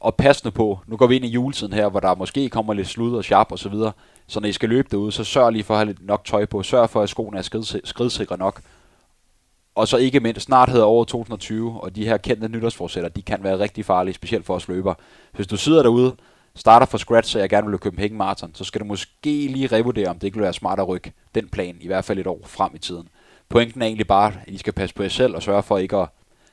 og 0.00 0.14
pas 0.14 0.44
nu 0.44 0.50
på, 0.50 0.78
nu 0.86 0.96
går 0.96 1.06
vi 1.06 1.16
ind 1.16 1.24
i 1.24 1.28
juletiden 1.28 1.72
her, 1.72 1.88
hvor 1.88 2.00
der 2.00 2.14
måske 2.14 2.48
kommer 2.48 2.74
lidt 2.74 2.88
slud 2.88 3.16
og 3.16 3.24
sharp 3.24 3.52
og 3.52 3.58
så 3.58 3.68
videre, 3.68 3.92
så 4.26 4.40
når 4.40 4.48
I 4.48 4.52
skal 4.52 4.68
løbe 4.68 4.88
derude, 4.90 5.12
så 5.12 5.24
sørg 5.24 5.52
lige 5.52 5.64
for 5.64 5.74
at 5.74 5.78
have 5.78 5.86
lidt 5.86 6.06
nok 6.06 6.24
tøj 6.24 6.44
på, 6.44 6.62
sørg 6.62 6.90
for, 6.90 7.02
at 7.02 7.08
skoene 7.08 7.38
er 7.38 7.78
skridsikre 7.84 8.38
nok, 8.38 8.60
og 9.74 9.88
så 9.88 9.96
ikke 9.96 10.20
mindst, 10.20 10.40
snart 10.40 10.68
hedder 10.68 10.84
over 10.84 11.04
2020, 11.04 11.80
og 11.80 11.96
de 11.96 12.04
her 12.04 12.16
kendte 12.16 12.48
nytårsforsætter, 12.48 13.08
de 13.08 13.22
kan 13.22 13.42
være 13.42 13.58
rigtig 13.58 13.84
farlige, 13.84 14.14
specielt 14.14 14.46
for 14.46 14.54
os 14.54 14.68
løber. 14.68 14.94
Hvis 15.32 15.46
du 15.46 15.56
sidder 15.56 15.82
derude, 15.82 16.16
starter 16.54 16.86
fra 16.86 16.98
scratch, 16.98 17.32
så 17.32 17.38
jeg 17.38 17.48
gerne 17.50 17.66
vil 17.66 17.70
løbe 17.70 17.82
Copenhagen 17.82 18.16
Marathon, 18.16 18.54
så 18.54 18.64
skal 18.64 18.80
du 18.80 18.84
måske 18.84 19.46
lige 19.46 19.66
revurdere, 19.66 20.08
om 20.08 20.18
det 20.18 20.26
ikke 20.26 20.36
vil 20.36 20.44
være 20.44 20.52
smart 20.52 20.80
at 20.80 20.88
rykke 20.88 21.12
den 21.34 21.48
plan, 21.48 21.76
i 21.80 21.86
hvert 21.86 22.04
fald 22.04 22.18
et 22.18 22.26
år 22.26 22.40
frem 22.44 22.72
i 22.74 22.78
tiden. 22.78 23.08
Pointen 23.48 23.82
er 23.82 23.86
egentlig 23.86 24.06
bare, 24.06 24.32
at 24.46 24.48
I 24.48 24.58
skal 24.58 24.72
passe 24.72 24.94
på 24.94 25.02
jer 25.02 25.08
selv 25.08 25.34
og 25.34 25.42
sørge 25.42 25.62
for 25.62 25.78
ikke 25.78 25.96
at 25.96 26.08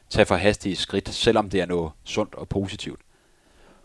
tage 0.10 0.26
for 0.26 0.36
hastige 0.36 0.76
skridt, 0.76 1.10
selvom 1.10 1.50
det 1.50 1.62
er 1.62 1.66
noget 1.66 1.92
sundt 2.04 2.36
og 2.36 2.50
positivt. 2.50 3.00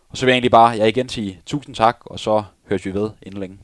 Og 0.09 0.16
så 0.16 0.27
vil 0.27 0.33
jeg 0.33 0.37
egentlig 0.37 0.51
bare, 0.51 0.68
jeg 0.68 0.88
igen 0.88 1.09
sige 1.09 1.40
tusind 1.47 1.75
tak, 1.75 1.99
og 2.01 2.21
så 2.21 2.42
høres 2.68 2.87
vi 2.87 2.95
ved 2.95 3.11
inden 3.23 3.40
længe. 3.40 3.59